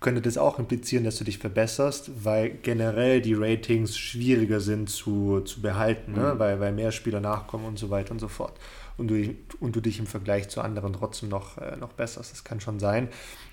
könnte 0.00 0.20
das 0.20 0.36
auch 0.36 0.58
implizieren, 0.58 1.04
dass 1.04 1.16
du 1.16 1.24
dich 1.24 1.38
verbesserst, 1.38 2.24
weil 2.24 2.50
generell 2.50 3.22
die 3.22 3.34
Ratings 3.34 3.96
schwieriger 3.96 4.60
sind 4.60 4.90
zu, 4.90 5.40
zu 5.40 5.62
behalten, 5.62 6.12
ne? 6.12 6.34
mhm. 6.34 6.38
weil, 6.38 6.60
weil 6.60 6.72
mehr 6.72 6.92
Spieler 6.92 7.20
nachkommen 7.20 7.64
und 7.64 7.78
so 7.78 7.88
weiter 7.88 8.12
und 8.12 8.18
so 8.18 8.28
fort. 8.28 8.58
Und 8.98 9.08
du, 9.08 9.34
und 9.60 9.74
du 9.74 9.80
dich 9.80 9.98
im 9.98 10.06
Vergleich 10.06 10.48
zu 10.48 10.60
anderen 10.60 10.92
trotzdem 10.92 11.28
noch, 11.28 11.58
äh, 11.58 11.76
noch 11.76 11.92
besserst. 11.92 12.32
Das 12.32 12.44
kann 12.44 12.60
schon 12.60 12.78
sein. 12.78 13.08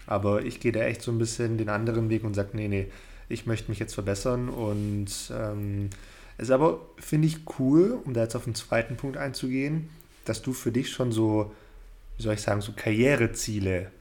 Aber 0.06 0.44
ich 0.44 0.60
gehe 0.60 0.72
da 0.72 0.82
echt 0.82 1.02
so 1.02 1.12
ein 1.12 1.18
bisschen 1.18 1.58
den 1.58 1.70
anderen 1.70 2.10
Weg 2.10 2.24
und 2.24 2.34
sage, 2.34 2.50
nee, 2.54 2.68
nee, 2.68 2.88
ich 3.30 3.46
möchte 3.46 3.70
mich 3.70 3.80
jetzt 3.80 3.94
verbessern. 3.94 4.50
Und 4.50 5.08
ähm, 5.34 5.90
es 6.38 6.46
ist 6.46 6.52
aber, 6.52 6.82
finde 6.98 7.28
ich, 7.28 7.40
cool, 7.60 8.00
um 8.04 8.14
da 8.14 8.22
jetzt 8.22 8.36
auf 8.36 8.46
den 8.46 8.56
zweiten 8.56 8.96
Punkt 8.96 9.18
einzugehen, 9.18 9.90
dass 10.26 10.42
du 10.42 10.54
für 10.54 10.72
dich 10.72 10.90
schon 10.90 11.12
so, 11.12 11.54
wie 12.18 12.24
soll 12.24 12.34
ich 12.34 12.42
sagen, 12.42 12.62
so 12.62 12.74
Karriereziele 12.76 13.92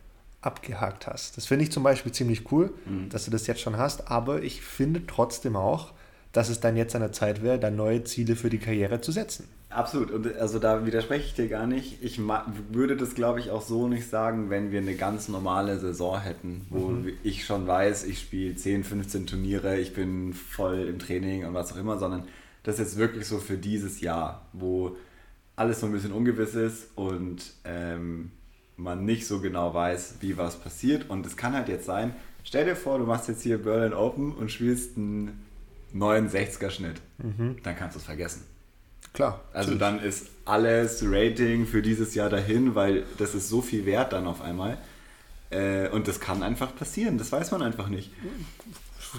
abgehakt 0.40 1.06
hast. 1.06 1.37
Das 1.37 1.46
finde 1.46 1.64
ich 1.64 1.72
zum 1.72 1.82
Beispiel 1.82 2.12
ziemlich 2.12 2.50
cool, 2.50 2.74
mhm. 2.85 3.08
dass 3.08 3.24
du 3.24 3.30
das 3.30 3.46
jetzt 3.46 3.61
schon 3.61 3.76
hast, 3.76 4.11
aber 4.11 4.42
ich 4.42 4.61
finde 4.61 5.06
trotzdem 5.06 5.56
auch, 5.56 5.92
dass 6.32 6.48
es 6.48 6.61
dann 6.61 6.76
jetzt 6.76 6.94
an 6.94 7.02
der 7.02 7.12
Zeit 7.12 7.42
wäre, 7.42 7.58
dann 7.58 7.76
neue 7.76 8.04
Ziele 8.04 8.37
für 8.37 8.50
die 8.50 8.58
Karriere 8.58 9.00
zu 9.00 9.12
setzen. 9.12 9.48
Absolut. 9.68 10.11
Und 10.11 10.37
also 10.37 10.58
da 10.58 10.85
widerspreche 10.85 11.26
ich 11.26 11.35
dir 11.35 11.48
gar 11.48 11.66
nicht. 11.66 12.02
Ich 12.02 12.20
würde 12.70 12.96
das, 12.96 13.14
glaube 13.14 13.40
ich, 13.40 13.50
auch 13.50 13.62
so 13.62 13.88
nicht 13.88 14.08
sagen, 14.08 14.50
wenn 14.50 14.70
wir 14.70 14.80
eine 14.80 14.96
ganz 14.96 15.28
normale 15.28 15.78
Saison 15.78 16.20
hätten, 16.20 16.66
wo 16.68 16.88
mhm. 16.88 17.12
ich 17.22 17.44
schon 17.44 17.66
weiß, 17.66 18.04
ich 18.04 18.20
spiele 18.20 18.54
10, 18.54 18.85
15 18.85 19.26
Turniere, 19.26 19.78
ich 19.78 19.94
bin 19.94 20.35
voll 20.35 20.88
im 20.88 20.98
Training 20.98 21.46
und 21.46 21.54
was 21.54 21.72
auch 21.72 21.78
immer, 21.78 21.98
sondern 21.98 22.24
das 22.64 22.74
ist 22.74 22.80
jetzt 22.80 22.96
wirklich 22.98 23.26
so 23.26 23.38
für 23.38 23.56
dieses 23.56 24.00
Jahr, 24.00 24.46
wo 24.52 24.96
alles 25.62 25.79
so 25.79 25.87
ein 25.87 25.92
bisschen 25.92 26.12
ungewiss 26.12 26.57
ist 26.57 26.88
und 26.96 27.53
ähm, 27.64 28.33
man 28.77 29.05
nicht 29.05 29.29
so 29.29 29.40
genau 29.40 29.72
weiß, 29.72 30.16
wie 30.20 30.37
was 30.37 30.57
passiert. 30.57 31.09
Und 31.09 31.25
es 31.25 31.37
kann 31.37 31.55
halt 31.55 31.68
jetzt 31.68 31.87
sein, 31.87 32.16
stell 32.42 32.64
dir 32.64 32.75
vor, 32.75 32.98
du 32.98 33.05
machst 33.05 33.29
jetzt 33.29 33.42
hier 33.42 33.62
Berlin 33.62 33.94
Open 33.94 34.33
und 34.33 34.51
spielst 34.51 34.96
einen 34.96 35.40
69er 35.94 36.70
Schnitt. 36.70 37.01
Mhm. 37.18 37.59
Dann 37.62 37.77
kannst 37.77 37.94
du 37.94 38.01
es 38.01 38.05
vergessen. 38.05 38.42
Klar. 39.12 39.40
Also 39.53 39.77
dann 39.77 40.01
ist 40.01 40.29
alles 40.46 41.05
Rating 41.07 41.66
für 41.66 41.81
dieses 41.81 42.14
Jahr 42.14 42.29
dahin, 42.29 42.75
weil 42.75 43.05
das 43.18 43.35
ist 43.35 43.48
so 43.48 43.62
viel 43.62 43.87
wert 43.87 44.12
dann 44.12 44.27
auf 44.27 44.40
einmal. 44.42 44.79
Äh, 45.51 45.90
und 45.90 46.09
das 46.09 46.18
kann 46.18 46.42
einfach 46.42 46.75
passieren, 46.75 47.18
das 47.18 47.31
weiß 47.31 47.53
man 47.53 47.62
einfach 47.62 47.88
nicht. 47.88 48.11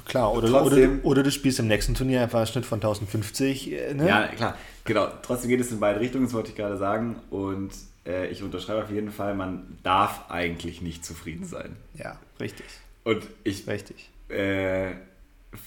Klar, 0.05 0.33
oder, 0.33 0.65
oder, 0.65 0.89
oder, 1.03 1.23
du 1.23 1.31
spielst 1.31 1.59
im 1.59 1.67
nächsten 1.67 1.93
Turnier 1.93 2.21
einfach 2.21 2.39
einen 2.39 2.47
Schnitt 2.47 2.65
von 2.65 2.77
1050. 2.77 3.71
Äh, 3.71 3.93
ne? 3.93 4.07
Ja, 4.07 4.27
klar, 4.27 4.57
genau. 4.85 5.07
Trotzdem 5.21 5.49
geht 5.49 5.59
es 5.59 5.71
in 5.71 5.79
beide 5.79 5.99
Richtungen, 5.99 6.25
das 6.25 6.33
wollte 6.33 6.49
ich 6.49 6.55
gerade 6.55 6.77
sagen. 6.77 7.17
Und 7.29 7.71
äh, 8.05 8.27
ich 8.27 8.43
unterschreibe 8.43 8.83
auf 8.83 8.91
jeden 8.91 9.11
Fall, 9.11 9.35
man 9.35 9.77
darf 9.83 10.29
eigentlich 10.29 10.81
nicht 10.81 11.05
zufrieden 11.05 11.45
sein. 11.45 11.75
Ja, 11.95 12.17
richtig. 12.39 12.65
Und 13.03 13.27
ich 13.43 13.67
richtig. 13.67 14.09
Äh, 14.29 14.93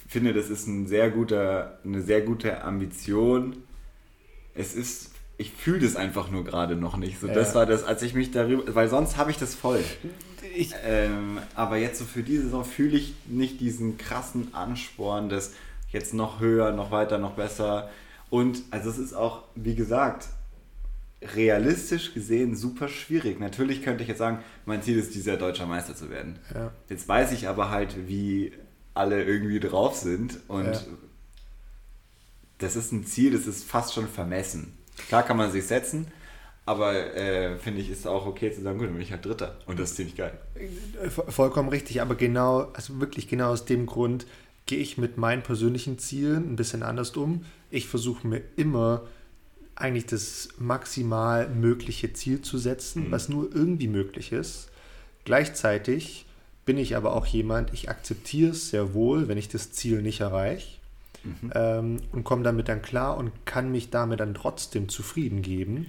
finde, 0.08 0.32
das 0.32 0.50
ist 0.50 0.66
ein 0.66 0.86
sehr 0.86 1.10
guter, 1.10 1.78
eine 1.84 2.02
sehr 2.02 2.22
gute 2.22 2.62
Ambition. 2.64 3.56
Es 4.54 4.74
ist, 4.74 5.12
ich 5.38 5.52
fühle 5.52 5.80
das 5.80 5.96
einfach 5.96 6.30
nur 6.30 6.44
gerade 6.44 6.76
noch 6.76 6.96
nicht. 6.96 7.20
So, 7.20 7.28
ja. 7.28 7.34
das 7.34 7.54
war 7.54 7.66
das, 7.66 7.84
als 7.84 8.02
ich 8.02 8.14
mich 8.14 8.30
darüber, 8.30 8.74
weil 8.74 8.88
sonst 8.88 9.16
habe 9.16 9.30
ich 9.30 9.38
das 9.38 9.54
voll. 9.54 9.84
Ich, 10.54 10.74
ähm, 10.84 11.38
aber 11.54 11.76
jetzt 11.76 11.98
so 11.98 12.04
für 12.04 12.22
diese 12.22 12.44
Saison 12.44 12.64
fühle 12.64 12.96
ich 12.96 13.14
nicht 13.26 13.60
diesen 13.60 13.98
krassen 13.98 14.54
Ansporn, 14.54 15.28
das 15.28 15.52
jetzt 15.90 16.14
noch 16.14 16.40
höher, 16.40 16.72
noch 16.72 16.90
weiter, 16.90 17.18
noch 17.18 17.34
besser. 17.34 17.90
Und 18.30 18.62
also 18.70 18.90
es 18.90 18.98
ist 18.98 19.14
auch, 19.14 19.44
wie 19.54 19.74
gesagt, 19.74 20.28
realistisch 21.22 22.14
gesehen 22.14 22.56
super 22.56 22.88
schwierig. 22.88 23.40
Natürlich 23.40 23.82
könnte 23.82 24.02
ich 24.02 24.08
jetzt 24.08 24.18
sagen, 24.18 24.38
mein 24.64 24.82
Ziel 24.82 24.98
ist, 24.98 25.14
dieser 25.14 25.36
deutscher 25.36 25.66
Meister 25.66 25.94
zu 25.94 26.10
werden. 26.10 26.38
Ja. 26.54 26.72
Jetzt 26.88 27.08
weiß 27.08 27.32
ich 27.32 27.48
aber 27.48 27.70
halt, 27.70 28.08
wie 28.08 28.52
alle 28.94 29.24
irgendwie 29.24 29.60
drauf 29.60 29.96
sind. 29.96 30.38
Und 30.48 30.66
ja. 30.66 30.80
das 32.58 32.76
ist 32.76 32.92
ein 32.92 33.06
Ziel, 33.06 33.32
das 33.32 33.46
ist 33.46 33.64
fast 33.64 33.94
schon 33.94 34.08
vermessen. 34.08 34.76
Klar 35.08 35.22
kann 35.22 35.36
man 35.36 35.50
sich 35.50 35.66
setzen, 35.66 36.06
aber 36.66 37.16
äh, 37.16 37.56
finde 37.58 37.80
ich, 37.80 37.90
ist 37.90 38.06
auch 38.06 38.26
okay 38.26 38.52
zu 38.52 38.60
sagen, 38.60 38.78
gut, 38.78 38.88
dann 38.88 38.94
bin 38.94 39.02
ich 39.02 39.12
halt 39.12 39.24
Dritter. 39.24 39.56
Und 39.66 39.78
das 39.78 39.90
ist 39.90 39.96
ziemlich 39.96 40.16
geil. 40.16 40.36
Vollkommen 41.28 41.68
richtig, 41.68 42.02
aber 42.02 42.16
genau, 42.16 42.72
also 42.72 43.00
wirklich 43.00 43.28
genau 43.28 43.50
aus 43.50 43.64
dem 43.64 43.86
Grund 43.86 44.26
gehe 44.66 44.80
ich 44.80 44.98
mit 44.98 45.16
meinen 45.16 45.42
persönlichen 45.42 45.98
Zielen 45.98 46.52
ein 46.52 46.56
bisschen 46.56 46.82
anders 46.82 47.16
um. 47.16 47.44
Ich 47.70 47.86
versuche 47.86 48.26
mir 48.26 48.42
immer 48.56 49.02
eigentlich 49.76 50.06
das 50.06 50.48
maximal 50.58 51.48
mögliche 51.48 52.12
Ziel 52.12 52.42
zu 52.42 52.58
setzen, 52.58 53.08
mhm. 53.08 53.10
was 53.12 53.28
nur 53.28 53.54
irgendwie 53.54 53.88
möglich 53.88 54.32
ist. 54.32 54.68
Gleichzeitig 55.24 56.26
bin 56.64 56.78
ich 56.78 56.96
aber 56.96 57.14
auch 57.14 57.26
jemand, 57.26 57.72
ich 57.74 57.88
akzeptiere 57.88 58.50
es 58.50 58.70
sehr 58.70 58.92
wohl, 58.92 59.28
wenn 59.28 59.38
ich 59.38 59.48
das 59.48 59.70
Ziel 59.70 60.02
nicht 60.02 60.20
erreiche 60.20 60.78
mhm. 61.22 61.52
ähm, 61.54 61.96
und 62.10 62.24
komme 62.24 62.42
damit 62.42 62.68
dann 62.68 62.82
klar 62.82 63.16
und 63.16 63.30
kann 63.44 63.70
mich 63.70 63.90
damit 63.90 64.18
dann 64.18 64.34
trotzdem 64.34 64.88
zufrieden 64.88 65.42
geben. 65.42 65.86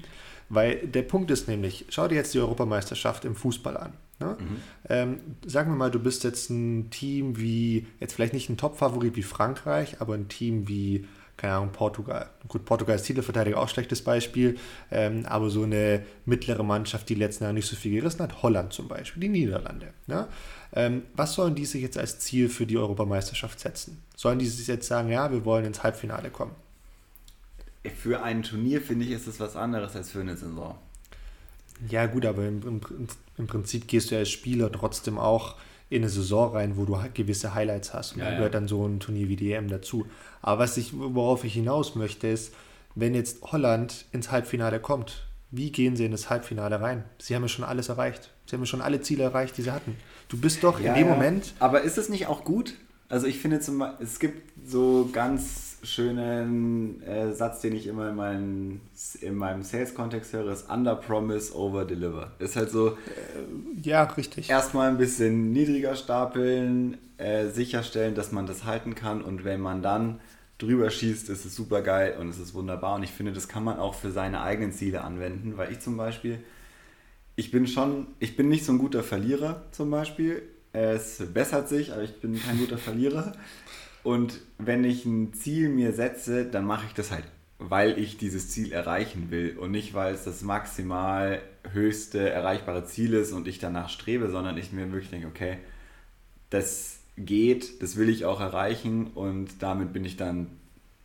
Weil 0.50 0.78
der 0.88 1.02
Punkt 1.02 1.30
ist 1.32 1.48
nämlich, 1.48 1.86
schau 1.90 2.08
dir 2.08 2.16
jetzt 2.16 2.34
die 2.34 2.40
Europameisterschaft 2.40 3.26
im 3.26 3.36
Fußball 3.36 3.78
an. 3.78 3.94
Ne? 4.20 4.38
Mhm. 4.40 4.58
Ähm, 4.90 5.20
sagen 5.46 5.72
wir 5.72 5.76
mal, 5.76 5.92
du 5.92 6.00
bist 6.00 6.24
jetzt 6.24 6.50
ein 6.50 6.90
Team 6.90 7.38
wie, 7.38 7.88
jetzt 8.00 8.14
vielleicht 8.14 8.34
nicht 8.34 8.50
ein 8.50 8.58
Top-Favorit 8.58 9.16
wie 9.16 9.24
Frankreich, 9.24 10.00
aber 10.00 10.16
ein 10.16 10.28
Team 10.28 10.68
wie 10.68 11.06
keine 11.38 11.54
Ahnung, 11.54 11.72
Portugal. 11.72 12.30
Gut, 12.48 12.66
Portugal 12.66 12.96
ist 12.96 13.04
Titelverteidiger 13.04 13.60
auch 13.60 13.70
schlechtes 13.70 14.04
Beispiel, 14.04 14.58
ähm, 14.92 15.24
aber 15.28 15.52
so 15.52 15.64
eine 15.64 16.04
mittlere 16.26 16.64
Mannschaft, 16.64 17.08
die 17.10 17.16
letzten 17.16 17.44
Jahre 17.44 17.54
nicht 17.54 17.68
so 17.68 17.76
viel 17.76 17.94
gerissen 17.94 18.24
hat, 18.24 18.42
Holland 18.42 18.74
zum 18.74 18.88
Beispiel, 18.88 19.22
die 19.22 19.30
Niederlande. 19.30 19.94
Ja? 20.08 20.28
Ähm, 20.74 21.04
was 21.14 21.34
sollen 21.34 21.54
die 21.54 21.66
sich 21.66 21.84
jetzt 21.84 21.98
als 21.98 22.20
Ziel 22.20 22.50
für 22.50 22.66
die 22.66 22.78
Europameisterschaft 22.78 23.60
setzen? 23.60 24.02
Sollen 24.16 24.40
die 24.40 24.48
sich 24.48 24.68
jetzt 24.68 24.88
sagen, 24.88 25.10
ja, 25.10 25.32
wir 25.32 25.46
wollen 25.46 25.66
ins 25.66 25.84
Halbfinale 25.84 26.32
kommen? 26.32 26.56
Für 27.96 28.24
ein 28.24 28.44
Turnier 28.44 28.82
finde 28.82 29.06
ich, 29.06 29.12
ist 29.12 29.28
es 29.28 29.40
was 29.40 29.56
anderes 29.56 29.96
als 29.96 30.12
für 30.12 30.22
eine 30.22 30.36
Saison. 30.36 30.76
Ja, 31.90 32.06
gut, 32.08 32.26
aber 32.26 32.48
im, 32.48 32.62
im, 32.64 32.82
im 33.38 33.48
Prinzip 33.48 33.88
gehst 33.88 34.12
du 34.12 34.18
als 34.18 34.30
Spieler 34.30 34.72
trotzdem 34.72 35.18
auch 35.18 35.56
in 35.90 36.02
eine 36.02 36.10
Saison 36.10 36.54
rein, 36.54 36.76
wo 36.76 36.86
du 36.86 36.98
gewisse 37.14 37.54
Highlights 37.54 37.94
hast. 37.94 38.14
Und 38.14 38.20
ja, 38.20 38.32
da 38.32 38.36
gehört 38.36 38.56
dann 38.56 38.68
so 38.68 38.86
ein 38.86 39.00
Turnier 39.00 39.30
wie 39.30 39.36
die 39.36 39.54
EM 39.54 39.70
dazu. 39.70 40.06
Aber 40.42 40.64
was 40.64 40.78
ich, 40.78 40.92
worauf 40.94 41.44
ich 41.44 41.54
hinaus 41.54 41.96
möchte, 41.96 42.28
ist, 42.28 42.54
wenn 42.96 43.16
jetzt 43.16 43.42
Holland 43.44 44.06
ins 44.12 44.32
Halbfinale 44.32 44.80
kommt, 44.80 45.24
wie 45.52 45.72
gehen 45.72 45.96
sie 45.96 46.06
in 46.06 46.12
das 46.12 46.30
Halbfinale 46.30 46.82
rein? 46.82 47.06
Sie 47.20 47.36
haben 47.36 47.44
ja 47.44 47.48
schon 47.48 47.64
alles 47.64 47.88
erreicht. 47.90 48.34
Sie 48.48 48.56
haben 48.56 48.62
ja 48.62 48.66
schon 48.66 48.82
alle 48.82 49.02
Ziele 49.02 49.24
erreicht, 49.24 49.58
die 49.58 49.62
sie 49.62 49.72
hatten. 49.72 49.96
Du 50.28 50.38
bist 50.38 50.64
doch 50.64 50.80
ja, 50.80 50.90
in 50.90 50.96
dem 50.96 51.08
ja. 51.08 51.14
Moment. 51.14 51.54
Aber 51.60 51.82
ist 51.82 51.98
es 51.98 52.10
nicht 52.10 52.28
auch 52.28 52.44
gut? 52.44 52.74
Also 53.08 53.28
ich 53.28 53.40
finde 53.40 53.62
zum 53.62 53.80
Beispiel, 53.80 54.06
es 54.06 54.20
gibt 54.20 54.52
so 54.68 55.10
ganz 55.14 55.67
schönen 55.84 57.02
äh, 57.04 57.34
Satz, 57.34 57.62
den 57.62 57.76
ich 57.76 57.88
immer 57.88 58.10
in, 58.10 58.16
meinen, 58.16 58.82
in 59.22 59.36
meinem 59.36 59.64
Sales-Kontext 59.64 60.34
höre, 60.34 60.52
ist 60.52 60.70
Under 60.70 60.96
Promise, 60.96 61.56
Over 61.56 61.86
Deliver. 61.86 62.32
Ist 62.40 62.56
halt 62.56 62.72
so. 62.72 62.90
Äh, 62.90 62.94
ja, 63.82 64.04
richtig. 64.04 64.50
Erstmal 64.50 64.90
ein 64.90 64.98
bisschen 64.98 65.52
niedriger 65.52 65.96
stapeln, 65.96 66.98
äh, 67.18 67.48
sicherstellen, 67.48 68.16
dass 68.16 68.32
man 68.32 68.46
das 68.46 68.66
halten 68.66 68.96
kann 68.96 69.22
und 69.22 69.44
wenn 69.44 69.62
man 69.62 69.82
dann 69.82 70.20
drüber 70.58 70.90
schießt, 70.90 71.30
ist 71.30 71.46
es 71.46 71.56
super 71.56 71.82
geil 71.82 72.18
und 72.20 72.30
es 72.30 72.40
ist 72.40 72.54
wunderbar. 72.54 72.96
Und 72.96 73.04
ich 73.04 73.12
finde, 73.12 73.32
das 73.32 73.48
kann 73.48 73.64
man 73.64 73.78
auch 73.78 73.94
für 73.94 74.12
seine 74.12 74.42
eigenen 74.42 74.72
Ziele 74.72 75.04
anwenden, 75.04 75.58
weil 75.58 75.72
ich 75.72 75.80
zum 75.80 75.98
Beispiel, 75.98 76.40
ich 77.36 77.52
bin 77.52 77.68
schon, 77.68 78.08
ich 78.20 78.36
bin 78.36 78.50
nicht 78.50 78.66
so 78.66 78.72
ein 78.72 78.80
guter 78.80 79.04
Verlierer 79.04 79.64
zum 79.72 79.92
Beispiel. 79.92 80.42
Es 80.74 81.22
bessert 81.34 81.70
sich, 81.70 81.94
aber 81.94 82.04
ich 82.04 82.20
bin 82.20 82.40
kein 82.42 82.58
guter 82.58 82.78
Verlierer. 82.78 83.34
Und 84.08 84.40
wenn 84.58 84.86
ich 84.86 85.06
ein 85.06 85.34
Ziel 85.34 85.68
mir 85.68 85.92
setze, 85.92 86.46
dann 86.46 86.64
mache 86.64 86.86
ich 86.88 86.94
das 86.94 87.12
halt, 87.12 87.26
weil 87.60 88.00
ich 88.00 88.16
dieses 88.16 88.50
Ziel 88.50 88.72
erreichen 88.72 89.32
will 89.32 89.58
und 89.58 89.72
nicht, 89.72 89.94
weil 89.94 90.14
es 90.14 90.24
das 90.24 90.44
maximal 90.44 91.42
höchste 91.74 92.30
erreichbare 92.30 92.86
Ziel 92.86 93.14
ist 93.14 93.34
und 93.34 93.50
ich 93.50 93.60
danach 93.60 93.90
strebe, 93.90 94.30
sondern 94.30 94.58
ich 94.58 94.72
mir 94.72 94.90
wirklich 94.94 95.10
denke, 95.10 95.28
okay, 95.28 95.58
das 96.50 97.00
geht, 97.18 97.82
das 97.82 97.98
will 97.98 98.08
ich 98.08 98.24
auch 98.24 98.40
erreichen 98.40 99.08
und 99.08 99.62
damit 99.62 99.92
bin 99.92 100.06
ich 100.06 100.16
dann 100.16 100.52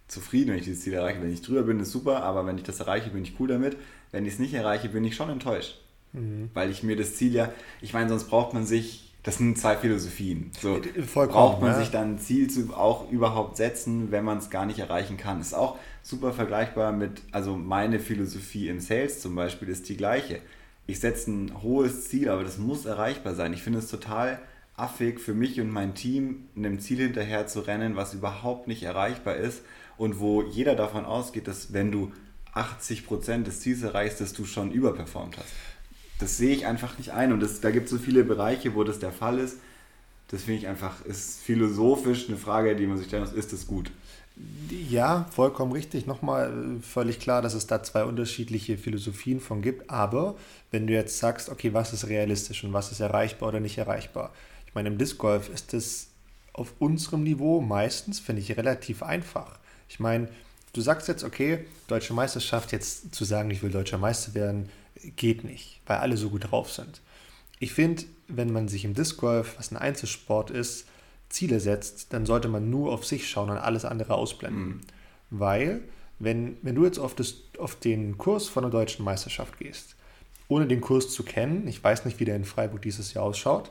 zufrieden, 0.07 0.51
wenn 0.51 0.59
ich 0.59 0.65
dieses 0.67 0.85
Ziel 0.85 0.93
erreiche. 0.93 1.21
Wenn 1.21 1.33
ich 1.33 1.43
drüber 1.43 1.65
bin, 1.65 1.81
ist 1.81 1.91
super, 1.91 2.23
aber 2.23 2.47
wenn 2.47 2.57
ich 2.57 2.63
das 2.63 2.79
erreiche, 2.79 3.11
bin 3.11 3.25
ich 3.25 3.35
cool 3.41 3.49
damit. 3.49 3.77
Wenn 4.13 4.27
ich 4.27 4.35
es 4.35 4.39
nicht 4.39 4.55
erreiche, 4.55 4.91
bin 4.91 5.03
ich 5.03 5.17
schon 5.17 5.29
enttäuscht. 5.29 5.81
Mhm. 6.13 6.51
Weil 6.55 6.71
ich 6.71 6.85
mir 6.85 6.95
das 6.95 7.17
Ziel 7.17 7.35
ja, 7.35 7.53
ich 7.81 7.95
meine, 7.95 8.11
sonst 8.11 8.29
braucht 8.29 8.55
man 8.55 8.65
sich 8.65 9.12
das 9.23 9.39
sind 9.39 9.57
zwei 9.57 9.77
Philosophien. 9.77 10.51
So 10.61 10.81
Vollkommen, 11.07 11.33
braucht 11.33 11.61
man 11.61 11.73
ja. 11.73 11.79
sich 11.79 11.91
dann 11.91 12.15
ein 12.15 12.19
Ziel 12.19 12.51
zu 12.51 12.75
auch 12.75 13.11
überhaupt 13.11 13.57
setzen, 13.57 14.11
wenn 14.11 14.25
man 14.25 14.39
es 14.39 14.51
gar 14.51 14.67
nicht 14.67 14.81
erreichen 14.81 15.17
kann. 15.17 15.41
Ist 15.41 15.55
auch 15.55 15.79
super 16.03 16.33
vergleichbar 16.33 16.93
mit, 16.93 17.23
also 17.31 17.57
meine 17.57 18.01
Philosophie 18.01 18.69
im 18.69 18.81
Sales 18.81 19.21
zum 19.21 19.37
Beispiel 19.37 19.69
ist 19.69 19.89
die 19.89 19.97
gleiche. 19.97 20.41
Ich 20.87 20.99
setze 20.99 21.31
ein 21.31 21.63
hohes 21.63 22.09
Ziel, 22.09 22.29
aber 22.29 22.43
das 22.43 22.59
muss 22.59 22.85
erreichbar 22.85 23.37
sein. 23.37 23.53
Ich 23.53 23.63
finde 23.63 23.79
es 23.79 23.89
total 23.89 24.41
affig 24.77 25.21
für 25.21 25.35
mich 25.35 25.61
und 25.61 25.71
mein 25.71 25.95
Team, 25.95 26.49
einem 26.57 26.81
Ziel 26.81 26.99
hinterher 26.99 27.47
zu 27.47 27.61
rennen, 27.61 27.95
was 27.95 28.15
überhaupt 28.15 28.67
nicht 28.67 28.83
erreichbar 28.83 29.37
ist 29.37 29.63
und 29.97 30.19
wo 30.19 30.43
jeder 30.43 30.75
davon 30.75 31.05
ausgeht, 31.05 31.47
dass 31.47 31.73
wenn 31.73 31.93
du 31.93 32.11
80% 32.55 33.45
des 33.45 33.61
Ziels 33.61 33.83
erreichst, 33.83 34.21
dass 34.21 34.33
du 34.33 34.45
schon 34.45 34.73
überperformt 34.73 35.39
hast 35.39 35.53
das 36.23 36.37
sehe 36.37 36.55
ich 36.55 36.67
einfach 36.67 36.97
nicht 36.99 37.11
ein. 37.11 37.33
Und 37.33 37.41
das, 37.41 37.61
da 37.61 37.71
gibt 37.71 37.87
es 37.87 37.91
so 37.91 37.99
viele 37.99 38.25
Bereiche, 38.25 38.75
wo 38.75 38.85
das 38.85 38.99
der 38.99 39.13
Fall 39.13 39.39
ist. 39.39 39.59
Das 40.29 40.45
finde 40.45 40.61
ich 40.61 40.69
einfach, 40.69 41.05
ist 41.05 41.41
philosophisch 41.41 42.29
eine 42.29 42.39
Frage, 42.39 42.75
die 42.77 42.87
man 42.87 42.97
sich 42.97 43.09
stellen 43.09 43.25
muss, 43.25 43.33
ist 43.33 43.53
das 43.53 43.67
gut? 43.67 43.91
Ja, 44.89 45.27
vollkommen 45.31 45.73
richtig. 45.73 46.07
Nochmal 46.07 46.79
äh, 46.79 46.83
völlig 46.83 47.21
klar, 47.21 47.43
dass 47.43 47.55
es 47.55 47.67
da 47.67 47.83
zwei 47.83 48.05
unterschiedliche 48.05 48.79
Philosophien 48.79 49.41
von 49.41 49.61
gibt. 49.61 49.91
Aber 49.91 50.37
wenn 50.71 50.87
du 50.87 50.95
jetzt 50.95 51.19
sagst, 51.19 51.51
okay, 51.51 51.75
was 51.75 51.93
ist 51.93 52.09
realistisch 52.09 52.65
und 52.65 52.73
was 52.73 52.93
ist 52.93 53.01
erreichbar 53.01 53.51
oder 53.51 53.61
nicht 53.61 53.77
erreichbar? 53.77 54.33
Ich 54.67 54.75
meine, 54.75 54.89
im 54.89 54.97
Disc 54.97 55.19
Golf 55.19 55.51
ist 55.51 55.75
das 55.75 56.07
auf 56.55 56.73
unserem 56.79 57.25
Niveau 57.25 57.61
meistens, 57.61 58.21
finde 58.21 58.41
ich, 58.41 58.57
relativ 58.57 59.03
einfach. 59.03 59.59
Ich 59.89 60.01
meine, 60.01 60.29
du 60.73 60.81
sagst 60.81 61.09
jetzt, 61.09 61.25
okay, 61.25 61.67
deutsche 61.89 62.15
Meisterschaft, 62.15 62.73
jetzt 62.73 63.15
zu 63.15 63.25
sagen, 63.25 63.51
ich 63.51 63.63
will 63.63 63.71
deutscher 63.71 63.99
Meister 63.99 64.35
werden, 64.35 64.71
geht 65.17 65.45
nicht, 65.45 65.81
weil 65.87 65.99
alle 65.99 66.17
so 66.17 66.31
gut 66.31 66.51
drauf 66.51 66.71
sind. 66.71 67.01
Ich 67.59 67.73
finde, 67.73 68.05
wenn 68.29 68.53
man 68.53 68.69
sich 68.69 68.85
im 68.85 68.95
Disc 68.95 69.19
Golf, 69.19 69.55
was 69.59 69.71
ein 69.71 69.77
Einzelsport 69.77 70.51
ist, 70.51 70.87
Ziele 71.29 71.61
setzt, 71.61 72.13
dann 72.13 72.27
sollte 72.27 72.49
man 72.49 72.71
nur 72.71 72.93
auf 72.93 73.05
sich 73.05 73.29
schauen 73.29 73.51
und 73.51 73.57
alles 73.57 73.85
andere 73.85 74.15
ausblenden. 74.15 74.67
Mhm. 74.67 74.81
Weil, 75.31 75.81
wenn, 76.19 76.57
wenn 76.63 76.75
du 76.75 76.85
jetzt 76.85 76.99
auf, 76.99 77.15
das, 77.15 77.37
auf 77.59 77.77
den 77.77 78.19
Kurs 78.19 78.49
von 78.49 78.65
der 78.65 78.71
deutschen 78.71 79.05
Meisterschaft 79.05 79.59
gehst, 79.59 79.97
ohne 80.49 80.67
den 80.67 80.81
Kurs 80.81 81.11
zu 81.11 81.23
kennen, 81.23 81.67
ich 81.67 81.83
weiß 81.83 82.05
nicht, 82.05 82.21
wie 82.21 82.25
der 82.25 82.37
in 82.37 82.45
Freiburg 82.45 82.83
dieses 82.83 83.15
Jahr 83.15 83.25
ausschaut, 83.25 83.71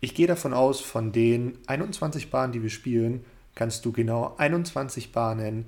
ich 0.00 0.14
gehe 0.14 0.26
davon 0.26 0.54
aus, 0.54 0.80
von 0.80 1.12
den 1.12 1.58
21 1.66 2.30
Bahnen, 2.30 2.52
die 2.52 2.62
wir 2.62 2.70
spielen, 2.70 3.24
kannst 3.54 3.84
du 3.84 3.92
genau 3.92 4.34
21 4.36 5.12
Bahnen 5.12 5.66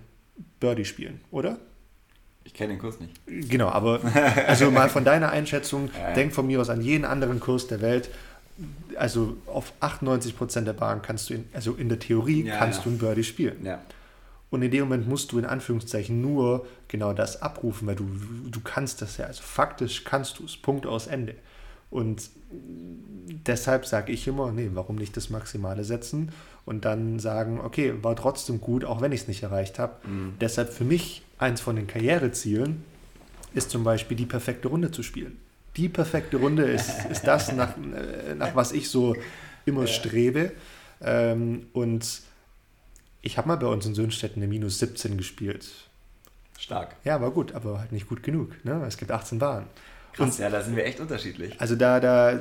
Birdie 0.60 0.84
spielen, 0.84 1.20
oder? 1.30 1.58
Ich 2.46 2.54
kenne 2.54 2.74
den 2.74 2.78
Kurs 2.78 3.00
nicht. 3.00 3.12
Genau, 3.26 3.68
aber 3.68 4.00
also 4.46 4.70
mal 4.70 4.88
von 4.88 5.04
deiner 5.04 5.30
Einschätzung, 5.30 5.90
ja, 5.92 6.08
ja. 6.08 6.14
denk 6.14 6.32
von 6.32 6.46
mir 6.46 6.60
aus 6.60 6.70
an 6.70 6.80
jeden 6.80 7.04
anderen 7.04 7.40
Kurs 7.40 7.66
der 7.66 7.80
Welt. 7.80 8.08
Also 8.96 9.36
auf 9.46 9.72
98 9.80 10.38
Prozent 10.38 10.66
der 10.66 10.72
Bahn 10.72 11.02
kannst 11.02 11.28
du, 11.28 11.34
in, 11.34 11.44
also 11.52 11.74
in 11.74 11.88
der 11.88 11.98
Theorie 11.98 12.44
ja, 12.44 12.56
kannst 12.56 12.86
du 12.86 12.90
ein 12.90 12.98
Birdie 12.98 13.24
spielen. 13.24 13.66
Und 14.48 14.62
in 14.62 14.70
dem 14.70 14.84
Moment 14.84 15.08
musst 15.08 15.32
du 15.32 15.38
in 15.38 15.44
Anführungszeichen 15.44 16.20
nur 16.20 16.66
genau 16.86 17.12
das 17.12 17.42
abrufen, 17.42 17.88
weil 17.88 17.96
du, 17.96 18.08
du 18.48 18.60
kannst 18.60 19.02
das 19.02 19.16
ja. 19.16 19.26
Also 19.26 19.42
faktisch 19.42 20.04
kannst 20.04 20.38
du 20.38 20.44
es. 20.44 20.56
Punkt 20.56 20.86
aus 20.86 21.08
Ende. 21.08 21.34
Und 21.90 22.30
deshalb 23.46 23.86
sage 23.86 24.12
ich 24.12 24.28
immer, 24.28 24.52
nee, 24.52 24.70
warum 24.72 24.96
nicht 24.96 25.16
das 25.16 25.30
Maximale 25.30 25.82
setzen 25.82 26.30
und 26.66 26.84
dann 26.84 27.18
sagen, 27.20 27.60
okay, 27.60 27.94
war 28.02 28.16
trotzdem 28.16 28.60
gut, 28.60 28.84
auch 28.84 29.00
wenn 29.00 29.12
ich 29.12 29.22
es 29.22 29.28
nicht 29.28 29.42
erreicht 29.42 29.78
habe. 29.78 30.06
Mhm. 30.06 30.34
Deshalb 30.40 30.72
für 30.72 30.84
mich 30.84 31.22
eins 31.38 31.60
von 31.60 31.76
den 31.76 31.86
Karrierezielen 31.86 32.84
ist 33.54 33.70
zum 33.70 33.84
Beispiel 33.84 34.16
die 34.16 34.26
perfekte 34.26 34.68
Runde 34.68 34.90
zu 34.90 35.02
spielen. 35.02 35.38
Die 35.76 35.88
perfekte 35.88 36.36
Runde 36.36 36.64
ist, 36.64 36.90
ist 37.10 37.22
das, 37.26 37.52
nach, 37.52 37.76
äh, 37.76 38.34
nach 38.34 38.54
was 38.54 38.72
ich 38.72 38.90
so 38.90 39.16
immer 39.64 39.82
ja. 39.82 39.86
strebe. 39.86 40.52
Ähm, 41.00 41.68
und 41.72 42.22
ich 43.22 43.38
habe 43.38 43.48
mal 43.48 43.56
bei 43.56 43.68
uns 43.68 43.86
in 43.86 43.94
Söhnstetten 43.94 44.42
eine 44.42 44.48
Minus 44.48 44.80
17 44.80 45.16
gespielt. 45.16 45.68
Stark. 46.58 46.96
Ja, 47.04 47.20
war 47.20 47.30
gut, 47.30 47.52
aber 47.52 47.78
halt 47.78 47.92
nicht 47.92 48.08
gut 48.08 48.22
genug. 48.22 48.64
Ne? 48.64 48.84
Es 48.86 48.96
gibt 48.96 49.12
18 49.12 49.38
Bahnen. 49.38 49.66
Krass, 50.16 50.36
und, 50.36 50.38
ja, 50.38 50.48
da 50.48 50.62
sind 50.62 50.76
wir 50.76 50.84
echt 50.84 50.98
unterschiedlich. 50.98 51.60
Also 51.60 51.76
da, 51.76 52.00
da, 52.00 52.40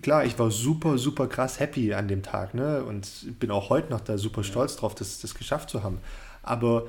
klar, 0.00 0.24
ich 0.24 0.38
war 0.38 0.50
super, 0.50 0.96
super 0.96 1.26
krass 1.26 1.60
happy 1.60 1.92
an 1.92 2.08
dem 2.08 2.22
Tag, 2.22 2.54
ne? 2.54 2.82
Und 2.84 3.38
bin 3.38 3.50
auch 3.50 3.68
heute 3.68 3.90
noch 3.90 4.00
da 4.00 4.16
super 4.16 4.42
stolz 4.42 4.76
drauf, 4.76 4.94
das, 4.94 5.20
das 5.20 5.34
geschafft 5.34 5.68
zu 5.68 5.82
haben. 5.82 5.98
Aber 6.42 6.86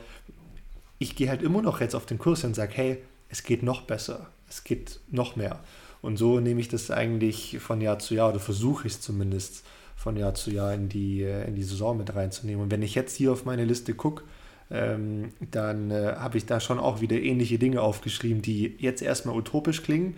ich 0.97 1.15
gehe 1.15 1.29
halt 1.29 1.41
immer 1.41 1.61
noch 1.61 1.81
jetzt 1.81 1.95
auf 1.95 2.05
den 2.05 2.17
Kurs 2.17 2.43
und 2.45 2.55
sage, 2.55 2.71
hey, 2.75 2.97
es 3.29 3.43
geht 3.43 3.63
noch 3.63 3.81
besser, 3.81 4.27
es 4.49 4.63
geht 4.63 4.99
noch 5.11 5.35
mehr. 5.35 5.59
Und 6.01 6.17
so 6.17 6.39
nehme 6.39 6.61
ich 6.61 6.69
das 6.69 6.89
eigentlich 6.91 7.59
von 7.59 7.81
Jahr 7.81 7.99
zu 7.99 8.15
Jahr 8.15 8.29
oder 8.29 8.39
versuche 8.39 8.87
ich 8.87 8.93
es 8.93 9.01
zumindest 9.01 9.63
von 9.95 10.15
Jahr 10.15 10.35
zu 10.35 10.51
Jahr 10.51 10.73
in 10.73 10.89
die, 10.89 11.23
in 11.23 11.55
die 11.55 11.63
Saison 11.63 11.97
mit 11.97 12.15
reinzunehmen. 12.15 12.63
Und 12.63 12.71
wenn 12.71 12.81
ich 12.81 12.95
jetzt 12.95 13.15
hier 13.15 13.31
auf 13.31 13.45
meine 13.45 13.65
Liste 13.65 13.93
gucke, 13.93 14.23
ähm, 14.71 15.29
dann 15.51 15.91
äh, 15.91 16.15
habe 16.17 16.37
ich 16.37 16.45
da 16.45 16.59
schon 16.59 16.79
auch 16.79 17.01
wieder 17.01 17.17
ähnliche 17.17 17.59
Dinge 17.59 17.81
aufgeschrieben, 17.81 18.41
die 18.41 18.75
jetzt 18.79 19.01
erstmal 19.01 19.35
utopisch 19.35 19.83
klingen. 19.83 20.15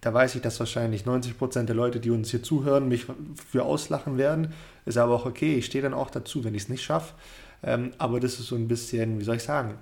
Da 0.00 0.14
weiß 0.14 0.34
ich, 0.36 0.42
dass 0.42 0.60
wahrscheinlich 0.60 1.06
90 1.06 1.36
Prozent 1.38 1.68
der 1.68 1.76
Leute, 1.76 1.98
die 1.98 2.10
uns 2.10 2.30
hier 2.30 2.42
zuhören, 2.42 2.88
mich 2.88 3.06
für 3.50 3.64
auslachen 3.64 4.18
werden. 4.18 4.52
Ist 4.84 4.98
aber 4.98 5.14
auch 5.14 5.26
okay, 5.26 5.56
ich 5.56 5.66
stehe 5.66 5.82
dann 5.82 5.94
auch 5.94 6.10
dazu, 6.10 6.44
wenn 6.44 6.54
ich 6.54 6.64
es 6.64 6.68
nicht 6.68 6.84
schaffe. 6.84 7.14
Ähm, 7.62 7.92
aber 7.98 8.20
das 8.20 8.38
ist 8.38 8.46
so 8.46 8.56
ein 8.56 8.68
bisschen, 8.68 9.18
wie 9.18 9.24
soll 9.24 9.36
ich 9.36 9.42
sagen, 9.42 9.74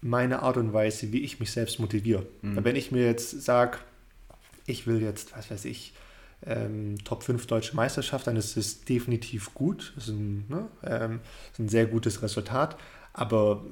meine 0.00 0.42
Art 0.42 0.56
und 0.56 0.72
Weise, 0.72 1.12
wie 1.12 1.20
ich 1.20 1.40
mich 1.40 1.52
selbst 1.52 1.78
motiviere. 1.78 2.26
Mhm. 2.42 2.64
Wenn 2.64 2.76
ich 2.76 2.90
mir 2.90 3.04
jetzt 3.06 3.42
sage, 3.42 3.78
ich 4.66 4.86
will 4.86 5.00
jetzt, 5.00 5.36
was 5.36 5.50
weiß 5.50 5.64
ich, 5.66 5.94
ähm, 6.46 6.96
Top 7.04 7.22
5 7.22 7.46
deutsche 7.46 7.74
Meisterschaft, 7.74 8.26
dann 8.26 8.36
ist 8.36 8.56
es 8.56 8.84
definitiv 8.84 9.54
gut. 9.54 9.92
Das 9.94 10.08
ist 10.08 10.14
ein, 10.14 10.44
ne, 10.48 10.66
ähm, 10.82 11.20
ist 11.52 11.58
ein 11.58 11.68
sehr 11.68 11.86
gutes 11.86 12.22
Resultat. 12.22 12.76
Aber 13.14 13.62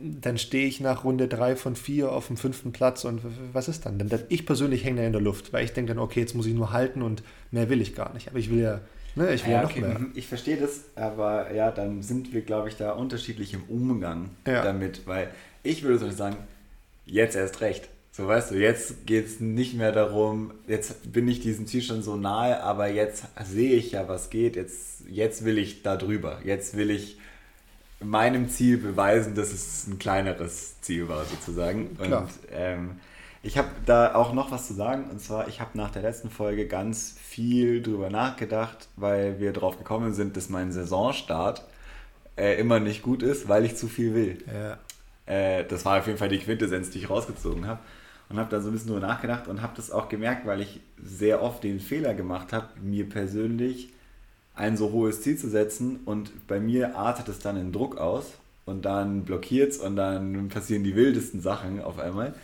dann 0.00 0.38
stehe 0.38 0.66
ich 0.66 0.80
nach 0.80 1.04
Runde 1.04 1.28
3 1.28 1.56
von 1.56 1.76
4 1.76 2.10
auf 2.10 2.28
dem 2.28 2.36
fünften 2.36 2.72
Platz 2.72 3.04
und 3.04 3.20
was 3.52 3.68
ist 3.68 3.86
dann? 3.86 3.98
Denn 3.98 4.10
ich 4.28 4.46
persönlich 4.46 4.84
hänge 4.84 5.00
da 5.00 5.06
in 5.06 5.12
der 5.12 5.22
Luft, 5.22 5.52
weil 5.52 5.64
ich 5.64 5.72
denke 5.72 5.94
dann, 5.94 6.02
okay, 6.02 6.20
jetzt 6.20 6.34
muss 6.34 6.46
ich 6.46 6.54
nur 6.54 6.72
halten 6.72 7.02
und 7.02 7.22
mehr 7.50 7.68
will 7.68 7.80
ich 7.80 7.94
gar 7.94 8.12
nicht. 8.14 8.28
Aber 8.28 8.38
ich 8.38 8.50
will 8.50 8.60
ja, 8.60 8.80
ne, 9.14 9.34
ich 9.34 9.44
will 9.44 9.52
ja, 9.52 9.58
ja 9.58 9.62
noch 9.62 9.70
okay. 9.70 9.80
mehr. 9.80 10.00
Ich 10.14 10.26
verstehe 10.26 10.56
das, 10.56 10.84
aber 10.94 11.52
ja, 11.52 11.70
dann 11.70 12.02
sind 12.02 12.32
wir, 12.32 12.42
glaube 12.42 12.68
ich, 12.68 12.76
da 12.76 12.92
unterschiedlich 12.92 13.54
im 13.54 13.64
Umgang 13.64 14.30
ja. 14.46 14.62
damit, 14.62 15.06
weil 15.06 15.30
ich 15.62 15.82
würde 15.82 15.98
so 15.98 16.10
sagen, 16.10 16.36
jetzt 17.04 17.36
erst 17.36 17.60
recht. 17.60 17.88
So 18.12 18.26
weißt 18.26 18.52
du, 18.52 18.54
jetzt 18.54 19.06
geht 19.06 19.26
es 19.26 19.40
nicht 19.40 19.74
mehr 19.74 19.92
darum, 19.92 20.52
jetzt 20.66 21.12
bin 21.12 21.28
ich 21.28 21.40
diesem 21.40 21.66
Ziel 21.66 21.82
schon 21.82 22.02
so 22.02 22.16
nahe, 22.16 22.62
aber 22.62 22.88
jetzt 22.88 23.24
sehe 23.44 23.74
ich 23.74 23.92
ja, 23.92 24.08
was 24.08 24.30
geht, 24.30 24.56
jetzt, 24.56 25.02
jetzt 25.10 25.44
will 25.44 25.58
ich 25.58 25.82
da 25.82 25.96
drüber, 25.96 26.40
jetzt 26.42 26.76
will 26.76 26.90
ich 26.90 27.18
meinem 28.00 28.48
Ziel 28.48 28.78
beweisen, 28.78 29.34
dass 29.34 29.52
es 29.52 29.86
ein 29.86 29.98
kleineres 29.98 30.80
Ziel 30.80 31.08
war, 31.08 31.24
sozusagen. 31.24 31.96
Klar. 31.96 32.22
Und 32.22 32.30
ähm, 32.52 33.00
ich 33.42 33.56
habe 33.58 33.68
da 33.86 34.14
auch 34.14 34.32
noch 34.32 34.50
was 34.50 34.66
zu 34.66 34.74
sagen. 34.74 35.08
Und 35.10 35.20
zwar, 35.20 35.48
ich 35.48 35.60
habe 35.60 35.78
nach 35.78 35.90
der 35.90 36.02
letzten 36.02 36.30
Folge 36.30 36.66
ganz 36.66 37.16
viel 37.22 37.80
drüber 37.82 38.10
nachgedacht, 38.10 38.88
weil 38.96 39.38
wir 39.38 39.52
drauf 39.52 39.78
gekommen 39.78 40.12
sind, 40.14 40.36
dass 40.36 40.48
mein 40.48 40.72
Saisonstart 40.72 41.64
äh, 42.36 42.58
immer 42.60 42.80
nicht 42.80 43.02
gut 43.02 43.22
ist, 43.22 43.48
weil 43.48 43.64
ich 43.64 43.76
zu 43.76 43.88
viel 43.88 44.14
will. 44.14 44.44
Ja. 44.52 44.78
Äh, 45.26 45.64
das 45.64 45.84
war 45.84 45.98
auf 45.98 46.06
jeden 46.06 46.18
Fall 46.18 46.28
die 46.28 46.38
Quintessenz, 46.38 46.90
die 46.90 46.98
ich 46.98 47.10
rausgezogen 47.10 47.66
habe. 47.66 47.80
Und 48.28 48.38
habe 48.38 48.50
da 48.50 48.60
so 48.60 48.68
ein 48.70 48.72
bisschen 48.72 48.88
drüber 48.88 49.06
nachgedacht 49.06 49.46
und 49.46 49.62
habe 49.62 49.74
das 49.76 49.92
auch 49.92 50.08
gemerkt, 50.08 50.46
weil 50.46 50.60
ich 50.60 50.80
sehr 51.00 51.42
oft 51.42 51.62
den 51.62 51.78
Fehler 51.78 52.12
gemacht 52.12 52.52
habe, 52.52 52.68
mir 52.82 53.08
persönlich 53.08 53.92
ein 54.56 54.76
so 54.76 54.90
hohes 54.90 55.20
Ziel 55.20 55.38
zu 55.38 55.48
setzen 55.48 56.00
und 56.06 56.46
bei 56.48 56.58
mir 56.58 56.96
artet 56.96 57.28
es 57.28 57.38
dann 57.38 57.56
in 57.56 57.72
Druck 57.72 57.98
aus 57.98 58.32
und 58.64 58.84
dann 58.84 59.24
blockiert 59.24 59.72
es 59.72 59.78
und 59.78 59.96
dann 59.96 60.48
passieren 60.48 60.82
die 60.82 60.96
wildesten 60.96 61.40
Sachen 61.40 61.80
auf 61.82 61.98
einmal 61.98 62.34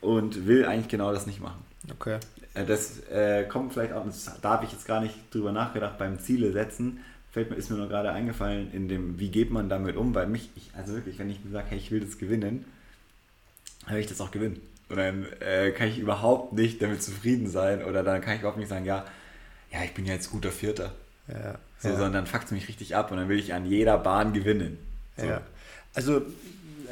und 0.00 0.46
will 0.46 0.64
eigentlich 0.64 0.88
genau 0.88 1.12
das 1.12 1.26
nicht 1.26 1.40
machen. 1.40 1.62
Okay. 1.90 2.18
Äh, 2.54 2.64
das 2.64 3.00
äh, 3.10 3.44
kommt 3.44 3.74
vielleicht 3.74 3.92
auch, 3.92 4.04
das, 4.04 4.30
da 4.40 4.50
habe 4.50 4.64
ich 4.64 4.72
jetzt 4.72 4.86
gar 4.86 5.00
nicht 5.00 5.14
drüber 5.30 5.52
nachgedacht 5.52 5.98
beim 5.98 6.18
Ziele 6.18 6.52
setzen, 6.52 7.00
fällt 7.30 7.50
mir, 7.50 7.56
ist 7.56 7.70
mir 7.70 7.76
nur 7.76 7.88
gerade 7.88 8.10
eingefallen 8.10 8.72
in 8.72 8.88
dem, 8.88 9.20
wie 9.20 9.30
geht 9.30 9.50
man 9.50 9.68
damit 9.68 9.96
um, 9.96 10.14
weil 10.14 10.26
mich, 10.26 10.50
ich, 10.56 10.70
also 10.74 10.94
wirklich, 10.94 11.18
wenn 11.18 11.30
ich 11.30 11.44
mir 11.44 11.50
sage, 11.50 11.68
hey, 11.68 11.78
ich 11.78 11.90
will 11.90 12.00
das 12.00 12.18
gewinnen, 12.18 12.64
dann 13.84 13.94
will 13.94 14.00
ich 14.00 14.08
das 14.08 14.20
auch 14.22 14.30
gewinnen. 14.30 14.60
Und 14.88 14.96
dann 14.96 15.26
äh, 15.40 15.70
kann 15.72 15.88
ich 15.88 15.98
überhaupt 15.98 16.54
nicht 16.54 16.80
damit 16.80 17.02
zufrieden 17.02 17.48
sein 17.48 17.84
oder 17.84 18.02
dann 18.02 18.22
kann 18.22 18.34
ich 18.34 18.40
überhaupt 18.40 18.58
nicht 18.58 18.70
sagen, 18.70 18.86
ja, 18.86 19.04
ja, 19.70 19.84
ich 19.84 19.92
bin 19.92 20.06
ja 20.06 20.14
jetzt 20.14 20.30
guter 20.30 20.50
Vierter. 20.50 20.92
Ja, 21.28 21.58
so, 21.78 21.88
ja. 21.90 21.96
sondern 21.96 22.26
fuckt 22.26 22.46
es 22.46 22.50
mich 22.50 22.68
richtig 22.68 22.96
ab 22.96 23.10
und 23.10 23.18
dann 23.18 23.28
will 23.28 23.38
ich 23.38 23.54
an 23.54 23.66
jeder 23.66 23.98
Bahn 23.98 24.32
gewinnen. 24.32 24.78
So. 25.16 25.26
Ja. 25.26 25.42
Also 25.94 26.22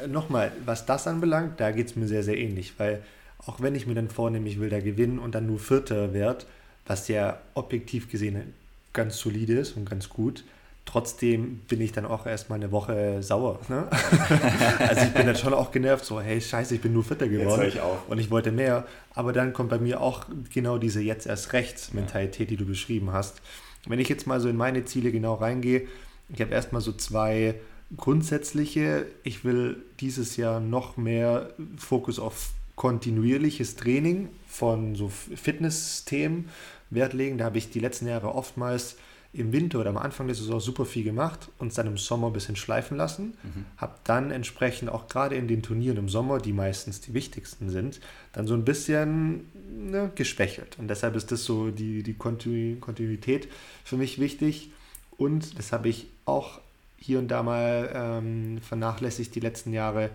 nochmal, 0.07 0.51
was 0.65 0.85
das 0.85 1.07
anbelangt, 1.07 1.59
da 1.59 1.71
geht 1.71 1.87
es 1.87 1.95
mir 1.95 2.07
sehr, 2.07 2.23
sehr 2.23 2.37
ähnlich, 2.37 2.73
weil 2.77 3.01
auch 3.45 3.61
wenn 3.61 3.75
ich 3.75 3.87
mir 3.87 3.95
dann 3.95 4.09
vornehme, 4.09 4.47
ich 4.47 4.59
will 4.59 4.69
da 4.69 4.79
gewinnen 4.79 5.19
und 5.19 5.35
dann 5.35 5.47
nur 5.47 5.59
Vierter 5.59 6.13
wert, 6.13 6.45
was 6.85 7.07
ja 7.07 7.37
objektiv 7.53 8.09
gesehen 8.09 8.53
ganz 8.93 9.17
solide 9.17 9.53
ist 9.53 9.77
und 9.77 9.89
ganz 9.89 10.09
gut, 10.09 10.43
trotzdem 10.85 11.59
bin 11.67 11.81
ich 11.81 11.91
dann 11.91 12.05
auch 12.05 12.25
erstmal 12.25 12.59
eine 12.59 12.71
Woche 12.71 13.21
sauer. 13.21 13.59
Ne? 13.67 13.87
also 14.79 15.01
ich 15.01 15.13
bin 15.13 15.27
dann 15.27 15.35
schon 15.35 15.53
auch 15.53 15.71
genervt, 15.71 16.05
so, 16.05 16.19
hey, 16.19 16.41
scheiße, 16.41 16.75
ich 16.75 16.81
bin 16.81 16.93
nur 16.93 17.03
Vierter 17.03 17.27
geworden. 17.27 17.67
Ich 17.67 17.79
und 18.07 18.17
ich 18.17 18.31
wollte 18.31 18.51
mehr. 18.51 18.85
Aber 19.13 19.33
dann 19.33 19.53
kommt 19.53 19.69
bei 19.69 19.79
mir 19.79 20.01
auch 20.01 20.25
genau 20.51 20.77
diese 20.77 21.01
jetzt 21.01 21.27
erst 21.27 21.53
rechts 21.53 21.93
Mentalität, 21.93 22.49
die 22.49 22.57
du 22.57 22.65
beschrieben 22.65 23.11
hast. 23.11 23.41
Wenn 23.87 23.99
ich 23.99 24.09
jetzt 24.09 24.27
mal 24.27 24.39
so 24.39 24.49
in 24.49 24.57
meine 24.57 24.85
Ziele 24.85 25.11
genau 25.11 25.35
reingehe, 25.35 25.87
ich 26.33 26.41
habe 26.41 26.51
erstmal 26.51 26.81
so 26.81 26.91
zwei 26.91 27.55
grundsätzliche. 27.95 29.05
Ich 29.23 29.45
will 29.45 29.77
dieses 29.99 30.35
Jahr 30.35 30.59
noch 30.59 30.97
mehr 30.97 31.53
Fokus 31.77 32.19
auf 32.19 32.51
kontinuierliches 32.75 33.75
Training 33.75 34.29
von 34.45 34.95
so 34.95 35.09
Fitness-Themen 35.09 36.49
Wert 36.89 37.13
legen. 37.13 37.37
Da 37.37 37.45
habe 37.45 37.57
ich 37.57 37.69
die 37.69 37.79
letzten 37.79 38.07
Jahre 38.07 38.33
oftmals 38.35 38.97
im 39.33 39.51
Winter 39.51 39.79
oder 39.79 39.89
am 39.89 39.97
Anfang 39.97 40.27
der 40.27 40.35
Saison 40.35 40.59
super 40.59 40.85
viel 40.85 41.03
gemacht 41.03 41.49
und 41.57 41.77
dann 41.77 41.87
im 41.87 41.97
Sommer 41.97 42.27
ein 42.27 42.33
bisschen 42.33 42.55
schleifen 42.55 42.97
lassen. 42.97 43.37
Mhm. 43.43 43.65
Habe 43.77 43.95
dann 44.03 44.31
entsprechend 44.31 44.89
auch 44.89 45.07
gerade 45.07 45.35
in 45.35 45.47
den 45.47 45.61
Turnieren 45.61 45.97
im 45.97 46.09
Sommer, 46.09 46.39
die 46.39 46.53
meistens 46.53 47.01
die 47.01 47.13
wichtigsten 47.13 47.69
sind, 47.69 47.99
dann 48.33 48.47
so 48.47 48.53
ein 48.53 48.65
bisschen 48.65 49.47
ne, 49.69 50.11
geschwächelt. 50.15 50.77
Und 50.79 50.87
deshalb 50.87 51.15
ist 51.15 51.31
das 51.31 51.43
so 51.43 51.71
die, 51.71 52.03
die 52.03 52.13
Kontinuität 52.13 53.47
für 53.83 53.97
mich 53.97 54.19
wichtig. 54.19 54.71
Und 55.17 55.57
das 55.59 55.71
habe 55.71 55.89
ich 55.89 56.07
auch 56.25 56.61
hier 56.97 57.19
und 57.19 57.27
da 57.27 57.43
mal 57.43 57.91
ähm, 57.93 58.59
vernachlässigt 58.61 59.35
die 59.35 59.39
letzten 59.39 59.73
Jahre, 59.73 60.09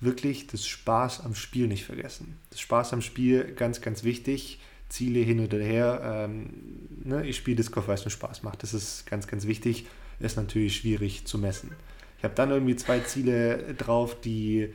wirklich 0.00 0.46
das 0.46 0.66
Spaß 0.66 1.24
am 1.24 1.34
Spiel 1.34 1.66
nicht 1.66 1.84
vergessen. 1.84 2.36
Das 2.50 2.60
Spaß 2.60 2.92
am 2.92 3.02
Spiel 3.02 3.52
ganz, 3.56 3.80
ganz 3.80 4.04
wichtig. 4.04 4.60
Ziele 4.88 5.20
hin 5.20 5.40
oder 5.40 5.58
her. 5.58 6.00
Ähm, 6.04 6.50
ne, 7.04 7.26
ich 7.26 7.36
spiele 7.36 7.56
Disc 7.56 7.72
Golf, 7.72 7.88
weil 7.88 7.96
es 7.96 8.04
mir 8.04 8.10
Spaß 8.10 8.42
macht. 8.42 8.62
Das 8.62 8.74
ist 8.74 9.06
ganz, 9.06 9.26
ganz 9.26 9.46
wichtig. 9.46 9.86
Ist 10.20 10.36
natürlich 10.36 10.76
schwierig 10.76 11.26
zu 11.26 11.38
messen. 11.38 11.72
Ich 12.18 12.24
habe 12.24 12.34
dann 12.34 12.50
irgendwie 12.50 12.76
zwei 12.76 13.00
Ziele 13.00 13.74
drauf, 13.74 14.20
die, 14.20 14.72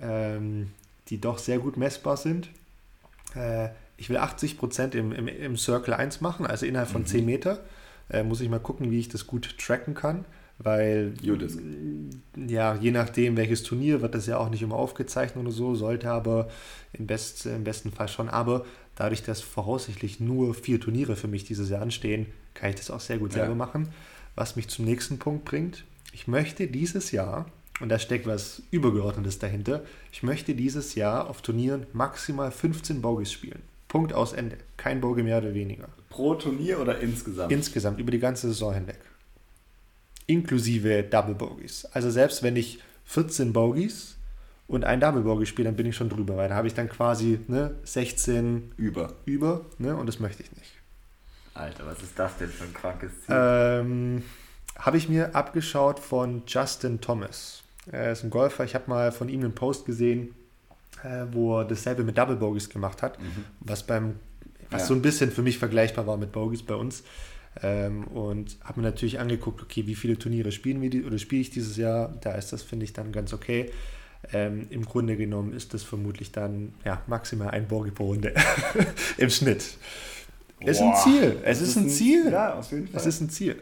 ähm, 0.00 0.70
die 1.08 1.20
doch 1.20 1.38
sehr 1.38 1.58
gut 1.58 1.76
messbar 1.76 2.16
sind. 2.16 2.48
Äh, 3.34 3.68
ich 3.96 4.08
will 4.08 4.16
80% 4.16 4.94
im, 4.94 5.12
im, 5.12 5.28
im 5.28 5.56
Circle 5.56 5.94
1 5.94 6.20
machen, 6.20 6.46
also 6.46 6.64
innerhalb 6.66 6.88
von 6.88 7.02
mhm. 7.02 7.06
10 7.06 7.24
Meter. 7.24 7.60
Äh, 8.10 8.22
muss 8.22 8.40
ich 8.40 8.48
mal 8.48 8.60
gucken, 8.60 8.90
wie 8.90 9.00
ich 9.00 9.08
das 9.08 9.26
gut 9.26 9.58
tracken 9.58 9.94
kann, 9.94 10.24
weil 10.58 11.12
Judisk. 11.20 11.60
ja, 12.36 12.74
je 12.74 12.90
nachdem, 12.90 13.36
welches 13.36 13.62
Turnier, 13.64 14.00
wird 14.00 14.14
das 14.14 14.26
ja 14.26 14.38
auch 14.38 14.48
nicht 14.48 14.62
immer 14.62 14.76
aufgezeichnet 14.76 15.44
oder 15.44 15.52
so, 15.52 15.74
sollte 15.74 16.10
aber 16.10 16.48
im, 16.92 17.06
Best, 17.06 17.44
im 17.46 17.64
besten 17.64 17.92
Fall 17.92 18.08
schon. 18.08 18.28
Aber 18.28 18.64
dadurch, 18.98 19.22
dass 19.22 19.40
voraussichtlich 19.40 20.18
nur 20.18 20.54
vier 20.54 20.80
Turniere 20.80 21.14
für 21.14 21.28
mich 21.28 21.44
dieses 21.44 21.70
Jahr 21.70 21.82
anstehen, 21.82 22.26
kann 22.54 22.70
ich 22.70 22.76
das 22.76 22.90
auch 22.90 23.00
sehr 23.00 23.18
gut 23.18 23.32
ja. 23.32 23.40
selber 23.40 23.54
machen. 23.54 23.88
Was 24.34 24.56
mich 24.56 24.68
zum 24.68 24.84
nächsten 24.84 25.18
Punkt 25.18 25.44
bringt. 25.44 25.84
Ich 26.12 26.26
möchte 26.26 26.66
dieses 26.66 27.12
Jahr, 27.12 27.46
und 27.80 27.90
da 27.90 27.98
steckt 27.98 28.26
was 28.26 28.62
Übergeordnetes 28.70 29.38
dahinter, 29.38 29.84
ich 30.12 30.22
möchte 30.22 30.54
dieses 30.54 30.96
Jahr 30.96 31.30
auf 31.30 31.42
Turnieren 31.42 31.86
maximal 31.92 32.50
15 32.50 33.00
Bogies 33.00 33.32
spielen. 33.32 33.62
Punkt 33.86 34.12
aus 34.12 34.32
Ende. 34.32 34.58
Kein 34.76 35.00
Bogie 35.00 35.22
mehr 35.22 35.38
oder 35.38 35.54
weniger. 35.54 35.88
Pro 36.10 36.34
Turnier 36.34 36.80
oder 36.80 36.98
insgesamt? 36.98 37.52
Insgesamt, 37.52 38.00
über 38.00 38.10
die 38.10 38.18
ganze 38.18 38.48
Saison 38.48 38.74
hinweg. 38.74 38.98
Inklusive 40.26 41.04
Double 41.04 41.34
Bogies. 41.34 41.84
Also 41.86 42.10
selbst 42.10 42.42
wenn 42.42 42.56
ich 42.56 42.80
14 43.04 43.52
Bogies 43.52 44.17
und 44.68 44.84
ein 44.84 45.00
Double 45.00 45.22
Bogey 45.22 45.46
spiele, 45.46 45.68
dann 45.68 45.76
bin 45.76 45.86
ich 45.86 45.96
schon 45.96 46.08
drüber, 46.08 46.36
weil 46.36 46.48
da 46.48 46.54
habe 46.54 46.68
ich 46.68 46.74
dann 46.74 46.88
quasi 46.88 47.40
ne, 47.48 47.74
16 47.82 48.72
über. 48.76 49.14
Über, 49.24 49.64
ne, 49.78 49.96
und 49.96 50.06
das 50.06 50.20
möchte 50.20 50.42
ich 50.42 50.52
nicht. 50.52 50.72
Alter, 51.54 51.86
was 51.86 52.00
ist 52.02 52.16
das 52.16 52.36
denn 52.36 52.50
für 52.50 52.64
ein 52.64 52.74
krankes 52.74 53.10
Ziel? 53.24 53.34
Ähm, 53.36 54.22
habe 54.78 54.96
ich 54.96 55.08
mir 55.08 55.34
abgeschaut 55.34 55.98
von 55.98 56.42
Justin 56.46 57.00
Thomas. 57.00 57.64
Er 57.90 58.12
ist 58.12 58.22
ein 58.22 58.30
Golfer. 58.30 58.64
Ich 58.64 58.74
habe 58.74 58.84
mal 58.88 59.10
von 59.10 59.28
ihm 59.28 59.40
einen 59.40 59.54
Post 59.54 59.86
gesehen, 59.86 60.34
äh, 61.02 61.24
wo 61.32 61.58
er 61.58 61.64
dasselbe 61.64 62.04
mit 62.04 62.16
Double 62.16 62.36
Bogies 62.36 62.68
gemacht 62.68 63.02
hat, 63.02 63.20
mhm. 63.20 63.44
was 63.60 63.84
beim 63.84 64.16
was 64.70 64.82
ja. 64.82 64.88
so 64.88 64.94
ein 64.94 65.02
bisschen 65.02 65.30
für 65.30 65.42
mich 65.42 65.58
vergleichbar 65.58 66.06
war 66.06 66.16
mit 66.16 66.32
Bogies 66.32 66.62
bei 66.62 66.74
uns. 66.74 67.02
Ähm, 67.62 68.04
und 68.04 68.58
habe 68.62 68.80
mir 68.80 68.86
natürlich 68.86 69.18
angeguckt, 69.18 69.62
okay, 69.62 69.86
wie 69.86 69.94
viele 69.94 70.18
Turniere 70.18 70.52
spielen 70.52 70.80
wir 70.80 70.90
die, 70.90 71.04
oder 71.04 71.18
spiele 71.18 71.40
ich 71.40 71.50
dieses 71.50 71.76
Jahr? 71.76 72.14
Da 72.20 72.32
ist 72.32 72.52
das, 72.52 72.62
finde 72.62 72.84
ich, 72.84 72.92
dann 72.92 73.10
ganz 73.10 73.32
okay. 73.32 73.70
Ähm, 74.32 74.66
Im 74.70 74.84
Grunde 74.84 75.16
genommen 75.16 75.52
ist 75.52 75.72
das 75.74 75.82
vermutlich 75.82 76.32
dann 76.32 76.74
ja, 76.84 77.02
maximal 77.06 77.50
ein 77.50 77.66
Bogie 77.66 77.90
pro 77.90 78.06
Runde 78.06 78.34
im 79.16 79.30
Schnitt. 79.30 79.78
Es 80.60 80.76
ist 80.76 80.82
ein 80.82 80.96
Ziel. 80.96 81.36
Es 81.44 81.60
ist, 81.60 81.68
ist 81.70 81.76
ein 81.76 81.88
Ziel. 81.88 82.30
Ja, 82.30 82.54
auf 82.54 82.70
jeden 82.70 82.88
Fall. 82.88 83.00
Es 83.00 83.06
ist 83.06 83.20
ein 83.20 83.30
Ziel. 83.30 83.56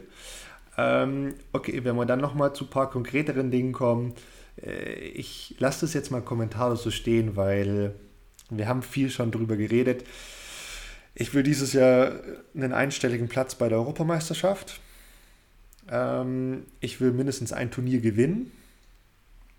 Ähm, 0.77 1.35
okay, 1.53 1.83
wenn 1.83 1.95
wir 1.95 2.05
dann 2.05 2.19
nochmal 2.19 2.53
zu 2.53 2.65
ein 2.65 2.69
paar 2.69 2.89
konkreteren 2.89 3.49
Dingen 3.49 3.71
kommen, 3.71 4.13
äh, 4.61 4.93
ich 4.93 5.55
lasse 5.59 5.81
das 5.81 5.93
jetzt 5.93 6.11
mal 6.11 6.21
kommentarlos 6.21 6.83
so 6.83 6.91
stehen, 6.91 7.35
weil 7.35 7.93
wir 8.49 8.67
haben 8.67 8.83
viel 8.83 9.09
schon 9.09 9.31
drüber 9.31 9.57
geredet. 9.57 10.05
Ich 11.15 11.33
will 11.33 11.43
dieses 11.43 11.73
Jahr 11.73 12.19
einen 12.55 12.73
einstelligen 12.73 13.27
Platz 13.27 13.55
bei 13.55 13.69
der 13.69 13.79
Europameisterschaft. 13.79 14.79
Ähm, 15.89 16.65
ich 16.79 17.01
will 17.01 17.11
mindestens 17.11 17.53
ein 17.53 17.71
Turnier 17.71 18.01
gewinnen. 18.01 18.51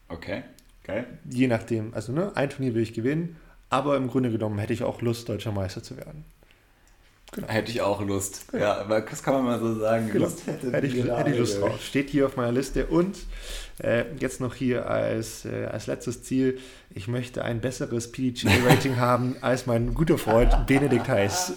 Okay, 0.09 0.43
okay. 0.89 1.05
Je 1.31 1.47
nachdem, 1.47 1.95
also 1.95 2.13
ne, 2.13 2.33
ein 2.35 2.51
Turnier 2.51 2.75
will 2.75 2.83
ich 2.83 2.95
gewinnen, 2.95 3.37
aber 3.71 3.97
im 3.97 4.09
Grunde 4.09 4.31
genommen 4.31 4.59
hätte 4.59 4.73
ich 4.73 4.83
auch 4.83 5.03
Lust, 5.03 5.29
deutscher 5.29 5.53
Meister 5.53 5.83
zu 5.83 5.97
werden. 5.97 6.25
Genau. 7.33 7.49
Hätte 7.49 7.71
ich 7.71 7.83
auch 7.83 8.01
Lust. 8.01 8.51
Genau. 8.51 8.65
Ja, 8.65 8.79
aber 8.79 9.03
das 9.03 9.23
kann 9.23 9.35
man 9.35 9.45
mal 9.45 9.59
so 9.59 9.79
sagen. 9.79 10.09
Genau. 10.11 10.25
Lust 10.25 10.47
hätte, 10.47 10.73
hätte, 10.73 10.87
ich, 10.87 11.05
hätte 11.05 11.31
ich 11.31 11.39
Lust 11.39 11.61
drauf. 11.61 11.83
Steht 11.83 12.09
hier 12.09 12.25
auf 12.27 12.37
meiner 12.37 12.53
Liste. 12.53 12.87
Und 12.87 13.19
äh, 13.79 14.05
jetzt 14.19 14.41
noch 14.41 14.55
hier 14.55 14.89
als, 14.89 15.45
äh, 15.45 15.67
als 15.67 15.87
letztes 15.87 16.23
Ziel. 16.23 16.59
Ich 16.91 17.07
möchte 17.07 17.45
ein 17.45 17.61
besseres 17.61 18.11
PDG-Rating 18.13 18.97
haben 19.01 19.37
als 19.43 19.67
mein 19.67 19.93
guter 19.93 20.17
Freund 20.17 20.67
Benedikt 20.67 21.09
Heiß. 21.09 21.53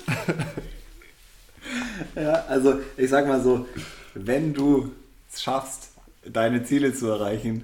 ja, 2.16 2.46
also 2.50 2.80
ich 2.98 3.10
sag 3.10 3.28
mal 3.28 3.42
so, 3.42 3.66
wenn 4.14 4.54
du 4.54 4.92
es 5.32 5.42
schaffst, 5.42 5.92
deine 6.26 6.64
Ziele 6.64 6.94
zu 6.94 7.08
erreichen, 7.08 7.64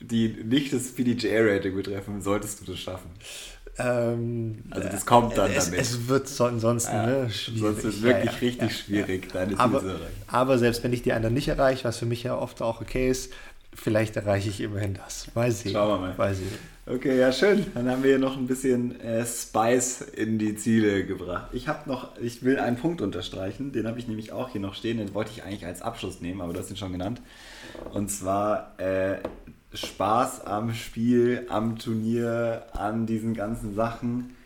die 0.00 0.28
nicht 0.28 0.72
das 0.72 0.92
PDGA-Rating 0.92 1.74
betreffen, 1.74 2.22
solltest 2.22 2.60
du 2.60 2.72
das 2.72 2.78
schaffen. 2.78 3.10
Ähm, 3.78 4.64
also 4.70 4.88
das 4.88 5.06
kommt 5.06 5.38
dann 5.38 5.50
es, 5.50 5.66
damit. 5.66 5.80
Es 5.80 6.08
wird 6.08 6.28
so, 6.28 6.44
ansonsten 6.44 6.92
ja, 6.94 7.06
ne, 7.06 7.30
schwierig. 7.30 7.60
Sonst 7.60 7.82
wird 7.82 7.94
es 7.94 8.02
wirklich 8.02 8.24
ja, 8.24 8.32
ja, 8.32 8.38
richtig 8.38 8.76
schwierig, 8.76 9.32
deine 9.32 9.52
Ziele 9.52 9.60
aber, 9.60 9.80
zu 9.80 9.86
erreichen. 9.86 10.22
Aber 10.26 10.58
selbst 10.58 10.84
wenn 10.84 10.92
ich 10.92 11.02
die 11.02 11.12
anderen 11.12 11.34
nicht 11.34 11.48
erreiche, 11.48 11.84
was 11.84 11.98
für 11.98 12.06
mich 12.06 12.22
ja 12.22 12.36
oft 12.36 12.60
auch 12.62 12.80
okay 12.80 13.08
ist, 13.08 13.32
vielleicht 13.72 14.16
erreiche 14.16 14.48
ich 14.48 14.60
immerhin 14.60 14.94
das. 14.94 15.28
Mal 15.34 15.50
sehen. 15.52 15.72
Schauen 15.72 15.88
wir 15.88 16.08
mal. 16.08 16.14
Mal 16.16 16.34
sehen. 16.34 16.48
Okay, 16.86 17.18
ja 17.18 17.30
schön. 17.30 17.66
Dann 17.74 17.88
haben 17.88 18.02
wir 18.02 18.10
hier 18.10 18.18
noch 18.18 18.36
ein 18.36 18.48
bisschen 18.48 19.00
äh, 19.00 19.24
Spice 19.24 20.00
in 20.00 20.38
die 20.38 20.56
Ziele 20.56 21.06
gebracht. 21.06 21.50
Ich 21.52 21.68
habe 21.68 21.88
noch, 21.88 22.18
ich 22.20 22.42
will 22.42 22.58
einen 22.58 22.76
Punkt 22.76 23.00
unterstreichen, 23.00 23.72
den 23.72 23.86
habe 23.86 23.98
ich 23.98 24.08
nämlich 24.08 24.32
auch 24.32 24.48
hier 24.48 24.60
noch 24.60 24.74
stehen, 24.74 24.98
den 24.98 25.14
wollte 25.14 25.30
ich 25.30 25.44
eigentlich 25.44 25.66
als 25.66 25.82
Abschluss 25.82 26.20
nehmen, 26.20 26.40
aber 26.40 26.52
du 26.52 26.58
hast 26.58 26.70
ihn 26.70 26.76
schon 26.76 26.92
genannt. 26.92 27.20
Und 27.92 28.10
zwar 28.10 28.74
äh, 28.78 29.18
Spaß 29.72 30.44
am 30.46 30.74
Spiel, 30.74 31.46
am 31.48 31.78
Turnier, 31.78 32.66
an 32.72 33.06
diesen 33.06 33.34
ganzen 33.34 33.74
Sachen 33.74 34.36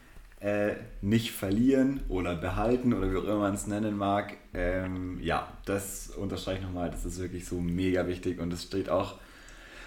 äh, 0.41 0.75
nicht 1.01 1.33
verlieren 1.33 2.01
oder 2.09 2.35
behalten 2.35 2.93
oder 2.93 3.11
wie 3.11 3.17
auch 3.17 3.25
immer 3.25 3.39
man 3.39 3.55
es 3.55 3.67
nennen 3.67 3.97
mag. 3.97 4.37
Ähm, 4.53 5.19
ja, 5.23 5.49
das 5.65 6.11
unterstreiche 6.11 6.59
ich 6.59 6.65
nochmal, 6.65 6.91
das 6.91 7.05
ist 7.05 7.19
wirklich 7.19 7.47
so 7.47 7.57
mega 7.57 8.07
wichtig 8.07 8.39
und 8.39 8.53
es 8.53 8.65
steht 8.65 8.91
auch 8.91 9.15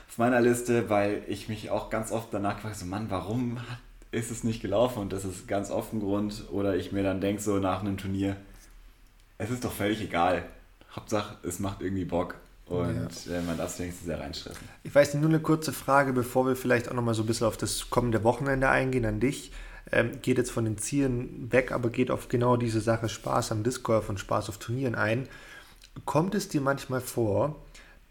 auf 0.09 0.17
meiner 0.17 0.41
Liste, 0.41 0.89
weil 0.89 1.23
ich 1.27 1.49
mich 1.49 1.69
auch 1.69 1.89
ganz 1.89 2.11
oft 2.11 2.29
danach 2.33 2.59
frage, 2.59 2.75
so 2.75 2.85
Mann, 2.85 3.07
warum 3.09 3.59
ist 4.11 4.31
es 4.31 4.43
nicht 4.43 4.61
gelaufen? 4.61 4.99
Und 4.99 5.13
das 5.13 5.25
ist 5.25 5.47
ganz 5.47 5.69
oft 5.69 5.93
ein 5.93 5.99
Grund. 5.99 6.45
Oder 6.51 6.75
ich 6.75 6.91
mir 6.91 7.03
dann 7.03 7.21
denke 7.21 7.41
so 7.41 7.59
nach 7.59 7.81
einem 7.81 7.97
Turnier, 7.97 8.37
es 9.37 9.49
ist 9.51 9.63
doch 9.63 9.71
völlig 9.71 10.01
egal. 10.01 10.43
Hauptsache, 10.95 11.37
es 11.43 11.59
macht 11.59 11.81
irgendwie 11.81 12.05
Bock. 12.05 12.35
Und 12.69 13.25
ja. 13.25 13.35
äh, 13.35 13.41
man 13.41 13.57
darf 13.57 13.75
sich 13.75 13.87
nicht 13.87 14.03
sehr 14.03 14.19
reinstressen. 14.19 14.67
Ich 14.83 14.93
weiß 14.93 15.13
nicht, 15.13 15.21
nur 15.21 15.29
eine 15.29 15.39
kurze 15.39 15.71
Frage, 15.71 16.13
bevor 16.13 16.45
wir 16.45 16.55
vielleicht 16.55 16.89
auch 16.89 16.93
nochmal 16.93 17.13
so 17.13 17.23
ein 17.23 17.25
bisschen 17.25 17.47
auf 17.47 17.57
das 17.57 17.89
kommende 17.89 18.23
Wochenende 18.23 18.69
eingehen 18.69 19.05
an 19.05 19.19
dich. 19.19 19.51
Ähm, 19.91 20.21
geht 20.21 20.37
jetzt 20.37 20.51
von 20.51 20.65
den 20.65 20.77
Zielen 20.77 21.51
weg, 21.51 21.71
aber 21.71 21.89
geht 21.89 22.11
auf 22.11 22.27
genau 22.27 22.57
diese 22.57 22.81
Sache 22.81 23.07
Spaß 23.07 23.53
am 23.53 23.63
Disc 23.63 23.83
Golf 23.83 24.09
und 24.09 24.19
Spaß 24.19 24.49
auf 24.49 24.57
Turnieren 24.57 24.95
ein. 24.95 25.29
Kommt 26.03 26.35
es 26.35 26.49
dir 26.49 26.59
manchmal 26.59 26.99
vor, 26.99 27.55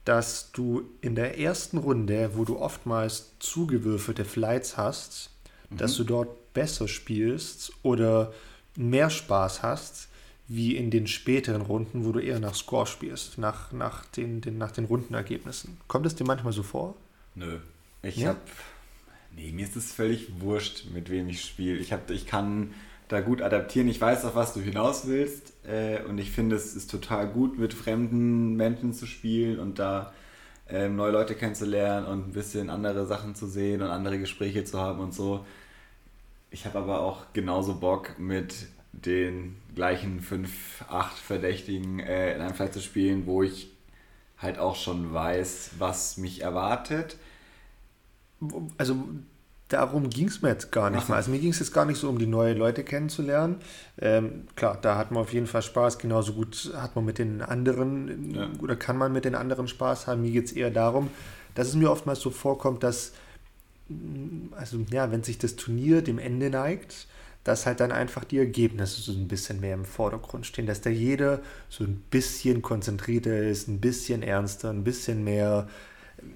dass 0.07 0.53
du 0.53 0.89
in 1.03 1.15
der 1.15 1.39
ersten 1.39 1.79
Runde, 1.79 2.31
wo 2.35 2.45
du 2.45 2.59
oftmals 2.59 3.33
zugewürfelte 3.41 4.25
Flights 4.25 4.77
hast, 4.77 5.31
mhm. 5.69 5.77
dass 5.77 5.97
du 5.97 6.05
dort 6.05 6.55
besser 6.55 6.89
spielst 6.89 7.73
oder 7.83 8.33
mehr 8.77 9.11
Spaß 9.11 9.63
hast, 9.63 10.09
wie 10.49 10.77
in 10.77 10.91
den 10.91 11.07
späteren 11.07 11.63
Runden, 11.63 12.05
wo 12.05 12.13
du 12.13 12.21
eher 12.21 12.39
nach 12.39 12.55
Score 12.55 12.87
spielst, 12.87 13.39
nach, 13.39 13.73
nach, 13.73 14.05
den, 14.07 14.41
den, 14.41 14.59
nach 14.59 14.71
den 14.71 14.85
Rundenergebnissen. 14.85 15.77
Kommt 15.89 16.07
es 16.07 16.15
dir 16.15 16.25
manchmal 16.25 16.53
so 16.53 16.63
vor? 16.63 16.95
Nö. 17.35 17.59
Ich 18.03 18.17
ja? 18.17 18.29
habe. 18.29 18.41
Nee, 19.35 19.53
mir 19.53 19.67
ist 19.67 19.77
es 19.77 19.93
völlig 19.93 20.41
wurscht, 20.41 20.87
mit 20.93 21.11
wem 21.11 21.29
ich 21.29 21.43
spiele. 21.43 21.79
Ich, 21.79 21.93
ich 22.09 22.27
kann 22.27 22.73
da 23.09 23.21
gut 23.21 23.43
adaptieren. 23.43 23.89
Ich 23.89 24.01
weiß, 24.01 24.25
auf 24.25 24.35
was 24.35 24.55
du 24.55 24.61
hinaus 24.61 25.07
willst. 25.07 25.53
Äh, 25.67 26.03
und 26.09 26.19
ich 26.19 26.31
finde, 26.31 26.57
es 26.57 26.75
ist 26.75 26.91
total 26.91 27.29
gut, 27.29 27.59
mit 27.59 27.75
fremden 27.75 28.55
Menschen 28.55 28.93
zu 28.93 29.07
spielen 29.07 29.59
und 29.59 29.79
da 29.79 30.13
äh, 30.69 30.89
neue 30.89 31.13
Leute 31.13 31.35
kennenzulernen 31.35 32.07
und 32.07 32.29
ein 32.29 32.33
bisschen 32.33 32.71
andere 32.71 33.07
Sachen 33.07 33.35
zu 33.35 33.47
sehen 33.47 33.83
und 33.83 33.89
andere 33.89 34.19
Gespräche 34.19 34.65
zu 34.65 34.81
haben 34.81 35.01
und 35.01 35.13
so. 35.13 35.45
Ich 36.51 36.65
habe 36.65 36.79
aber 36.79 37.01
auch 37.01 37.27
genauso 37.33 37.75
Bock, 37.75 38.19
mit 38.19 38.55
den 39.05 39.57
gleichen 39.75 40.21
fünf, 40.21 40.85
acht 40.89 41.17
Verdächtigen 41.17 41.99
äh, 41.99 42.35
in 42.35 42.41
einem 42.41 42.55
Fall 42.55 42.71
zu 42.71 42.81
spielen, 42.81 43.27
wo 43.27 43.43
ich 43.43 43.71
halt 44.39 44.59
auch 44.59 44.77
schon 44.77 45.13
weiß, 45.13 45.73
was 45.79 46.17
mich 46.17 46.43
erwartet. 46.43 47.17
Also 48.77 48.97
darum 49.69 50.11
ging 50.11 50.29
es 50.29 50.43
mir 50.43 50.51
jetzt 50.51 50.73
gar 50.73 50.91
nicht 50.91 51.05
Ach. 51.05 51.09
mal. 51.09 51.17
Also 51.17 51.31
mir 51.31 51.39
ging 51.39 51.51
es 51.51 51.59
jetzt 51.59 51.73
gar 51.73 51.85
nicht 51.85 51.99
so 51.99 52.09
um 52.09 52.19
die 52.19 52.27
neuen 52.27 52.57
Leute 52.57 52.85
kennenzulernen. 52.85 53.57
Ähm, 53.99 54.47
klar, 54.55 54.79
da 54.81 54.97
hat 54.97 55.11
man 55.11 55.23
auf 55.23 55.33
jeden 55.33 55.47
Fall 55.47 55.63
Spaß. 55.63 55.99
Genauso 55.99 56.35
gut 56.35 56.73
hat 56.77 56.97
man 56.97 57.05
mit 57.05 57.19
den 57.19 57.43
anderen 57.43 58.35
ja. 58.35 58.49
oder 58.61 58.77
kann 58.77 58.97
man 58.97 59.13
mit 59.13 59.25
den 59.25 59.35
anderen 59.35 59.69
Spaß 59.69 60.07
haben. 60.07 60.23
Mir 60.23 60.31
geht 60.31 60.47
es 60.47 60.53
eher 60.53 60.71
darum, 60.71 61.11
dass 61.55 61.69
es 61.69 61.75
mir 61.75 61.91
oftmals 61.91 62.21
so 62.21 62.31
vorkommt, 62.31 62.83
dass 62.83 63.13
also 64.53 64.79
ja, 64.91 65.13
wenn 65.13 65.23
sich 65.23 65.39
das 65.39 65.57
Turnier 65.57 66.03
dem 66.03 66.19
Ende 66.19 66.51
neigt, 66.51 67.07
dass 67.47 67.65
halt 67.65 67.79
dann 67.79 67.93
einfach 67.93 68.25
die 68.25 68.39
Ergebnisse 68.39 69.01
so 69.01 69.13
ein 69.13 69.29
bisschen 69.29 69.61
mehr 69.61 69.75
im 69.75 69.85
Vordergrund 69.85 70.47
stehen, 70.47 70.67
dass 70.67 70.81
da 70.81 70.91
jeder 70.91 71.41
so 71.69 71.85
ein 71.85 72.03
bisschen 72.11 72.61
konzentrierter 72.61 73.39
ist, 73.39 73.69
ein 73.69 73.81
bisschen 73.81 74.23
ernster, 74.23 74.71
ein 74.71 74.83
bisschen 74.83 75.23
mehr, 75.23 75.69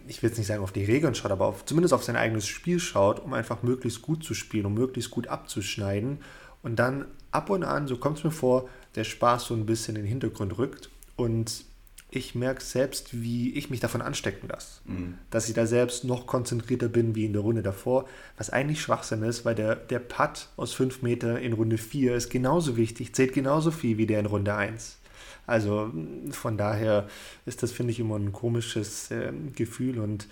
ich 0.07 0.23
will 0.23 0.31
jetzt 0.31 0.39
nicht 0.39 0.47
sagen 0.47 0.63
auf 0.63 0.71
die 0.71 0.85
Regeln 0.85 1.17
schaut, 1.17 1.33
aber 1.33 1.47
auf, 1.47 1.65
zumindest 1.65 1.95
auf 1.95 2.05
sein 2.05 2.15
eigenes 2.15 2.47
Spiel 2.47 2.79
schaut, 2.79 3.19
um 3.19 3.33
einfach 3.33 3.65
möglichst 3.65 4.03
gut 4.03 4.23
zu 4.23 4.35
spielen, 4.35 4.67
um 4.67 4.75
möglichst 4.75 5.11
gut 5.11 5.27
abzuschneiden. 5.27 6.19
Und 6.63 6.79
dann 6.79 7.07
ab 7.33 7.51
und 7.51 7.65
an, 7.65 7.89
so 7.89 7.97
kommt 7.97 8.19
es 8.19 8.25
mir 8.25 8.31
vor, 8.31 8.69
der 8.95 9.05
Spaß 9.05 9.47
so 9.47 9.55
ein 9.55 9.67
bisschen 9.67 9.97
in 9.97 10.03
den 10.03 10.09
Hintergrund 10.09 10.59
rückt. 10.59 10.91
Und 11.17 11.65
ich 12.11 12.35
merke 12.35 12.63
selbst, 12.63 13.21
wie 13.23 13.55
ich 13.55 13.71
mich 13.71 13.81
davon 13.81 14.03
anstecken 14.03 14.49
lasse. 14.49 14.81
Mhm. 14.85 15.19
Dass 15.31 15.49
ich 15.49 15.55
da 15.55 15.67
selbst 15.67 16.05
noch 16.05 16.27
konzentrierter 16.27 16.89
bin 16.89 17.15
wie 17.15 17.25
in 17.25 17.33
der 17.33 17.43
Runde 17.43 17.63
davor, 17.63 18.09
was 18.37 18.51
eigentlich 18.51 18.81
Schwachsinn 18.81 19.23
ist, 19.23 19.45
weil 19.45 19.55
der, 19.55 19.77
der 19.77 20.01
Putt 20.01 20.49
aus 20.57 20.73
5 20.73 21.03
Meter 21.03 21.39
in 21.41 21.53
Runde 21.53 21.79
4 21.79 22.17
ist 22.17 22.31
genauso 22.31 22.77
wichtig, 22.77 23.15
zählt 23.15 23.33
genauso 23.33 23.71
viel 23.71 23.97
wie 23.97 24.07
der 24.07 24.21
in 24.21 24.27
Runde 24.27 24.55
1. 24.55 24.99
Also 25.47 25.93
von 26.31 26.57
daher 26.57 27.09
ist 27.47 27.63
das, 27.63 27.73
finde 27.73 27.93
ich, 27.93 28.01
immer 28.01 28.17
ein 28.17 28.33
komisches 28.33 29.11
äh, 29.11 29.33
Gefühl 29.55 29.99
und 29.99 30.27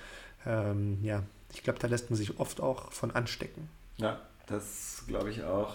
ähm, 0.47 0.99
ja, 1.03 1.23
ich 1.53 1.63
glaube, 1.63 1.79
da 1.79 1.87
lässt 1.87 2.11
man 2.11 2.17
sich 2.17 2.39
oft 2.39 2.61
auch 2.61 2.93
von 2.93 3.11
anstecken. 3.13 3.69
Ja, 3.97 4.21
das 4.47 5.03
glaube 5.07 5.31
ich 5.31 5.43
auch. 5.43 5.75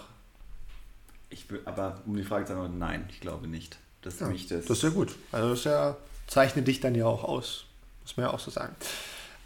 Ich, 1.30 1.46
aber 1.64 2.00
um 2.06 2.16
die 2.16 2.22
Frage 2.22 2.44
zu 2.44 2.54
sagen, 2.54 2.78
nein, 2.78 3.06
ich 3.10 3.20
glaube 3.20 3.48
nicht. 3.48 3.78
Dass 4.04 4.20
ja, 4.20 4.28
mich 4.28 4.46
das, 4.46 4.66
das 4.66 4.78
ist 4.78 4.82
ja 4.84 4.90
gut. 4.90 5.14
Also 5.32 5.50
das 5.50 5.64
ja, 5.64 5.96
zeichnet 6.26 6.68
dich 6.68 6.80
dann 6.80 6.94
ja 6.94 7.06
auch 7.06 7.24
aus. 7.24 7.64
Muss 8.02 8.16
man 8.16 8.26
ja 8.26 8.32
auch 8.32 8.38
so 8.38 8.50
sagen. 8.50 8.76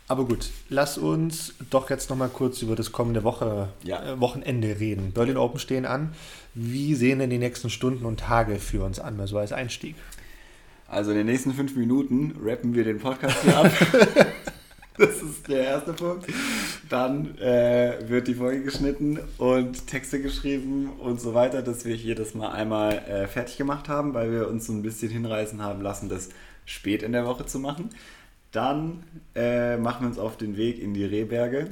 Aber 0.08 0.24
gut, 0.24 0.48
lass 0.68 0.98
uns 0.98 1.54
doch 1.70 1.90
jetzt 1.90 2.10
nochmal 2.10 2.30
kurz 2.30 2.62
über 2.62 2.74
das 2.74 2.92
kommende 2.92 3.24
Woche, 3.24 3.68
ja. 3.84 4.02
äh, 4.02 4.20
Wochenende 4.20 4.80
reden. 4.80 5.12
Berlin 5.12 5.36
Open 5.36 5.60
stehen 5.60 5.86
an. 5.86 6.14
Wie 6.54 6.94
sehen 6.94 7.18
denn 7.18 7.30
die 7.30 7.38
nächsten 7.38 7.70
Stunden 7.70 8.04
und 8.04 8.20
Tage 8.20 8.58
für 8.58 8.82
uns 8.82 8.98
an, 8.98 9.24
so 9.26 9.38
als 9.38 9.52
Einstieg? 9.52 9.94
Also 10.88 11.10
in 11.10 11.18
den 11.18 11.26
nächsten 11.26 11.52
fünf 11.52 11.76
Minuten 11.76 12.34
rappen 12.42 12.74
wir 12.74 12.84
den 12.84 12.98
Podcast 12.98 13.36
hier 13.42 13.56
ab. 13.56 13.70
das 14.98 15.22
ist 15.22 15.48
der 15.48 15.64
erste 15.64 15.92
Punkt. 15.92 16.26
Dann 16.88 17.38
äh, 17.38 18.08
wird 18.08 18.28
die 18.28 18.34
Folge 18.34 18.62
geschnitten 18.62 19.18
und 19.38 19.86
Texte 19.86 20.20
geschrieben 20.20 20.90
und 20.98 21.20
so 21.20 21.34
weiter, 21.34 21.62
dass 21.62 21.84
wir 21.84 21.94
hier 21.94 22.14
das 22.14 22.34
mal 22.34 22.50
einmal 22.50 22.98
äh, 22.98 23.26
fertig 23.26 23.56
gemacht 23.56 23.88
haben, 23.88 24.14
weil 24.14 24.32
wir 24.32 24.48
uns 24.48 24.66
so 24.66 24.72
ein 24.72 24.82
bisschen 24.82 25.10
hinreißen 25.10 25.62
haben 25.62 25.82
lassen, 25.82 26.08
das 26.08 26.30
spät 26.64 27.02
in 27.02 27.12
der 27.12 27.26
Woche 27.26 27.46
zu 27.46 27.58
machen. 27.58 27.90
Dann 28.52 29.02
äh, 29.34 29.76
machen 29.76 30.02
wir 30.02 30.08
uns 30.08 30.18
auf 30.18 30.36
den 30.36 30.56
Weg 30.56 30.80
in 30.80 30.94
die 30.94 31.04
Rehberge, 31.04 31.68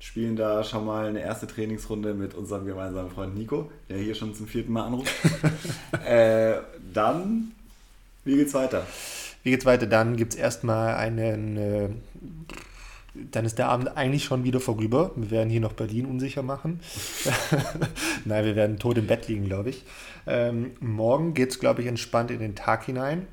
spielen 0.00 0.36
da 0.36 0.64
schon 0.64 0.84
mal 0.84 1.06
eine 1.06 1.20
erste 1.20 1.46
Trainingsrunde 1.46 2.14
mit 2.14 2.34
unserem 2.34 2.66
gemeinsamen 2.66 3.10
Freund 3.10 3.36
Nico, 3.36 3.70
der 3.88 3.98
hier 3.98 4.14
schon 4.14 4.34
zum 4.34 4.46
vierten 4.46 4.72
Mal 4.72 4.86
anruft. 4.86 5.12
äh, 6.06 6.56
dann, 6.92 7.52
wie 8.24 8.36
geht's 8.36 8.54
weiter? 8.54 8.86
Wie 9.46 9.50
geht's 9.50 9.64
weiter? 9.64 9.86
Dann 9.86 10.16
gibt 10.16 10.34
es 10.34 10.38
erstmal 10.40 10.96
einen. 10.96 11.56
Äh, 11.56 11.88
dann 13.30 13.44
ist 13.44 13.58
der 13.58 13.68
Abend 13.68 13.96
eigentlich 13.96 14.24
schon 14.24 14.42
wieder 14.42 14.58
vorüber. 14.58 15.12
Wir 15.14 15.30
werden 15.30 15.50
hier 15.50 15.60
noch 15.60 15.74
Berlin 15.74 16.06
unsicher 16.06 16.42
machen. 16.42 16.80
Nein, 18.24 18.44
wir 18.44 18.56
werden 18.56 18.80
tot 18.80 18.98
im 18.98 19.06
Bett 19.06 19.28
liegen, 19.28 19.44
glaube 19.44 19.70
ich. 19.70 19.84
Ähm, 20.26 20.72
morgen 20.80 21.34
geht 21.34 21.50
es, 21.50 21.60
glaube 21.60 21.80
ich, 21.80 21.86
entspannt 21.86 22.32
in 22.32 22.40
den 22.40 22.56
Tag 22.56 22.86
hinein. 22.86 23.28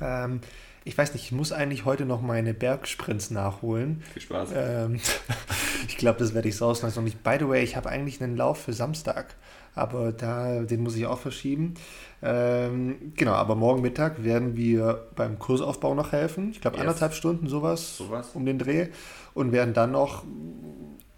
Ähm, 0.00 0.42
ich 0.84 0.96
weiß 0.96 1.12
nicht, 1.12 1.24
ich 1.24 1.32
muss 1.32 1.50
eigentlich 1.50 1.84
heute 1.84 2.06
noch 2.06 2.22
meine 2.22 2.54
Bergsprints 2.54 3.32
nachholen. 3.32 4.04
Viel 4.12 4.22
Spaß. 4.22 4.50
Ähm, 4.54 5.00
ich 5.88 5.96
glaube, 5.96 6.20
das 6.20 6.34
werde 6.34 6.48
ich 6.48 6.62
auslassen. 6.62 7.00
Und 7.00 7.08
ich, 7.08 7.16
by 7.16 7.34
the 7.40 7.48
way, 7.48 7.64
ich 7.64 7.74
habe 7.74 7.88
eigentlich 7.88 8.22
einen 8.22 8.36
Lauf 8.36 8.62
für 8.62 8.72
Samstag, 8.72 9.34
aber 9.76 10.10
da, 10.10 10.62
den 10.62 10.82
muss 10.82 10.96
ich 10.96 11.06
auch 11.06 11.18
verschieben. 11.18 11.74
Ähm, 12.22 13.12
genau, 13.14 13.32
aber 13.32 13.54
morgen 13.54 13.82
Mittag 13.82 14.24
werden 14.24 14.56
wir 14.56 15.06
beim 15.14 15.38
Kursaufbau 15.38 15.94
noch 15.94 16.12
helfen. 16.12 16.50
Ich 16.50 16.62
glaube, 16.62 16.78
yes. 16.78 16.86
anderthalb 16.86 17.12
Stunden 17.12 17.46
sowas, 17.46 17.98
sowas 17.98 18.30
um 18.34 18.46
den 18.46 18.58
Dreh. 18.58 18.88
Und 19.34 19.52
werden 19.52 19.74
dann 19.74 19.92
noch 19.92 20.24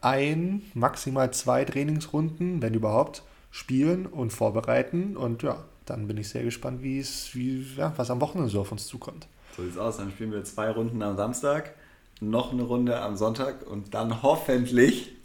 ein, 0.00 0.62
maximal 0.74 1.30
zwei 1.32 1.64
Trainingsrunden, 1.64 2.61
wenn 2.61 2.74
überhaupt, 2.74 3.22
spielen 3.52 4.06
und 4.06 4.32
vorbereiten. 4.32 5.16
Und 5.16 5.44
ja, 5.44 5.64
dann 5.86 6.09
bin 6.09 6.16
ich 6.16 6.28
sehr 6.28 6.42
gespannt, 6.42 6.82
wie 6.82 6.98
es, 6.98 7.34
wie, 7.34 7.64
ja, 7.76 7.92
was 7.96 8.11
am 8.11 8.20
Wochenende 8.20 8.50
so 8.50 8.61
auf 8.61 8.72
uns 8.72 8.88
zukommt. 8.88 9.28
So 9.56 9.62
sieht's 9.62 9.78
aus. 9.78 9.98
Dann 9.98 10.11
spielen 10.11 10.32
wir 10.32 10.42
zwei 10.42 10.70
Runden 10.70 11.00
am 11.02 11.16
Samstag, 11.16 11.74
noch 12.20 12.52
eine 12.52 12.64
Runde 12.64 13.00
am 13.00 13.16
Sonntag 13.16 13.64
und 13.64 13.94
dann 13.94 14.22
hoffentlich 14.22 15.18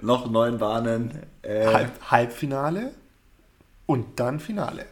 noch 0.00 0.30
neun 0.30 0.58
Bahnen. 0.58 1.12
Äh, 1.42 1.66
Halb, 1.66 1.90
Halbfinale 2.10 2.92
und 3.86 4.20
dann 4.20 4.40
Finale. 4.40 4.86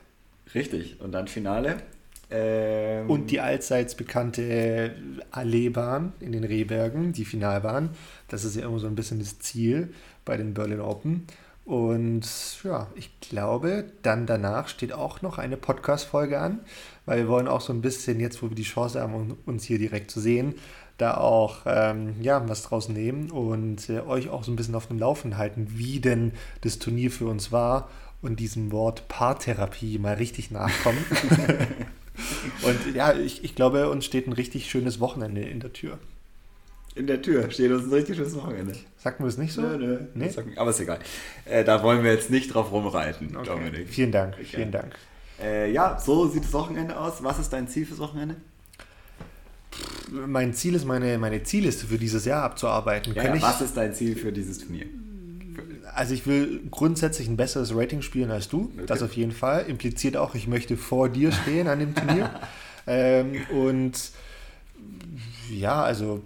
Richtig, 0.54 1.00
und 1.00 1.12
dann 1.12 1.28
Finale. 1.28 1.76
Ähm, 2.30 3.08
und 3.08 3.30
die 3.30 3.40
allseits 3.40 3.94
bekannte 3.94 4.94
Alleebahn 5.30 6.12
in 6.20 6.32
den 6.32 6.44
Rehbergen, 6.44 7.12
die 7.12 7.24
Finalbahn. 7.24 7.90
Das 8.28 8.44
ist 8.44 8.56
ja 8.56 8.64
immer 8.64 8.78
so 8.78 8.86
ein 8.86 8.96
bisschen 8.96 9.20
das 9.20 9.38
Ziel 9.38 9.92
bei 10.24 10.36
den 10.36 10.54
Berlin 10.54 10.80
Open. 10.80 11.26
Und 11.64 12.24
ja, 12.62 12.86
ich 12.94 13.18
glaube, 13.20 13.86
dann 14.02 14.26
danach 14.26 14.68
steht 14.68 14.92
auch 14.92 15.20
noch 15.22 15.38
eine 15.38 15.56
Podcast-Folge 15.56 16.38
an, 16.38 16.60
weil 17.06 17.18
wir 17.18 17.28
wollen 17.28 17.48
auch 17.48 17.60
so 17.60 17.72
ein 17.72 17.80
bisschen, 17.80 18.20
jetzt 18.20 18.40
wo 18.40 18.48
wir 18.48 18.54
die 18.56 18.62
Chance 18.62 19.00
haben, 19.00 19.36
uns 19.46 19.64
hier 19.64 19.78
direkt 19.78 20.10
zu 20.12 20.20
sehen, 20.20 20.54
da 20.98 21.16
auch 21.16 21.58
ähm, 21.66 22.14
ja, 22.20 22.48
was 22.48 22.62
draus 22.62 22.88
nehmen 22.88 23.30
und 23.30 23.88
äh, 23.90 24.00
euch 24.00 24.30
auch 24.30 24.44
so 24.44 24.52
ein 24.52 24.56
bisschen 24.56 24.74
auf 24.74 24.86
dem 24.86 24.98
Laufen 24.98 25.36
halten, 25.36 25.68
wie 25.70 26.00
denn 26.00 26.32
das 26.62 26.78
Turnier 26.78 27.10
für 27.10 27.26
uns 27.26 27.52
war 27.52 27.90
und 28.22 28.40
diesem 28.40 28.72
Wort 28.72 29.08
Paartherapie 29.08 29.98
mal 29.98 30.14
richtig 30.14 30.50
nachkommen. 30.50 31.04
und 32.62 32.94
ja, 32.94 33.12
ich, 33.14 33.44
ich 33.44 33.54
glaube, 33.54 33.90
uns 33.90 34.04
steht 34.04 34.26
ein 34.26 34.32
richtig 34.32 34.70
schönes 34.70 35.00
Wochenende 35.00 35.42
in 35.42 35.60
der 35.60 35.72
Tür 35.72 35.98
in 36.96 37.06
der 37.06 37.20
Tür 37.22 37.50
steht 37.50 37.70
uns 37.70 37.84
ein 37.84 37.92
richtig 37.92 38.16
schönes 38.16 38.34
Wochenende. 38.34 38.72
Sagt 38.96 39.20
man 39.20 39.28
es 39.28 39.36
nicht 39.36 39.52
so? 39.52 39.60
Nö, 39.60 39.76
nö. 39.76 39.98
Nee? 40.14 40.30
aber 40.56 40.70
ist 40.70 40.80
egal. 40.80 40.98
Äh, 41.44 41.62
da 41.62 41.82
wollen 41.82 42.02
wir 42.02 42.10
jetzt 42.10 42.30
nicht 42.30 42.52
drauf 42.52 42.72
rumreiten, 42.72 43.36
okay. 43.36 43.46
Dominik. 43.46 43.88
Vielen 43.88 44.12
Dank, 44.12 44.34
okay. 44.34 44.44
vielen 44.44 44.72
Dank. 44.72 44.94
Äh, 45.40 45.70
ja, 45.70 45.98
so 45.98 46.26
sieht 46.26 46.44
das 46.44 46.52
Wochenende 46.54 46.98
aus. 46.98 47.22
Was 47.22 47.38
ist 47.38 47.52
dein 47.52 47.68
Ziel 47.68 47.84
fürs 47.84 48.00
Wochenende? 48.00 48.36
Mein 50.10 50.54
Ziel 50.54 50.74
ist, 50.74 50.84
meine, 50.84 51.18
meine 51.18 51.42
Zielliste 51.42 51.86
für 51.86 51.98
dieses 51.98 52.24
Jahr 52.24 52.42
abzuarbeiten. 52.44 53.14
Ja, 53.14 53.24
ja, 53.24 53.42
was 53.42 53.60
ist 53.60 53.76
dein 53.76 53.92
Ziel 53.94 54.16
für 54.16 54.32
dieses 54.32 54.58
Turnier? 54.58 54.86
Also 55.94 56.14
ich 56.14 56.26
will 56.26 56.60
grundsätzlich 56.70 57.28
ein 57.28 57.36
besseres 57.36 57.74
Rating 57.74 58.02
spielen 58.02 58.30
als 58.30 58.48
du. 58.48 58.70
Okay. 58.74 58.86
Das 58.86 59.02
auf 59.02 59.14
jeden 59.14 59.32
Fall. 59.32 59.64
Impliziert 59.66 60.16
auch, 60.16 60.34
ich 60.34 60.46
möchte 60.46 60.76
vor 60.76 61.08
dir 61.08 61.32
stehen 61.32 61.66
an 61.68 61.80
dem 61.80 61.94
Turnier. 61.94 62.30
ähm, 62.86 63.34
und 63.50 64.10
ja, 65.50 65.82
also 65.82 66.22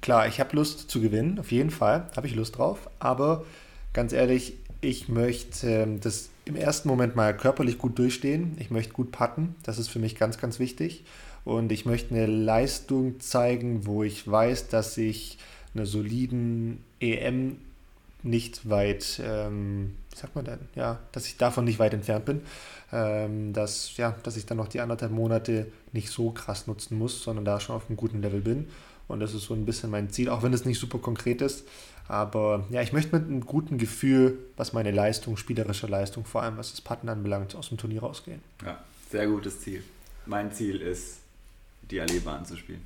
klar, 0.00 0.26
ich 0.28 0.40
habe 0.40 0.56
Lust 0.56 0.90
zu 0.90 1.00
gewinnen, 1.00 1.38
auf 1.38 1.52
jeden 1.52 1.70
Fall, 1.70 2.08
habe 2.16 2.26
ich 2.26 2.34
Lust 2.34 2.56
drauf, 2.58 2.88
aber 2.98 3.44
ganz 3.92 4.12
ehrlich, 4.12 4.54
ich 4.80 5.08
möchte 5.08 5.66
ähm, 5.66 6.00
das 6.00 6.30
im 6.44 6.56
ersten 6.56 6.88
Moment 6.88 7.16
mal 7.16 7.36
körperlich 7.36 7.78
gut 7.78 7.98
durchstehen. 7.98 8.56
Ich 8.58 8.70
möchte 8.70 8.92
gut 8.92 9.12
putten, 9.12 9.54
das 9.62 9.78
ist 9.78 9.88
für 9.88 9.98
mich 9.98 10.16
ganz, 10.16 10.38
ganz 10.38 10.58
wichtig. 10.58 11.04
Und 11.48 11.72
ich 11.72 11.86
möchte 11.86 12.14
eine 12.14 12.26
Leistung 12.26 13.20
zeigen, 13.20 13.86
wo 13.86 14.02
ich 14.02 14.30
weiß, 14.30 14.68
dass 14.68 14.98
ich 14.98 15.38
einer 15.74 15.86
soliden 15.86 16.84
EM 17.00 17.56
nicht 18.22 18.68
weit, 18.68 19.18
ähm, 19.24 19.94
wie 20.10 20.18
sagt 20.18 20.36
man 20.36 20.44
denn, 20.44 20.58
ja, 20.74 20.98
dass 21.10 21.24
ich 21.24 21.38
davon 21.38 21.64
nicht 21.64 21.78
weit 21.78 21.94
entfernt 21.94 22.26
bin, 22.26 22.42
ähm, 22.92 23.54
dass, 23.54 23.96
ja, 23.96 24.14
dass 24.24 24.36
ich 24.36 24.44
dann 24.44 24.58
noch 24.58 24.68
die 24.68 24.80
anderthalb 24.80 25.10
Monate 25.10 25.72
nicht 25.94 26.10
so 26.10 26.32
krass 26.32 26.66
nutzen 26.66 26.98
muss, 26.98 27.22
sondern 27.22 27.46
da 27.46 27.60
schon 27.60 27.76
auf 27.76 27.88
einem 27.88 27.96
guten 27.96 28.20
Level 28.20 28.42
bin. 28.42 28.68
Und 29.06 29.20
das 29.20 29.32
ist 29.32 29.44
so 29.44 29.54
ein 29.54 29.64
bisschen 29.64 29.88
mein 29.88 30.10
Ziel, 30.10 30.28
auch 30.28 30.42
wenn 30.42 30.52
es 30.52 30.66
nicht 30.66 30.78
super 30.78 30.98
konkret 30.98 31.40
ist. 31.40 31.66
Aber 32.08 32.66
ja, 32.68 32.82
ich 32.82 32.92
möchte 32.92 33.18
mit 33.18 33.26
einem 33.26 33.46
guten 33.46 33.78
Gefühl, 33.78 34.36
was 34.58 34.74
meine 34.74 34.90
Leistung, 34.90 35.38
spielerische 35.38 35.86
Leistung, 35.86 36.26
vor 36.26 36.42
allem 36.42 36.58
was 36.58 36.72
das 36.72 36.82
Patten 36.82 37.08
anbelangt, 37.08 37.54
aus 37.54 37.70
dem 37.70 37.78
Turnier 37.78 38.02
rausgehen. 38.02 38.42
Ja, 38.62 38.84
sehr 39.10 39.26
gutes 39.28 39.60
Ziel. 39.60 39.82
Mein 40.26 40.52
Ziel 40.52 40.82
ist, 40.82 41.20
die 41.90 42.00
Allee-Bahn 42.00 42.44
zu 42.44 42.56
spielen. 42.56 42.82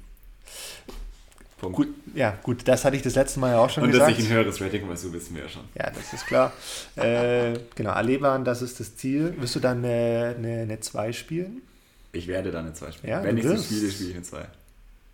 Punkt. 1.58 1.76
Gut, 1.76 1.88
ja, 2.14 2.36
gut, 2.42 2.66
das 2.66 2.84
hatte 2.84 2.96
ich 2.96 3.02
das 3.02 3.14
letzte 3.14 3.38
Mal 3.38 3.52
ja 3.52 3.58
auch 3.58 3.70
schon 3.70 3.84
Und 3.84 3.92
gesagt. 3.92 4.10
Und 4.10 4.18
dass 4.18 4.24
ich 4.24 4.30
ein 4.30 4.36
höheres 4.36 4.60
Rating 4.60 4.88
was 4.88 5.02
so 5.02 5.12
wissen 5.12 5.36
wir 5.36 5.44
ja 5.44 5.48
schon. 5.48 5.62
Ja, 5.76 5.90
das 5.90 6.12
ist 6.12 6.26
klar. 6.26 6.52
äh, 6.96 7.56
genau, 7.76 7.90
Allee-Bahn, 7.90 8.44
das 8.44 8.62
ist 8.62 8.80
das 8.80 8.96
Ziel. 8.96 9.34
Wirst 9.38 9.54
du 9.54 9.60
dann 9.60 9.84
eine 9.84 10.78
2 10.80 10.98
eine, 10.98 11.02
eine 11.02 11.12
spielen? 11.12 11.62
Ich 12.10 12.26
werde 12.26 12.50
dann 12.50 12.66
eine 12.66 12.74
2 12.74 12.90
spielen. 12.90 13.12
Ja, 13.12 13.22
Wenn 13.22 13.38
ich 13.38 13.46
sie 13.46 13.58
spiele, 13.58 13.90
spiele 13.92 14.10
ich 14.10 14.16
eine 14.16 14.24
2. 14.24 14.46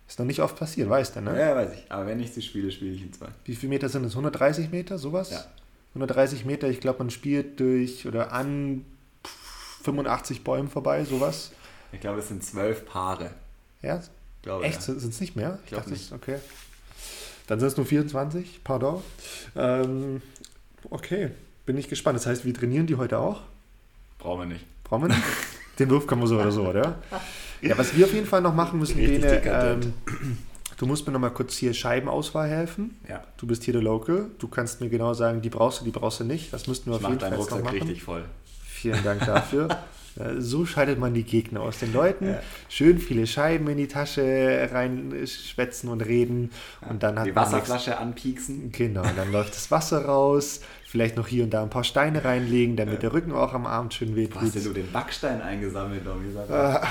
Ist 0.09 0.17
noch 0.17 0.25
nicht 0.25 0.41
oft 0.41 0.57
passiert, 0.57 0.89
weißt 0.89 1.17
du, 1.17 1.21
ne? 1.21 1.39
Ja, 1.39 1.55
weiß 1.55 1.69
ich. 1.71 1.91
Aber 1.91 2.07
wenn 2.07 2.19
ich 2.19 2.31
sie 2.31 2.41
spiele, 2.41 2.71
spiele 2.71 2.95
ich 2.95 3.03
in 3.03 3.13
zwei. 3.13 3.27
Wie 3.45 3.55
viele 3.55 3.69
Meter 3.69 3.89
sind 3.89 4.03
es? 4.05 4.13
130 4.13 4.71
Meter, 4.71 4.97
sowas? 4.97 5.29
Ja. 5.29 5.45
130 5.89 6.45
Meter, 6.45 6.67
ich 6.67 6.79
glaube, 6.79 6.97
man 6.97 7.11
spielt 7.11 7.59
durch 7.59 8.07
oder 8.07 8.31
an 8.31 8.85
85 9.83 10.43
Bäumen 10.43 10.67
vorbei, 10.67 11.05
sowas. 11.05 11.51
Ich 11.91 11.99
glaube, 11.99 12.21
es 12.21 12.27
sind 12.27 12.43
zwölf 12.43 12.87
Paare. 12.87 13.29
Ja? 13.81 14.01
Glaube, 14.41 14.65
Echt? 14.65 14.87
Ja. 14.87 14.93
Sind 14.95 15.13
es 15.13 15.21
nicht 15.21 15.35
mehr? 15.35 15.59
Ich, 15.63 15.69
glaube 15.69 15.89
nicht. 15.89 16.11
Okay. 16.11 16.37
Dann 17.47 17.59
sind 17.59 17.67
es 17.67 17.77
nur 17.77 17.85
24, 17.85 18.63
pardon. 18.63 19.01
Ähm, 19.55 20.21
okay, 20.89 21.31
bin 21.65 21.77
ich 21.77 21.87
gespannt. 21.87 22.17
Das 22.17 22.25
heißt, 22.25 22.45
wir 22.45 22.53
trainieren 22.53 22.87
die 22.87 22.95
heute 22.95 23.19
auch? 23.19 23.41
Brauchen 24.19 24.41
wir 24.41 24.45
nicht. 24.45 24.65
Brauchen 24.83 25.03
wir 25.03 25.15
nicht? 25.15 25.23
Den 25.79 25.89
Wurf 25.89 26.07
kann 26.07 26.19
man 26.19 26.27
so 26.27 26.35
oder 26.35 26.51
so, 26.51 26.67
oder? 26.67 26.95
Ja, 27.61 27.77
was 27.77 27.95
wir 27.95 28.05
auf 28.05 28.13
jeden 28.13 28.27
Fall 28.27 28.41
noch 28.41 28.53
machen 28.53 28.79
müssen, 28.79 28.97
Bene, 28.97 29.41
ähm, 29.45 29.93
du 30.77 30.85
musst 30.85 31.07
mir 31.07 31.13
noch 31.13 31.19
mal 31.19 31.29
kurz 31.29 31.55
hier 31.55 31.73
Scheibenauswahl 31.73 32.49
helfen. 32.49 32.97
Ja. 33.07 33.23
Du 33.37 33.47
bist 33.47 33.63
hier 33.63 33.73
der 33.73 33.81
Local. 33.81 34.29
Du 34.39 34.49
kannst 34.49 34.81
mir 34.81 34.89
genau 34.89 35.13
sagen, 35.13 35.41
die 35.41 35.49
brauchst 35.49 35.79
du, 35.79 35.85
die 35.85 35.91
brauchst 35.91 36.19
du 36.19 36.25
nicht. 36.25 36.51
Das 36.51 36.67
müssten 36.67 36.91
wir 36.91 36.97
ich 36.97 37.05
auf 37.05 37.09
jeden 37.09 37.21
Fall 37.21 37.31
noch 37.31 37.63
machen. 37.63 37.67
richtig 37.67 38.03
voll. 38.03 38.25
Vielen 38.65 39.03
Dank 39.03 39.25
dafür. 39.25 39.69
So 40.37 40.65
schaltet 40.65 40.99
man 40.99 41.13
die 41.13 41.23
Gegner 41.23 41.61
aus 41.61 41.79
den 41.79 41.93
Leuten. 41.93 42.29
Ja. 42.29 42.39
Schön 42.67 42.99
viele 42.99 43.25
Scheiben 43.27 43.67
in 43.67 43.77
die 43.77 43.87
Tasche 43.87 44.69
reinschwätzen 44.71 45.89
und 45.89 46.01
reden. 46.01 46.51
Und 46.89 47.03
dann 47.03 47.19
hat 47.19 47.27
die 47.27 47.35
Wasserflasche 47.35 47.97
anpieksen. 47.97 48.71
Genau, 48.71 49.03
dann 49.15 49.31
läuft 49.31 49.55
das 49.55 49.71
Wasser 49.71 50.05
raus. 50.05 50.61
Vielleicht 50.85 51.17
noch 51.17 51.27
hier 51.27 51.43
und 51.43 51.51
da 51.51 51.61
ein 51.61 51.69
paar 51.69 51.83
Steine 51.83 52.25
reinlegen, 52.25 52.75
damit 52.75 52.95
ja. 52.95 52.99
der 53.01 53.13
Rücken 53.13 53.31
auch 53.31 53.53
am 53.53 53.67
Abend 53.67 53.93
schön 53.93 54.15
wehtut. 54.15 54.41
Hast 54.41 54.65
du 54.65 54.73
den 54.73 54.91
Backstein 54.91 55.39
eingesammelt, 55.41 56.05
Domi? 56.05 56.35
Ah, 56.49 56.81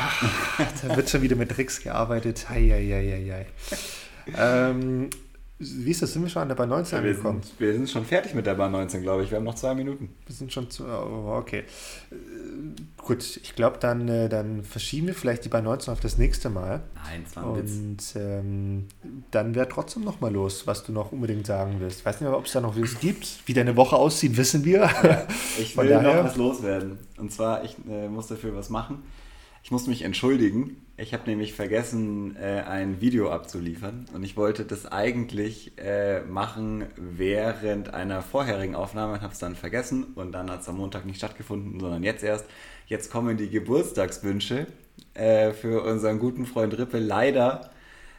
da 0.86 0.96
wird 0.96 1.10
schon 1.10 1.22
wieder 1.22 1.34
mit 1.34 1.50
Tricks 1.50 1.82
gearbeitet. 1.82 2.46
Eieieiei. 2.48 3.46
ähm, 4.38 5.10
wie 5.60 5.90
ist 5.90 6.02
das? 6.02 6.12
Sind 6.12 6.22
wir 6.22 6.28
schon 6.28 6.42
an 6.42 6.48
der 6.48 6.54
Bahn 6.54 6.68
19 6.68 7.02
wir 7.02 7.10
angekommen? 7.10 7.42
Sind, 7.42 7.58
wir 7.58 7.72
sind 7.72 7.90
schon 7.90 8.04
fertig 8.04 8.32
mit 8.32 8.46
der 8.46 8.54
Bahn 8.54 8.70
19, 8.70 9.02
glaube 9.02 9.24
ich. 9.24 9.30
Wir 9.30 9.38
haben 9.38 9.44
noch 9.44 9.56
zwei 9.56 9.74
Minuten. 9.74 10.10
Wir 10.24 10.34
sind 10.34 10.52
schon 10.52 10.70
zu. 10.70 10.84
Oh, 10.84 11.36
okay. 11.36 11.64
Äh, 12.12 12.14
gut, 12.96 13.40
ich 13.42 13.56
glaube, 13.56 13.78
dann, 13.80 14.06
äh, 14.08 14.28
dann 14.28 14.62
verschieben 14.62 15.08
wir 15.08 15.14
vielleicht 15.14 15.44
die 15.44 15.48
Bahn 15.48 15.64
19 15.64 15.92
auf 15.92 15.98
das 15.98 16.16
nächste 16.16 16.48
Mal. 16.48 16.82
Nein, 17.04 17.24
es 17.26 17.34
war 17.34 17.42
ein. 17.42 17.60
Und 17.60 17.98
ähm, 18.14 18.86
dann 19.32 19.56
wäre 19.56 19.68
trotzdem 19.68 20.04
noch 20.04 20.20
mal 20.20 20.32
los, 20.32 20.68
was 20.68 20.84
du 20.84 20.92
noch 20.92 21.10
unbedingt 21.10 21.46
sagen 21.46 21.76
willst. 21.80 22.00
Ich 22.00 22.06
weiß 22.06 22.20
nicht, 22.20 22.30
ob 22.30 22.46
es 22.46 22.52
da 22.52 22.60
noch 22.60 22.80
was 22.80 23.00
gibt. 23.00 23.40
Wie 23.46 23.52
deine 23.52 23.74
Woche 23.74 23.96
aussieht, 23.96 24.36
wissen 24.36 24.64
wir. 24.64 24.82
Ja, 24.82 25.26
ich 25.58 25.76
will 25.76 26.00
noch 26.00 26.24
was 26.24 26.36
loswerden. 26.36 26.98
Und 27.16 27.32
zwar, 27.32 27.64
ich 27.64 27.76
äh, 27.90 28.08
muss 28.08 28.28
dafür 28.28 28.54
was 28.54 28.70
machen. 28.70 29.02
Ich 29.64 29.72
muss 29.72 29.88
mich 29.88 30.02
entschuldigen. 30.02 30.76
Ich 31.00 31.14
habe 31.14 31.30
nämlich 31.30 31.54
vergessen, 31.54 32.34
äh, 32.34 32.62
ein 32.62 33.00
Video 33.00 33.30
abzuliefern 33.30 34.06
und 34.14 34.24
ich 34.24 34.36
wollte 34.36 34.64
das 34.64 34.84
eigentlich 34.84 35.78
äh, 35.78 36.22
machen 36.22 36.86
während 36.96 37.94
einer 37.94 38.20
vorherigen 38.20 38.74
Aufnahme 38.74 39.12
und 39.12 39.20
habe 39.20 39.32
es 39.32 39.38
dann 39.38 39.54
vergessen 39.54 40.08
und 40.16 40.32
dann 40.32 40.50
hat 40.50 40.62
es 40.62 40.68
am 40.68 40.76
Montag 40.76 41.06
nicht 41.06 41.18
stattgefunden, 41.18 41.78
sondern 41.78 42.02
jetzt 42.02 42.24
erst. 42.24 42.46
Jetzt 42.88 43.12
kommen 43.12 43.36
die 43.36 43.48
Geburtstagswünsche 43.48 44.66
äh, 45.14 45.52
für 45.52 45.84
unseren 45.84 46.18
guten 46.18 46.46
Freund 46.46 46.76
Rippe. 46.76 46.98
Leider 46.98 47.70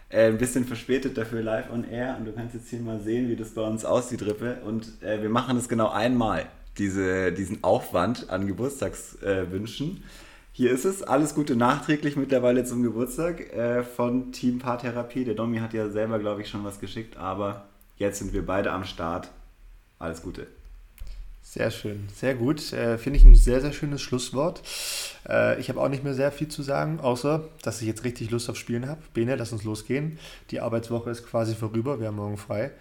äh, 0.07 0.27
ein 0.27 0.37
bisschen 0.37 0.63
verspätet 0.63 1.17
dafür 1.17 1.41
live 1.41 1.69
on 1.73 1.83
air 1.83 2.15
und 2.17 2.23
du 2.23 2.31
kannst 2.31 2.55
jetzt 2.55 2.69
hier 2.69 2.79
mal 2.79 3.01
sehen, 3.01 3.27
wie 3.27 3.35
das 3.35 3.49
bei 3.49 3.61
uns 3.61 3.83
aussieht, 3.83 4.21
Rippe. 4.21 4.61
Und 4.65 5.03
äh, 5.03 5.21
wir 5.21 5.29
machen 5.29 5.57
es 5.57 5.67
genau 5.67 5.89
einmal, 5.89 6.45
diese, 6.77 7.33
diesen 7.33 7.61
Aufwand 7.61 8.29
an 8.29 8.47
Geburtstagswünschen. 8.47 10.01
Hier 10.59 10.71
ist 10.71 10.83
es. 10.83 11.03
Alles 11.03 11.35
Gute 11.35 11.55
nachträglich 11.55 12.17
mittlerweile 12.17 12.65
zum 12.65 12.83
Geburtstag 12.83 13.53
äh, 13.53 13.81
von 13.81 14.33
Team 14.33 14.59
Paartherapie. 14.59 15.23
Der 15.23 15.33
Domi 15.33 15.59
hat 15.59 15.73
ja 15.73 15.87
selber, 15.87 16.19
glaube 16.19 16.41
ich, 16.41 16.49
schon 16.49 16.65
was 16.65 16.81
geschickt, 16.81 17.15
aber 17.15 17.63
jetzt 17.95 18.19
sind 18.19 18.33
wir 18.33 18.45
beide 18.45 18.73
am 18.73 18.83
Start. 18.83 19.29
Alles 19.99 20.21
Gute. 20.21 20.47
Sehr 21.41 21.71
schön, 21.71 22.09
sehr 22.13 22.35
gut. 22.35 22.73
Äh, 22.73 22.97
Finde 22.97 23.19
ich 23.19 23.23
ein 23.23 23.35
sehr, 23.35 23.61
sehr 23.61 23.71
schönes 23.71 24.01
Schlusswort. 24.01 24.61
Äh, 25.29 25.57
ich 25.61 25.69
habe 25.69 25.79
auch 25.79 25.87
nicht 25.87 26.03
mehr 26.03 26.13
sehr 26.13 26.29
viel 26.29 26.49
zu 26.49 26.61
sagen, 26.61 26.99
außer, 26.99 27.45
dass 27.61 27.79
ich 27.79 27.87
jetzt 27.87 28.03
richtig 28.03 28.29
Lust 28.29 28.49
auf 28.49 28.57
Spielen 28.57 28.89
habe. 28.89 28.99
Bene, 29.13 29.37
lass 29.37 29.53
uns 29.53 29.63
losgehen. 29.63 30.19
Die 30.51 30.59
Arbeitswoche 30.59 31.09
ist 31.09 31.25
quasi 31.25 31.55
vorüber, 31.55 32.01
wir 32.01 32.07
haben 32.07 32.17
morgen 32.17 32.35
frei. 32.35 32.71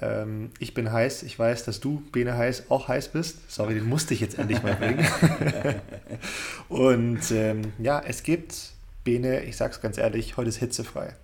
Ähm, 0.00 0.50
ich 0.58 0.74
bin 0.74 0.90
heiß. 0.90 1.22
Ich 1.24 1.38
weiß, 1.38 1.64
dass 1.64 1.80
du, 1.80 2.02
Bene 2.12 2.36
heiß, 2.36 2.70
auch 2.70 2.88
heiß 2.88 3.08
bist. 3.08 3.50
Sorry, 3.50 3.74
den 3.74 3.88
musste 3.88 4.14
ich 4.14 4.20
jetzt 4.20 4.38
endlich 4.38 4.62
mal 4.62 4.74
bringen. 4.74 5.06
und 6.68 7.30
ähm, 7.30 7.72
ja, 7.78 8.02
es 8.04 8.22
gibt, 8.22 8.54
Bene, 9.04 9.44
ich 9.44 9.56
sag's 9.56 9.80
ganz 9.80 9.98
ehrlich, 9.98 10.36
heute 10.36 10.48
ist 10.48 10.56
hitzefrei. 10.56 11.14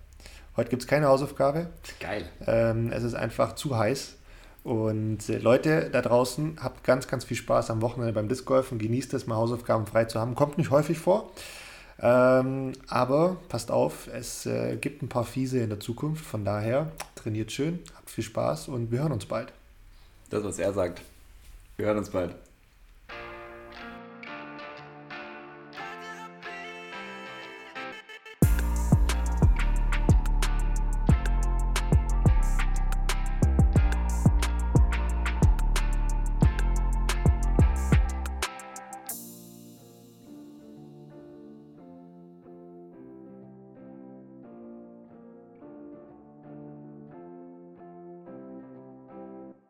Heute 0.57 0.70
gibt 0.70 0.83
es 0.83 0.89
keine 0.89 1.07
Hausaufgabe. 1.09 1.68
Geil. 2.01 2.24
Ähm, 2.47 2.91
es 2.93 3.03
ist 3.03 3.14
einfach 3.14 3.55
zu 3.55 3.77
heiß. 3.77 4.14
Und 4.64 5.29
äh, 5.29 5.39
Leute 5.39 5.91
da 5.93 6.03
draußen, 6.03 6.59
habt 6.61 6.83
ganz, 6.83 7.07
ganz 7.07 7.24
viel 7.24 7.37
Spaß 7.37 7.70
am 7.70 7.83
Wochenende 7.83 8.12
beim 8.12 8.29
Disc 8.29 8.45
Golf 8.47 8.72
und 8.72 8.79
genießt 8.79 9.14
es, 9.14 9.27
mal 9.27 9.37
Hausaufgaben 9.37 9.87
frei 9.87 10.07
zu 10.07 10.18
haben. 10.18 10.35
Kommt 10.35 10.59
nicht 10.59 10.70
häufig 10.70 10.99
vor. 10.99 11.31
Ähm, 12.01 12.73
aber 12.89 13.37
passt 13.49 13.71
auf, 13.71 14.09
es 14.09 14.45
äh, 14.47 14.77
gibt 14.77 15.03
ein 15.03 15.09
paar 15.09 15.25
Fiese 15.25 15.61
in 15.61 15.71
der 15.71 15.81
Zukunft. 15.81 16.25
Von 16.25 16.45
daher 16.45 16.93
trainiert 17.15 17.53
schön, 17.53 17.79
habt 17.97 18.11
viel 18.11 18.25
Spaß 18.25 18.69
und 18.69 18.91
wir 18.91 19.01
hören 19.01 19.13
uns 19.13 19.27
bald. 19.27 19.53
Das, 20.31 20.45
was 20.45 20.59
er 20.59 20.73
sagt. 20.73 21.03
Wir 21.77 21.87
hören 21.87 21.99
uns 21.99 22.11
bald. 22.11 22.35